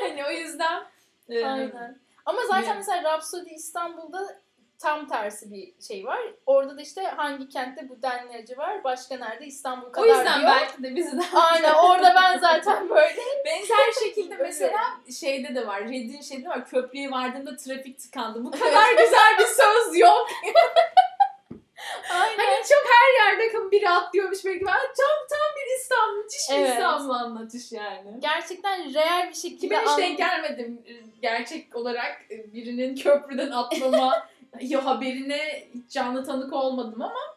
Hani 0.00 0.24
o 0.24 0.30
yüzden 0.30 0.82
e, 1.28 1.46
Aynen. 1.46 1.98
Ama 2.26 2.42
zaten 2.42 2.68
Yani. 2.68 2.76
mesela 2.78 3.02
Rhapsody 3.02 3.54
İstanbul'da 3.54 4.36
tam 4.84 5.08
tersi 5.08 5.52
bir 5.52 5.72
şey 5.88 6.04
var. 6.04 6.20
Orada 6.46 6.76
da 6.76 6.82
işte 6.82 7.02
hangi 7.02 7.48
kentte 7.48 7.88
bu 7.88 8.02
denli 8.02 8.36
acı 8.36 8.56
var, 8.56 8.84
başka 8.84 9.16
nerede 9.16 9.46
İstanbul 9.46 9.92
kadar 9.92 10.06
o 10.06 10.08
yüzden 10.08 10.40
diyor. 10.40 10.50
belki 10.50 10.82
de 10.82 10.96
bizi 10.96 11.16
de 11.16 11.22
Aynen 11.34 11.74
orada 11.74 12.14
ben 12.16 12.38
zaten 12.38 12.90
böyle. 12.90 13.16
benzer 13.44 13.92
şekilde 14.04 14.36
mesela 14.36 14.80
şeyde 15.20 15.54
de 15.54 15.66
var. 15.66 15.82
Red'in 15.82 16.20
şeyde 16.20 16.48
var. 16.48 16.68
Köprüye 16.68 17.10
vardığımda 17.10 17.56
trafik 17.56 17.98
tıkandı. 17.98 18.44
Bu 18.44 18.50
kadar 18.50 18.90
güzel 18.90 19.38
bir 19.38 19.44
söz 19.44 19.98
yok. 19.98 20.28
Aynen. 22.10 22.38
Hani 22.38 22.62
çok 22.68 22.84
her 22.90 23.26
yerde 23.26 23.70
biri 23.70 23.90
atlıyormuş 23.90 24.44
belki. 24.44 24.66
Ben 24.66 24.72
tam 24.72 25.16
tam 25.30 25.48
bir 25.56 25.80
İstanbul, 25.80 26.16
müthiş 26.16 26.50
bir 26.50 26.54
Evet. 26.54 26.70
İstanbul 26.70 27.10
anlatış 27.10 27.72
yani. 27.72 28.20
Gerçekten 28.20 28.94
real 28.94 29.28
bir 29.28 29.34
şekilde 29.34 29.60
Ki 29.60 29.70
ben 29.70 29.92
hiç 29.92 29.98
denk 29.98 30.18
gelmedim 30.18 30.82
e, 30.86 30.92
gerçek 31.22 31.76
olarak 31.76 32.22
e, 32.30 32.52
birinin 32.52 32.96
köprüden 32.96 33.50
atlama 33.50 34.26
ya 34.60 34.86
haberine 34.86 35.68
canlı 35.88 36.24
tanık 36.24 36.52
olmadım 36.52 37.02
ama 37.02 37.34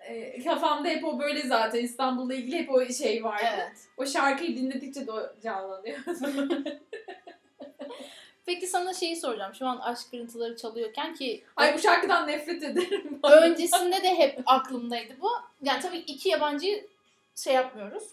e, 0.00 0.44
kafamda 0.44 0.88
hep 0.88 1.04
o 1.04 1.18
böyle 1.18 1.42
zaten 1.42 1.80
İstanbul'la 1.80 2.34
ilgili 2.34 2.58
hep 2.58 2.70
o 2.70 2.86
şey 2.86 3.24
var. 3.24 3.42
Evet. 3.54 3.78
O 3.96 4.06
şarkıyı 4.06 4.56
dinledikçe 4.56 5.06
de 5.06 5.12
o 5.12 5.20
canlanıyor. 5.42 5.98
Peki 8.46 8.66
sana 8.66 8.94
şeyi 8.94 9.16
soracağım. 9.16 9.54
Şu 9.54 9.66
an 9.66 9.78
aşk 9.78 10.10
kırıntıları 10.10 10.56
çalıyorken 10.56 11.14
ki 11.14 11.44
Ay 11.56 11.74
bu 11.74 11.78
şarkıdan 11.78 12.28
nefret 12.28 12.62
ederim. 12.62 13.20
öncesinde 13.42 14.02
de 14.02 14.18
hep 14.18 14.42
aklımdaydı 14.46 15.12
bu. 15.20 15.30
Yani 15.62 15.80
tabii 15.80 15.98
iki 15.98 16.28
yabancıyı 16.28 16.86
şey 17.36 17.54
yapmıyoruz. 17.54 18.04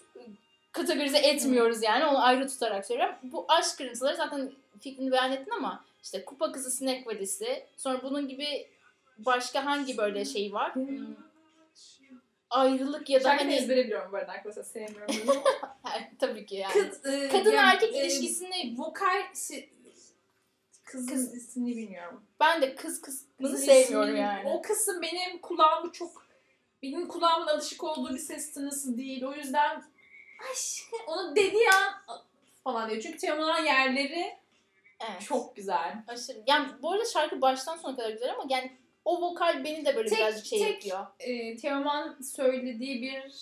Kategorize 0.72 1.18
etmiyoruz 1.18 1.82
yani. 1.82 2.04
Onu 2.06 2.24
ayrı 2.24 2.48
tutarak 2.48 2.86
söylüyorum. 2.86 3.14
Bu 3.22 3.44
aşk 3.48 3.78
kırıntıları 3.78 4.16
zaten 4.16 4.52
fikrini 4.80 5.12
beyan 5.12 5.32
ettin 5.32 5.52
ama 5.56 5.84
işte 6.04 6.24
Kupa 6.24 6.52
Kızı 6.52 6.70
Sinek 6.70 7.06
Vadisi. 7.06 7.66
Sonra 7.76 8.02
bunun 8.02 8.28
gibi 8.28 8.68
başka 9.18 9.64
hangi 9.64 9.96
böyle 9.96 10.24
şey 10.24 10.52
var? 10.52 10.74
Hmm, 10.74 11.06
Ayrılık 12.50 13.10
ya 13.10 13.20
da 13.20 13.24
Şarkıyı 13.24 13.50
hani 13.50 13.60
ezbere 13.60 13.84
biliyorum 13.84 14.12
bu 14.12 14.16
arada 14.16 14.32
arkadaşlar 14.32 14.62
sevmiyorum 14.62 15.14
bunu. 15.26 15.42
tabii 16.18 16.46
ki 16.46 16.54
yani. 16.56 16.72
Kız, 16.72 17.06
e, 17.06 17.28
Kadın 17.28 17.52
yani, 17.52 17.72
erkek 17.74 17.94
e, 17.94 17.98
ilişkisini 18.02 18.74
Vokal 18.78 19.22
si- 19.32 19.70
kızın 20.84 21.06
Kız- 21.08 21.34
ismini 21.34 21.76
bilmiyorum. 21.76 22.24
ben 22.40 22.62
de 22.62 22.74
kız 22.74 23.00
kısmını 23.00 23.58
sevmiyorum 23.58 24.08
ismini- 24.08 24.20
yani. 24.20 24.48
O 24.48 24.62
kısım 24.62 25.02
benim 25.02 25.38
kulağımı 25.40 25.92
çok 25.92 26.26
benim 26.82 27.08
kulağımın 27.08 27.46
alışık 27.46 27.84
olduğu 27.84 28.14
bir 28.14 28.18
ses 28.18 28.52
tınısı 28.54 28.96
değil. 28.98 29.24
O 29.24 29.34
yüzden 29.34 29.82
aşkım 30.52 30.98
onu 31.06 31.36
dediği 31.36 31.68
an 31.70 32.18
falan 32.64 32.90
diyor. 32.90 33.02
Çünkü 33.02 33.18
Teoman'ın 33.18 33.64
yerleri 33.66 34.36
Evet. 35.10 35.22
çok 35.22 35.56
güzel. 35.56 35.94
Aşırı. 36.08 36.38
Yani 36.46 36.66
bu 36.82 36.92
arada 36.92 37.04
şarkı 37.04 37.40
baştan 37.40 37.76
sona 37.76 37.96
kadar 37.96 38.10
güzel 38.10 38.32
ama 38.32 38.44
yani 38.48 38.72
o 39.04 39.20
vokal 39.20 39.64
beni 39.64 39.84
de 39.84 39.96
böyle 39.96 40.08
Tek- 40.08 40.18
birazcık 40.18 40.46
şey 40.46 40.58
tek- 40.58 40.86
yapıyor. 40.86 41.06
Ee, 41.20 41.56
Teoman 41.56 42.16
söylediği 42.22 43.02
bir 43.02 43.32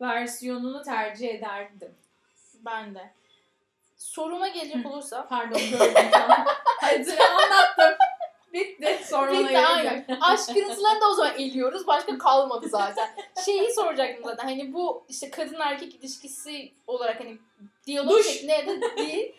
versiyonunu 0.00 0.82
tercih 0.82 1.28
ederdim. 1.28 1.94
Ben 2.64 2.94
de. 2.94 3.10
Soruma 3.96 4.48
gelecek 4.48 4.86
olursa. 4.86 5.28
Pardon 5.28 5.60
gördüm 5.70 6.08
tamam. 6.12 6.46
Hadi 6.80 7.16
anlattım. 7.22 7.98
Bitti. 8.52 8.98
Sonra 9.04 9.32
Bitti 9.32 9.58
aynen. 9.58 10.06
Aşk 10.20 10.46
kırıntılarını 10.46 11.00
da 11.00 11.10
o 11.10 11.14
zaman 11.14 11.34
eliyoruz. 11.38 11.86
Başka 11.86 12.18
kalmadı 12.18 12.68
zaten. 12.68 13.08
Şeyi 13.44 13.72
soracaktım 13.74 14.24
zaten. 14.24 14.44
Hani 14.44 14.74
bu 14.74 15.04
işte 15.08 15.30
kadın 15.30 15.60
erkek 15.60 15.94
ilişkisi 15.94 16.72
olarak 16.86 17.20
hani 17.20 17.38
diyalog 17.86 18.24
şeklinde 18.24 18.96
değil. 18.96 19.34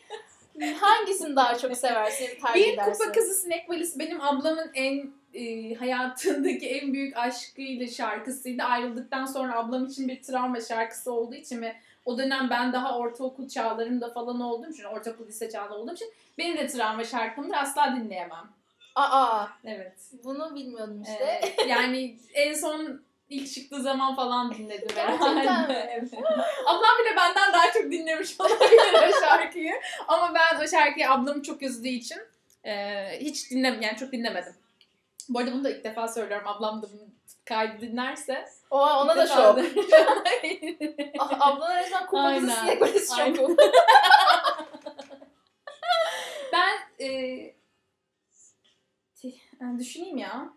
Hangisini 0.80 1.36
daha 1.36 1.58
çok 1.58 1.78
seversin, 1.78 2.28
tercih 2.42 2.66
Bir 2.68 2.74
edersin? 2.74 2.92
kupa 2.92 3.12
kızı 3.12 3.34
sinek 3.34 3.70
valisi 3.70 4.00
benim 4.00 4.22
ablamın 4.22 4.72
en 4.74 5.12
e, 5.34 5.74
hayatındaki 5.76 6.70
en 6.70 6.94
büyük 6.94 7.18
aşkıyla 7.18 7.88
şarkısıydı. 7.88 8.64
Ayrıldıktan 8.64 9.26
sonra 9.26 9.58
ablam 9.60 9.86
için 9.86 10.08
bir 10.08 10.22
travma 10.24 10.62
şarkısı 10.62 11.12
olduğu 11.14 11.36
için 11.36 11.62
ve 11.62 11.76
o 12.06 12.18
dönem 12.18 12.50
ben 12.50 12.74
daha 12.74 12.98
ortaokul 12.98 13.48
çağlarımda 13.48 14.10
falan 14.14 14.42
olduğum 14.42 14.70
için, 14.70 14.84
ortaokul 14.84 15.28
lise 15.28 15.50
çağında 15.50 15.76
olduğum 15.78 15.94
için 15.94 16.08
benim 16.38 16.58
de 16.58 16.68
travma 16.68 17.04
şarkımdır. 17.04 17.56
Asla 17.58 17.96
dinleyemem. 17.96 18.50
Aa, 18.96 19.48
Evet. 19.66 19.94
bunu 20.24 20.56
bilmiyordum 20.56 21.02
işte. 21.02 21.42
Ee, 21.58 21.68
yani 21.68 22.18
en 22.34 22.54
son 22.54 23.02
ilk 23.30 23.54
çıktığı 23.54 23.82
zaman 23.82 24.16
falan 24.16 24.54
dinledim 24.54 24.88
herhalde. 24.96 25.90
Evet. 25.92 26.14
Ablam 26.66 26.98
bile 27.00 27.16
benden 27.18 27.54
daha 27.54 27.72
çok 27.74 27.84
dinlemiş 27.92 28.36
olabilir 28.40 29.10
o 29.10 29.22
şarkıyı. 29.22 29.74
Ama 30.08 30.34
ben 30.34 30.64
o 30.64 30.68
şarkıyı 30.68 31.12
ablamı 31.12 31.44
çok 31.44 31.62
üzdüğü 31.62 31.88
için 31.88 32.20
e, 32.66 33.04
hiç 33.20 33.52
dinlem 33.52 33.82
yani 33.82 33.98
çok 33.98 34.12
dinlemedim. 34.12 34.54
Bu 35.30 35.40
arada 35.40 35.52
bunu 35.52 35.64
da 35.64 35.70
ilk 35.70 35.84
defa 35.84 36.08
söylüyorum. 36.08 36.48
Ablam 36.48 36.82
da 36.82 36.88
bunu 36.94 37.08
kaydı 37.46 37.82
dinlerse. 37.82 38.46
Oha, 38.70 39.02
ona 39.02 39.16
da 39.16 39.28
şok. 39.28 39.60
Ah, 41.20 41.48
Ablana 41.48 41.80
resmen 41.80 42.06
kupa 42.06 42.36
kızı 42.36 42.54
Aynen. 42.54 42.76
sinek 42.76 42.82
Aynen. 43.20 43.36
şoku. 43.36 43.58
ben 46.54 46.78
e, 47.00 47.08
yani 49.62 49.80
düşüneyim 49.80 50.18
ya. 50.18 50.50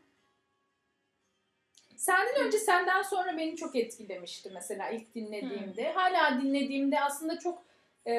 Senden 2.07 2.47
önce 2.47 2.59
senden 2.59 3.03
sonra 3.03 3.37
beni 3.37 3.57
çok 3.57 3.77
etkilemişti 3.77 4.51
mesela 4.55 4.89
ilk 4.89 5.15
dinlediğimde. 5.15 5.93
Hala 5.93 6.41
dinlediğimde 6.41 7.01
aslında 7.01 7.39
çok 7.39 7.63
e, 8.07 8.11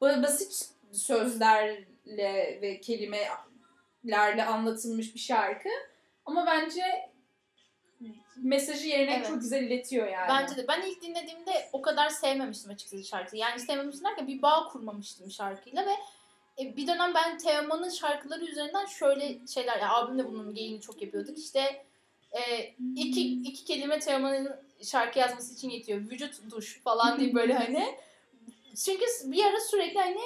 ba- 0.00 0.22
basit 0.22 0.68
sözlerle 0.92 2.58
ve 2.62 2.80
kelimelerle 2.80 4.44
anlatılmış 4.44 5.14
bir 5.14 5.20
şarkı. 5.20 5.68
Ama 6.24 6.46
bence 6.46 7.10
mesajı 8.36 8.88
yerine 8.88 9.14
Evet. 9.14 9.26
çok 9.26 9.40
güzel 9.40 9.62
iletiyor 9.62 10.08
yani. 10.08 10.28
Bence 10.28 10.56
de. 10.56 10.68
Ben 10.68 10.82
ilk 10.82 11.02
dinlediğimde 11.02 11.68
o 11.72 11.82
kadar 11.82 12.08
sevmemiştim 12.08 12.70
açıkçası 12.70 13.04
şarkıyı. 13.04 13.42
Yani 13.42 13.60
sevmemiştim 13.60 14.04
derken 14.04 14.26
bir 14.26 14.42
bağ 14.42 14.68
kurmamıştım 14.68 15.30
şarkıyla 15.30 15.86
ve 15.86 15.94
e, 16.62 16.76
bir 16.76 16.86
dönem 16.86 17.14
ben 17.14 17.38
Teoman'ın 17.38 17.90
şarkıları 17.90 18.44
üzerinden 18.44 18.86
şöyle 18.86 19.46
şeyler, 19.46 19.80
ya 19.80 19.94
abim 19.94 20.18
de 20.18 20.26
bunun 20.26 20.54
geyini 20.54 20.80
çok 20.80 21.02
yapıyorduk. 21.02 21.38
İşte 21.38 21.84
e, 22.32 22.74
iki, 22.96 23.32
iki 23.42 23.64
kelime 23.64 23.98
Teoman'ın 23.98 24.56
şarkı 24.82 25.18
yazması 25.18 25.54
için 25.54 25.70
yetiyor. 25.70 26.00
Vücut, 26.00 26.50
duş 26.50 26.80
falan 26.82 27.20
diye 27.20 27.34
böyle 27.34 27.54
hani. 27.54 27.94
Çünkü 28.84 29.04
bir 29.24 29.44
ara 29.44 29.60
sürekli 29.60 30.00
hani 30.00 30.20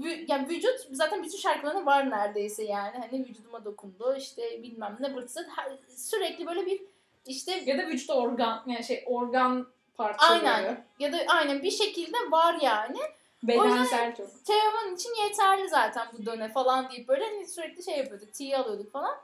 vü- 0.00 0.32
ya 0.32 0.48
vücut 0.48 0.80
zaten 0.90 1.22
bütün 1.22 1.38
şarkılarında 1.38 1.86
var 1.86 2.10
neredeyse 2.10 2.64
yani. 2.64 2.98
Hani 2.98 3.24
vücuduma 3.28 3.64
dokundu 3.64 4.16
işte 4.18 4.62
bilmem 4.62 4.96
ne. 5.00 5.08
Her- 5.56 5.78
Sürekli 5.96 6.46
böyle 6.46 6.66
bir 6.66 6.80
işte 7.26 7.62
Ya 7.66 7.78
da 7.78 7.86
vücut 7.86 8.10
organ 8.10 8.62
yani 8.66 8.84
şey 8.84 9.04
organ 9.06 9.66
parçaları. 9.96 10.48
Aynen. 10.48 10.84
Ya 10.98 11.12
da 11.12 11.18
aynen 11.28 11.62
bir 11.62 11.70
şekilde 11.70 12.16
var 12.30 12.56
yani. 12.62 12.98
Bedensel 13.42 14.16
çok. 14.16 14.44
Teoman 14.44 14.94
için 14.94 15.10
yeterli 15.24 15.68
zaten 15.68 16.06
bu 16.18 16.26
döne 16.26 16.48
falan 16.48 16.90
deyip 16.90 17.08
böyle 17.08 17.24
hani 17.24 17.46
sürekli 17.46 17.82
şey 17.82 17.98
yapıyorduk. 17.98 18.32
T'yi 18.34 18.56
alıyorduk 18.56 18.92
falan. 18.92 19.16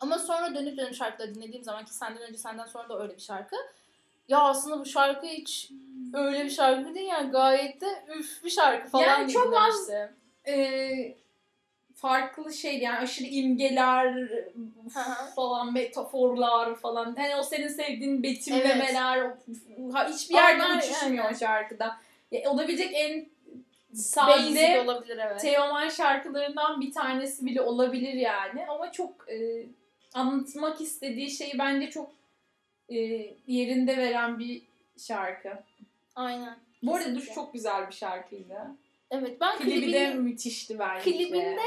Ama 0.00 0.18
sonra 0.18 0.54
dönüp 0.54 0.78
dönüp 0.78 0.94
şarkıları 0.94 1.34
dinlediğim 1.34 1.64
zaman 1.64 1.84
ki 1.84 1.94
senden 1.94 2.22
önce 2.22 2.38
senden 2.38 2.66
sonra 2.66 2.88
da 2.88 3.02
öyle 3.02 3.16
bir 3.16 3.22
şarkı. 3.22 3.56
Ya 4.28 4.38
aslında 4.38 4.80
bu 4.80 4.86
şarkı 4.86 5.26
hiç 5.26 5.70
öyle 6.14 6.44
bir 6.44 6.50
şarkı 6.50 6.94
değil 6.94 7.08
yani 7.08 7.30
gayet 7.30 7.80
de 7.80 8.04
üf 8.16 8.44
bir 8.44 8.50
şarkı 8.50 8.88
falan 8.88 9.04
Yani 9.04 9.22
gibi 9.22 9.32
çok 9.32 9.56
az-. 9.56 9.90
Ee, 10.48 11.14
farklı 11.94 12.52
şey 12.52 12.78
yani 12.78 12.98
aşırı 12.98 13.26
imgeler 13.26 14.28
falan 15.36 15.72
metaforlar 15.72 16.74
falan. 16.74 17.14
Hani 17.18 17.36
o 17.36 17.42
senin 17.42 17.68
sevdiğin 17.68 18.22
betimlemeler 18.22 19.30
ha, 19.92 20.08
hiçbir 20.08 20.34
yerde 20.34 20.64
Onlar, 20.64 20.78
uçuşmuyor 20.78 21.30
o 21.30 21.34
şarkıda. 21.34 21.96
Ya, 22.30 22.50
olabilecek 22.50 22.90
en 22.94 23.26
sade 23.94 24.80
olabilir 24.84 25.18
evet. 25.18 25.40
Teoman 25.40 25.88
şarkılarından 25.88 26.80
bir 26.80 26.92
tanesi 26.92 27.46
bile 27.46 27.62
olabilir 27.62 28.14
yani. 28.14 28.66
Ama 28.68 28.92
çok 28.92 29.28
e, 29.28 29.66
anlatmak 30.14 30.80
istediği 30.80 31.30
şeyi 31.30 31.58
bence 31.58 31.90
çok 31.90 32.10
e, 32.88 32.96
yerinde 33.46 33.96
veren 33.96 34.38
bir 34.38 34.62
şarkı. 34.98 35.48
Aynen. 36.14 36.58
Bu 36.82 36.94
arada. 36.94 37.14
Duş 37.14 37.34
çok 37.34 37.52
güzel 37.52 37.88
bir 37.88 37.94
şarkıydı. 37.94 38.58
Evet 39.10 39.40
ben 39.40 39.58
Klibi 39.58 39.70
klibini, 39.70 39.92
de 39.92 40.14
müthişti 40.14 40.78
bence. 40.78 41.10
klibinde 41.10 41.62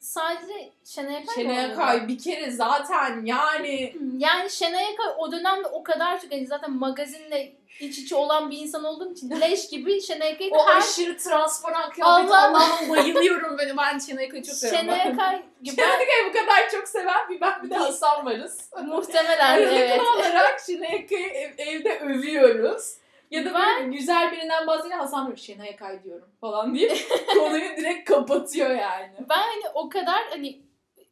sadece 0.00 0.70
Şenay 0.84 1.16
Akay 1.16 1.34
Şenay? 1.34 1.64
Akay 1.64 2.08
bir 2.08 2.18
kere 2.18 2.50
zaten 2.50 3.24
yani 3.24 3.94
Yani 4.18 4.50
Şenay 4.50 4.84
Akay 4.84 5.12
o 5.18 5.32
dönemde 5.32 5.68
o 5.68 5.82
kadar 5.82 6.20
çok 6.20 6.32
hani 6.32 6.46
zaten 6.46 6.70
magazinle 6.72 7.52
iç 7.80 7.98
içe 7.98 8.16
olan 8.16 8.50
bir 8.50 8.58
insan 8.58 8.84
olduğum 8.84 9.12
için 9.12 9.30
leş 9.40 9.68
gibi 9.68 10.00
Şenay 10.02 10.32
Akay'ı 10.32 10.50
o 10.52 10.66
her 10.68 10.76
aşırı 10.76 11.18
transparan 11.18 11.90
kıyafeti 11.90 12.34
Allah- 12.34 12.48
Allah'ım 12.48 12.88
bayılıyorum 12.88 13.58
ben. 13.58 13.76
Ben 13.76 13.98
Şenay 13.98 14.24
Akay'ı 14.26 14.42
çok 14.42 14.54
seviyorum. 14.54 14.88
Şenay 14.88 15.12
Akay 15.12 15.42
gibi 15.62 15.76
Şenay 15.76 15.94
Akay'ı 15.94 16.28
bu 16.28 16.32
kadar 16.32 16.70
çok 16.70 16.88
seven 16.88 17.28
bir 17.30 17.40
ben 17.40 17.62
bir 17.62 17.70
de 17.70 17.74
Hasan 17.74 18.26
varız. 18.26 18.58
muhtemelen 18.84 19.54
Aralıklı 19.54 19.74
evet. 19.76 20.00
olarak 20.00 20.60
Şenay 20.66 21.04
Akay'ı 21.04 21.26
ev- 21.28 21.54
evde 21.58 21.98
övüyoruz. 21.98 22.94
Ya 23.30 23.44
da 23.44 23.54
Ben- 23.54 23.78
böyle 23.84 23.96
güzel 23.96 24.32
birinden 24.32 24.66
bahsedince 24.66 24.94
Hasan 24.96 25.26
böyle 25.26 25.36
Şenay 25.40 25.68
Akay 25.70 26.04
diyorum 26.04 26.28
falan 26.40 26.74
deyip 26.74 26.92
konuyu 27.34 27.76
direkt 27.76 28.08
kapatıyor 28.10 28.70
yani. 28.70 29.12
Ben 29.30 29.36
hani 29.38 29.62
o 29.74 29.88
kadar 29.88 30.22
hani 30.30 30.60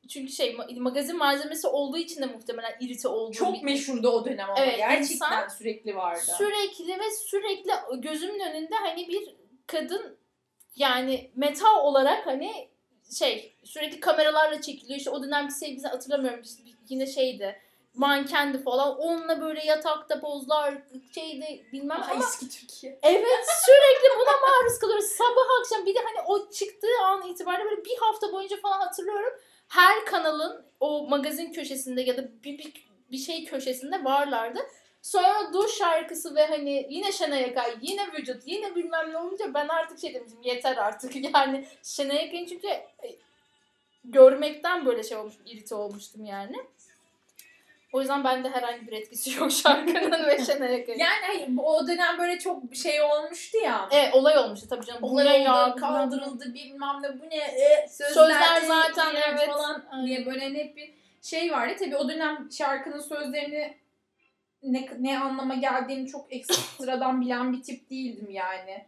çünkü 0.09 0.33
şey 0.33 0.53
ma- 0.55 0.81
magazin 0.81 1.17
malzemesi 1.17 1.67
olduğu 1.67 1.99
için 1.99 2.23
de 2.23 2.27
muhtemelen 2.27 2.77
irite 2.81 3.09
olduğum 3.09 3.33
Çok 3.33 3.55
bir- 3.55 3.63
meşhurdu 3.63 4.09
o 4.11 4.25
dönem 4.25 4.51
ama 4.51 4.61
Evet, 4.65 4.77
gerçekten 4.77 5.49
sürekli 5.49 5.97
vardı. 5.97 6.21
Sürekli 6.39 6.99
ve 6.99 7.11
sürekli 7.27 7.71
gözümün 7.99 8.41
önünde 8.41 8.75
hani 8.75 9.09
bir 9.09 9.35
kadın 9.67 10.19
yani 10.77 11.31
meta 11.37 11.83
olarak 11.83 12.27
hani 12.27 12.69
şey 13.19 13.53
sürekli 13.65 14.01
kameralarla 14.01 14.61
çekiliyor. 14.61 14.99
İşte 14.99 15.11
o 15.11 15.23
dönemki 15.23 15.55
sevgilisini 15.55 15.91
hatırlamıyorum. 15.91 16.43
İşte 16.43 16.63
yine 16.89 17.07
şeydi 17.07 17.61
mankendi 17.99 18.63
falan. 18.63 18.99
Onunla 18.99 19.41
böyle 19.41 19.65
yatakta 19.65 20.21
pozlar 20.21 20.75
şeydi 21.15 21.67
bilmem 21.73 22.03
ama 22.03 22.25
eski 22.25 22.49
Türkiye. 22.49 22.99
evet 23.03 23.47
sürekli 23.65 24.19
buna 24.21 24.31
maruz 24.31 24.79
kalıyoruz. 24.79 25.07
Sabah 25.07 25.61
akşam 25.61 25.87
bir 25.87 25.95
de 25.95 25.99
hani 25.99 26.27
o 26.27 26.51
çıktığı 26.51 27.03
an 27.05 27.29
itibariyle 27.29 27.65
böyle 27.65 27.85
bir 27.85 27.97
hafta 28.01 28.33
boyunca 28.33 28.57
falan 28.61 28.81
hatırlıyorum. 28.81 29.33
Her 29.69 30.05
kanalın 30.05 30.67
o 30.81 31.09
magazin 31.09 31.53
köşesinde 31.53 32.03
ya 32.03 32.17
da 32.17 32.43
bir, 32.45 32.59
bir, 32.59 32.89
bir 33.11 33.19
şey 33.19 33.45
köşesinde 33.45 34.05
varlardı. 34.05 34.59
Sonra 35.03 35.53
duş 35.53 35.79
şarkısı 35.79 36.35
ve 36.35 36.47
hani 36.47 36.87
yine 36.91 37.13
Şenay 37.13 37.45
Akay, 37.45 37.75
yine 37.83 38.13
vücut, 38.13 38.43
yine 38.47 38.75
bilmem 38.75 39.13
ne 39.13 39.19
olunca 39.19 39.55
ben 39.55 39.69
artık 39.69 40.01
şey 40.01 40.15
demiştim 40.15 40.43
yeter 40.43 40.77
artık. 40.77 41.17
Yani 41.35 41.67
Şenay 41.83 42.27
Akay'ın 42.27 42.47
çünkü 42.47 42.67
e, 42.69 43.17
görmekten 44.05 44.87
böyle 44.87 45.03
şey 45.03 45.19
olmuştum, 45.19 45.47
irite 45.47 45.75
olmuştum 45.75 46.25
yani. 46.25 46.57
O 47.93 48.01
yüzden 48.01 48.25
bende 48.25 48.49
herhangi 48.51 48.87
bir 48.87 48.93
etkisi 48.93 49.31
yok 49.41 49.53
şarkının 49.53 50.27
ve 50.27 50.45
Şenay 50.45 50.75
Akay'ın. 50.83 50.99
Yani 50.99 51.27
hayır, 51.27 51.47
bu- 51.49 51.77
o 51.77 51.89
dönem 51.89 52.19
böyle 52.19 52.39
çok 52.39 52.75
şey 52.75 53.03
olmuştu 53.03 53.59
ya. 53.65 53.89
Evet 53.93 54.15
olay 54.15 54.39
olmuştu 54.39 54.67
tabii 54.71 54.87
canım. 54.87 55.03
Bu 55.03 55.07
Olay 55.11 55.25
ne 55.25 55.39
ya? 55.43 55.75
kaldırıldı 55.75 56.55
bilmem 56.55 57.03
ne 57.03 57.21
bu 57.21 57.31
ne 57.31 57.37
e, 57.37 57.89
sözler, 57.89 58.15
Sözler 58.15 58.61
zaten, 58.61 59.15
evet. 59.29 59.47
falan 59.49 60.07
diye 60.07 60.27
böyle 60.27 60.55
hep 60.55 60.77
bir 60.77 60.95
şey 61.23 61.53
vardı. 61.53 61.75
Tabii 61.79 61.97
o 61.97 62.09
dönem 62.09 62.49
şarkının 62.53 63.01
sözlerini 63.01 63.77
ne, 64.63 64.89
ne 64.99 65.19
anlama 65.19 65.55
geldiğini 65.55 66.09
çok 66.09 66.33
ekstradan 66.33 67.21
bilen 67.21 67.53
bir 67.53 67.63
tip 67.63 67.91
değildim 67.91 68.31
yani. 68.31 68.87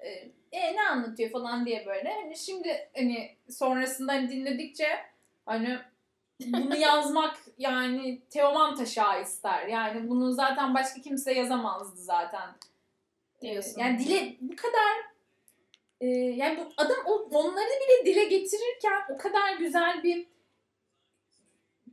E, 0.00 0.08
e, 0.52 0.76
ne 0.76 0.82
anlatıyor 0.82 1.30
falan 1.30 1.66
diye 1.66 1.86
böyle. 1.86 2.12
Hani 2.12 2.36
şimdi 2.36 2.88
hani 2.96 3.36
sonrasında 3.50 4.12
hani 4.12 4.28
dinledikçe 4.30 4.88
hani 5.46 5.78
bunu 6.40 6.76
yazmak 6.76 7.36
yani 7.58 8.22
Teoman 8.30 8.74
Taşa 8.74 9.18
ister. 9.18 9.66
Yani 9.66 10.08
bunu 10.08 10.32
zaten 10.32 10.74
başka 10.74 11.00
kimse 11.00 11.32
yazamazdı 11.32 12.00
zaten. 12.00 12.50
Diyorsun. 13.42 13.80
Yani 13.80 13.98
dile 13.98 14.36
bu 14.40 14.56
kadar 14.56 14.96
e, 16.00 16.06
yani 16.08 16.58
bu 16.58 16.72
adam 16.76 16.96
o- 17.06 17.28
onları 17.32 17.66
bile 17.68 18.06
dile 18.12 18.24
getirirken 18.24 19.02
o 19.14 19.16
kadar 19.18 19.56
güzel 19.56 20.02
bir 20.02 20.26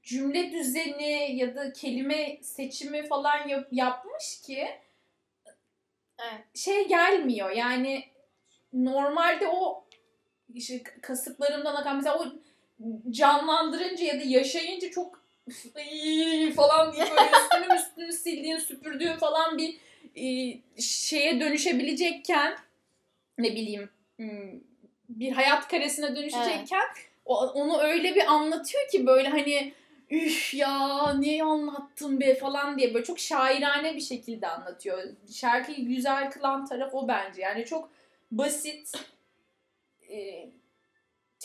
cümle 0.03 0.51
düzeni 0.51 1.35
ya 1.37 1.55
da 1.55 1.73
kelime 1.73 2.39
seçimi 2.43 3.07
falan 3.07 3.47
yap- 3.47 3.67
yapmış 3.71 4.41
ki 4.41 4.67
Evet. 6.19 6.57
şey 6.57 6.87
gelmiyor. 6.87 7.49
Yani 7.51 8.03
normalde 8.73 9.47
o 9.47 9.85
işte 10.53 10.83
kasıklarımdan 10.83 11.75
akan 11.75 11.95
mesela 11.97 12.19
o 12.19 12.25
canlandırınca 13.09 14.05
ya 14.05 14.19
da 14.19 14.23
yaşayınca 14.23 14.91
çok 14.91 15.26
falan 16.55 16.93
diye 16.93 17.03
böyle 17.09 17.21
üstünü 17.32 17.76
üstünü 17.80 18.13
sildiğin, 18.13 18.57
süpürdüğün 18.57 19.13
falan 19.17 19.57
bir 19.57 19.78
e, 20.15 20.57
şeye 20.82 21.39
dönüşebilecekken 21.39 22.57
ne 23.38 23.51
bileyim 23.51 23.89
hmm, 24.17 24.59
bir 25.09 25.32
hayat 25.32 25.67
karesine 25.67 26.15
dönüşecekken 26.15 26.86
o- 27.26 27.47
onu 27.47 27.82
öyle 27.82 28.15
bir 28.15 28.26
anlatıyor 28.34 28.88
ki 28.88 29.05
böyle 29.07 29.30
hani 29.30 29.73
üf 30.09 30.53
ya 30.53 31.13
niye 31.13 31.43
anlattın 31.43 32.19
be 32.19 32.36
falan 32.36 32.78
diye 32.78 32.93
böyle 32.93 33.05
çok 33.05 33.19
şairane 33.19 33.95
bir 33.95 34.01
şekilde 34.01 34.47
anlatıyor. 34.47 35.03
Şarkıyı 35.34 35.88
güzel 35.88 36.32
kılan 36.32 36.65
taraf 36.65 36.93
o 36.93 37.07
bence. 37.07 37.41
Yani 37.41 37.65
çok 37.65 37.89
basit 38.32 38.91
e, 40.11 40.49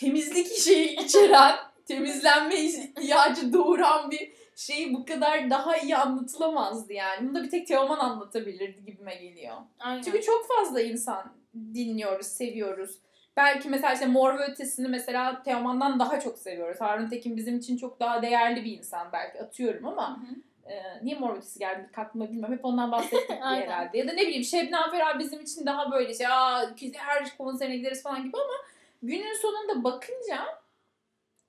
temizlik 0.00 0.56
şeyi 0.58 1.00
içeren, 1.00 1.54
temizlenme 1.86 2.56
ihtiyacı 2.56 3.52
doğuran 3.52 4.10
bir 4.10 4.32
şey 4.56 4.94
bu 4.94 5.04
kadar 5.04 5.50
daha 5.50 5.76
iyi 5.76 5.96
anlatılamazdı 5.96 6.92
yani. 6.92 7.28
Bunu 7.28 7.34
da 7.34 7.42
bir 7.42 7.50
tek 7.50 7.66
Teoman 7.66 7.98
anlatabilirdi 7.98 8.84
gibime 8.84 9.14
geliyor. 9.14 9.56
Aynen. 9.78 10.02
Çünkü 10.02 10.22
çok 10.22 10.48
fazla 10.48 10.80
insan 10.80 11.32
dinliyoruz, 11.54 12.26
seviyoruz. 12.26 12.98
Belki 13.36 13.68
mesela 13.68 13.92
işte 13.92 14.06
Mor 14.06 14.38
ve 14.38 14.44
Ötesi'ni 14.44 14.88
mesela 14.88 15.42
Teoman'dan 15.42 16.00
daha 16.00 16.20
çok 16.20 16.38
seviyoruz. 16.38 16.80
Harun 16.80 17.08
Tekin 17.08 17.36
bizim 17.36 17.58
için 17.58 17.76
çok 17.76 18.00
daha 18.00 18.22
değerli 18.22 18.64
bir 18.64 18.78
insan 18.78 19.08
belki 19.12 19.40
atıyorum 19.40 19.86
ama 19.86 20.20
e, 20.64 20.74
niye 21.02 21.18
Mor 21.18 21.34
ve 21.34 21.38
Ötesi 21.38 21.58
geldi 21.58 21.90
aklıma 21.96 22.28
bilmiyorum. 22.28 22.54
Hep 22.54 22.64
ondan 22.64 22.92
bahsettik 22.92 23.30
herhalde. 23.40 23.98
Ya 23.98 24.08
da 24.08 24.12
ne 24.12 24.22
bileyim 24.22 24.44
Şebnem 24.44 24.90
Ferah 24.90 25.18
bizim 25.18 25.40
için 25.40 25.66
daha 25.66 25.92
böyle 25.92 26.14
şey 26.14 26.26
Aa, 26.26 26.70
her 26.94 27.36
konserine 27.38 27.76
gideriz 27.76 28.02
falan 28.02 28.22
gibi 28.22 28.36
ama 28.36 28.54
günün 29.02 29.34
sonunda 29.34 29.84
bakınca 29.84 30.60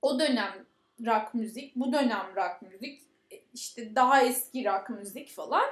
o 0.01 0.19
dönem 0.19 0.65
rock 1.05 1.33
müzik, 1.33 1.75
bu 1.75 1.93
dönem 1.93 2.35
rock 2.35 2.61
müzik, 2.61 3.01
e, 3.31 3.35
işte 3.53 3.95
daha 3.95 4.21
eski 4.21 4.65
rock 4.65 4.89
müzik 4.89 5.29
falan 5.29 5.65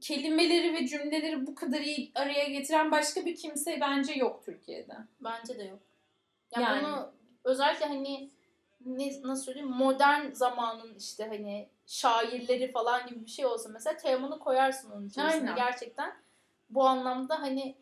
kelimeleri 0.00 0.74
ve 0.74 0.86
cümleleri 0.86 1.46
bu 1.46 1.54
kadar 1.54 1.80
iyi 1.80 2.12
araya 2.14 2.44
getiren 2.44 2.90
başka 2.90 3.26
bir 3.26 3.36
kimse 3.36 3.78
bence 3.80 4.12
yok 4.12 4.44
Türkiye'de. 4.44 4.94
Bence 5.20 5.58
de 5.58 5.62
yok. 5.64 5.80
Ya 6.56 6.60
Yani. 6.60 6.82
bunu 6.82 7.12
özellikle 7.44 7.86
hani 7.86 8.30
ne, 8.86 9.22
nasıl 9.22 9.44
söyleyeyim 9.44 9.70
modern 9.70 10.32
zamanın 10.32 10.94
işte 10.94 11.24
hani 11.28 11.68
şairleri 11.86 12.72
falan 12.72 13.06
gibi 13.06 13.24
bir 13.24 13.30
şey 13.30 13.46
olsa 13.46 13.68
mesela 13.68 13.96
Teoman'ı 13.96 14.38
koyarsın 14.38 14.90
onun 14.90 15.08
içerisine 15.08 15.50
Aynen. 15.50 15.56
gerçekten. 15.56 16.14
Bu 16.70 16.84
anlamda 16.86 17.40
hani 17.40 17.76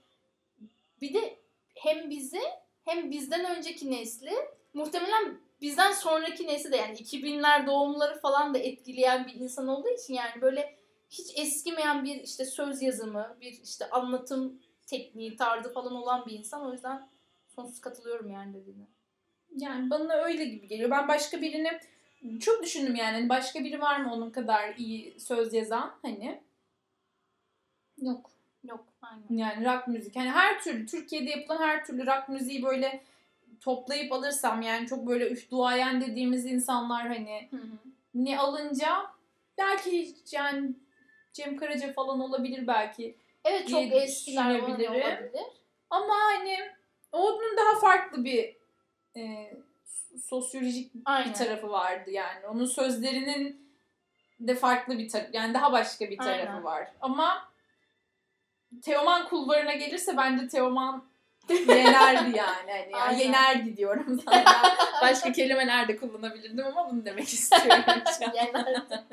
bir 1.00 1.14
de 1.14 1.38
hem 1.76 2.10
bizi 2.10 2.40
hem 2.84 3.10
bizden 3.10 3.56
önceki 3.56 3.90
nesli 3.90 4.32
muhtemelen 4.74 5.38
bizden 5.60 5.92
sonraki 5.92 6.46
nesli 6.46 6.72
de 6.72 6.76
yani 6.76 6.96
2000'ler 6.96 7.66
doğumları 7.66 8.20
falan 8.20 8.54
da 8.54 8.58
etkileyen 8.58 9.26
bir 9.26 9.34
insan 9.34 9.68
olduğu 9.68 9.88
için 9.88 10.14
yani 10.14 10.40
böyle 10.42 10.76
hiç 11.10 11.38
eskimeyen 11.38 12.04
bir 12.04 12.14
işte 12.14 12.44
söz 12.44 12.82
yazımı, 12.82 13.36
bir 13.40 13.52
işte 13.62 13.90
anlatım 13.90 14.62
tekniği, 14.86 15.36
tarzı 15.36 15.72
falan 15.72 15.94
olan 15.94 16.26
bir 16.26 16.38
insan. 16.38 16.66
O 16.66 16.72
yüzden 16.72 17.08
sonsuz 17.48 17.80
katılıyorum 17.80 18.30
yani 18.30 18.54
dediğine. 18.54 18.86
Yani 19.56 19.90
bana 19.90 20.14
öyle 20.14 20.44
gibi 20.44 20.68
geliyor. 20.68 20.90
Ben 20.90 21.08
başka 21.08 21.40
birini 21.40 21.80
çok 22.40 22.62
düşündüm 22.62 22.94
yani. 22.94 23.12
Hani 23.12 23.28
Başka 23.28 23.64
biri 23.64 23.80
var 23.80 24.00
mı 24.00 24.14
onun 24.14 24.30
kadar 24.30 24.74
iyi 24.76 25.20
söz 25.20 25.54
yazan 25.54 25.94
hani? 26.02 26.42
Yok. 27.98 28.35
Aynen. 29.10 29.42
Yani 29.42 29.64
rock 29.64 29.88
müzik. 29.88 30.16
Hani 30.16 30.30
her 30.30 30.62
türlü 30.62 30.86
Türkiye'de 30.86 31.30
yapılan 31.30 31.62
her 31.62 31.84
türlü 31.84 32.06
rock 32.06 32.28
müziği 32.28 32.62
böyle 32.62 33.02
toplayıp 33.60 34.12
alırsam 34.12 34.62
yani 34.62 34.86
çok 34.86 35.06
böyle 35.06 35.30
üf 35.30 35.50
duayen 35.50 36.00
dediğimiz 36.00 36.46
insanlar 36.46 37.08
hani 37.08 37.48
Hı 37.50 37.56
hı. 37.56 37.66
ne 38.14 38.38
alınca 38.38 39.06
belki 39.58 40.14
yani 40.32 40.70
Cem 41.32 41.56
Karaca 41.56 41.92
falan 41.92 42.20
olabilir 42.20 42.66
belki. 42.66 43.16
Evet 43.44 43.68
çok 43.68 43.82
eskiler 43.92 44.60
olabilir. 44.60 45.04
Ama 45.90 46.14
hani 46.14 46.58
onun 47.12 47.56
daha 47.56 47.80
farklı 47.80 48.24
bir 48.24 48.56
e, 49.16 49.52
sosyolojik 50.22 50.92
Aynen. 51.04 51.28
bir 51.28 51.34
tarafı 51.34 51.70
vardı 51.70 52.10
yani. 52.10 52.46
Onun 52.46 52.66
sözlerinin 52.66 53.66
de 54.40 54.54
farklı 54.54 54.98
bir 54.98 55.08
tarafı 55.08 55.30
yani 55.32 55.54
daha 55.54 55.72
başka 55.72 56.10
bir 56.10 56.18
tarafı 56.18 56.50
Aynen. 56.50 56.64
var. 56.64 56.88
Ama 57.00 57.48
Teoman 58.82 59.28
kulvarına 59.28 59.74
gelirse 59.74 60.16
bence 60.16 60.48
Teoman 60.48 61.04
yenerdi 61.68 62.36
yani. 62.36 62.70
Hani 62.72 62.92
ya 62.92 62.98
Aynen. 62.98 63.18
yenerdi 63.18 63.76
diyorum 63.76 64.20
zaten. 64.24 64.44
Başka 65.02 65.32
kelimeler 65.32 65.88
de 65.88 65.96
kullanabilirdim 65.96 66.66
ama 66.66 66.90
bunu 66.90 67.04
demek 67.04 67.28
istiyorum. 67.28 67.84
Yenerdi. 68.34 68.80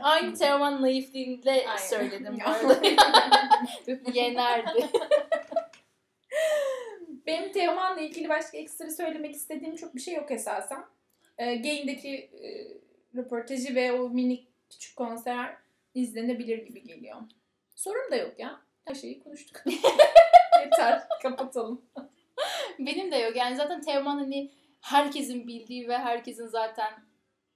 Aynı 0.00 0.34
Teoman 0.34 0.82
naifliğimle 0.82 1.50
Aynen. 1.50 1.76
söyledim 1.76 2.38
bu 2.44 2.50
arada. 2.50 2.80
Yenerdi. 4.12 4.88
Benim 7.26 7.52
Teoman'la 7.52 8.00
ilgili 8.00 8.28
başka 8.28 8.58
ekstra 8.58 8.90
söylemek 8.90 9.34
istediğim 9.34 9.76
çok 9.76 9.94
bir 9.94 10.00
şey 10.00 10.14
yok 10.14 10.30
esasen. 10.30 10.84
E, 11.38 11.56
Gain'deki 11.56 12.14
e, 12.14 12.48
röportajı 13.16 13.74
ve 13.74 13.92
o 13.92 14.08
minik 14.08 14.48
küçük 14.70 14.96
konser 14.96 15.56
izlenebilir 15.94 16.58
gibi 16.58 16.84
geliyor. 16.84 17.16
Sorun 17.74 18.10
da 18.10 18.16
yok 18.16 18.38
ya. 18.38 18.60
Her 18.84 18.94
şeyi 18.94 19.20
konuştuk. 19.20 19.62
Yeter. 20.64 21.02
Kapatalım. 21.22 21.84
Benim 22.78 23.12
de 23.12 23.16
yok. 23.16 23.36
Yani 23.36 23.56
zaten 23.56 23.80
Teoman 23.80 24.18
hani 24.18 24.50
herkesin 24.80 25.46
bildiği 25.46 25.88
ve 25.88 25.98
herkesin 25.98 26.46
zaten 26.46 26.92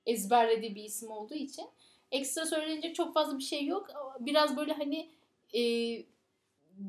ezberlediği 0.07 0.75
bir 0.75 0.85
isim 0.85 1.11
olduğu 1.11 1.35
için 1.35 1.67
ekstra 2.13 2.47
söylenecek 2.47 2.95
çok 2.95 3.15
fazla 3.15 3.39
bir 3.39 3.45
şey 3.45 3.67
yok. 3.67 3.89
Biraz 4.21 4.57
böyle 4.57 4.73
hani 4.73 5.11
e, 5.55 5.63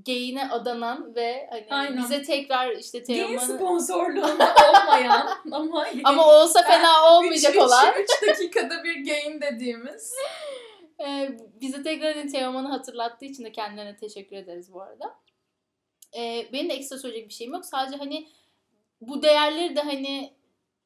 gayine 0.05 0.49
adanan 0.49 1.15
ve 1.15 1.47
hani 1.51 1.67
Aynen. 1.69 1.97
bize 1.97 2.23
tekrar 2.23 2.71
işte 2.71 3.03
Teoman'ı 3.03 3.55
sponsorluğunda 3.55 4.55
olmayan 4.69 5.27
ama 5.51 5.85
ama 6.03 6.27
olsa 6.27 6.63
fena 6.63 7.13
olmayacak 7.13 7.55
olan 7.55 7.93
3 8.01 8.27
dakikada 8.27 8.83
bir 8.83 9.05
gain 9.05 9.41
dediğimiz. 9.41 10.13
E, 11.01 11.37
bize 11.61 11.83
tekrar 11.83 12.27
Teoman'ı 12.27 12.67
hatırlattığı 12.67 13.25
için 13.25 13.43
de 13.43 13.51
kendilerine 13.51 13.95
teşekkür 13.95 14.35
ederiz 14.35 14.73
bu 14.73 14.81
arada. 14.81 15.15
E, 16.17 16.49
benim 16.53 16.69
de 16.69 16.73
ekstra 16.73 16.97
söyleyecek 16.97 17.29
bir 17.29 17.33
şeyim 17.33 17.53
yok. 17.53 17.65
Sadece 17.65 17.97
hani 17.97 18.27
bu 19.01 19.21
değerleri 19.21 19.75
de 19.75 19.81
hani 19.81 20.33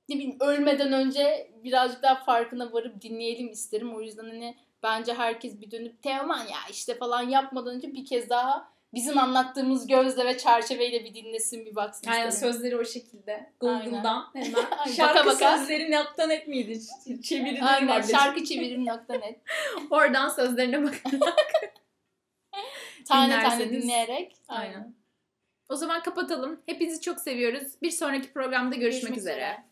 ne 0.10 0.16
bileyim 0.16 0.38
ölmeden 0.40 0.94
önce 0.94 1.52
birazcık 1.64 2.04
daha 2.04 2.16
farkına 2.16 2.74
varıp 2.74 3.02
dinleyelim 3.02 3.50
isterim. 3.50 3.96
O 3.96 4.02
yüzden 4.02 4.26
hani 4.26 4.58
bence 4.84 5.14
herkes 5.14 5.62
bir 5.62 5.72
dönüp 5.72 6.04
Teoman 6.04 6.40
ya 6.40 6.60
işte 6.70 6.98
falan 6.98 7.30
yapmadan 7.30 7.76
önce 7.76 7.94
bir 7.94 8.06
kez 8.06 8.30
daha 8.30 8.73
bizim 8.94 9.18
anlattığımız 9.18 9.88
gözle 9.88 10.26
ve 10.26 10.38
çerçeveyle 10.38 11.06
bir 11.06 11.14
dinlesin 11.14 11.66
bir 11.66 11.76
baksın 11.76 12.10
Aynen 12.10 12.30
isterim. 12.30 12.54
sözleri 12.54 12.78
o 12.78 12.86
şekilde. 12.86 13.50
Google'dan 13.60 14.30
hemen. 14.34 14.66
Ay, 14.80 14.94
Şarkı 14.96 15.16
baka 15.20 15.28
baka. 15.28 15.58
sözleri 15.58 15.92
nokta 15.92 16.28
net 16.28 16.48
miydi? 16.48 16.72
Ç- 16.72 17.22
Çevirileri 17.24 17.64
Aynen 17.66 18.02
şarkı 18.02 18.44
çevirim.net 18.44 19.40
Oradan 19.92 20.30
sözlerine 20.30 20.84
bakın. 20.84 21.20
tane 23.08 23.44
tane 23.44 23.72
dinleyerek. 23.72 24.36
Aynen. 24.48 24.94
O 25.70 25.76
zaman 25.76 26.04
kapatalım. 26.04 26.62
Hepinizi 26.66 27.02
çok 27.02 27.20
seviyoruz. 27.20 27.64
Bir 27.82 27.92
sonraki 27.92 28.34
programda 28.34 28.76
görüşmek, 28.76 29.18
üzere. 29.18 29.64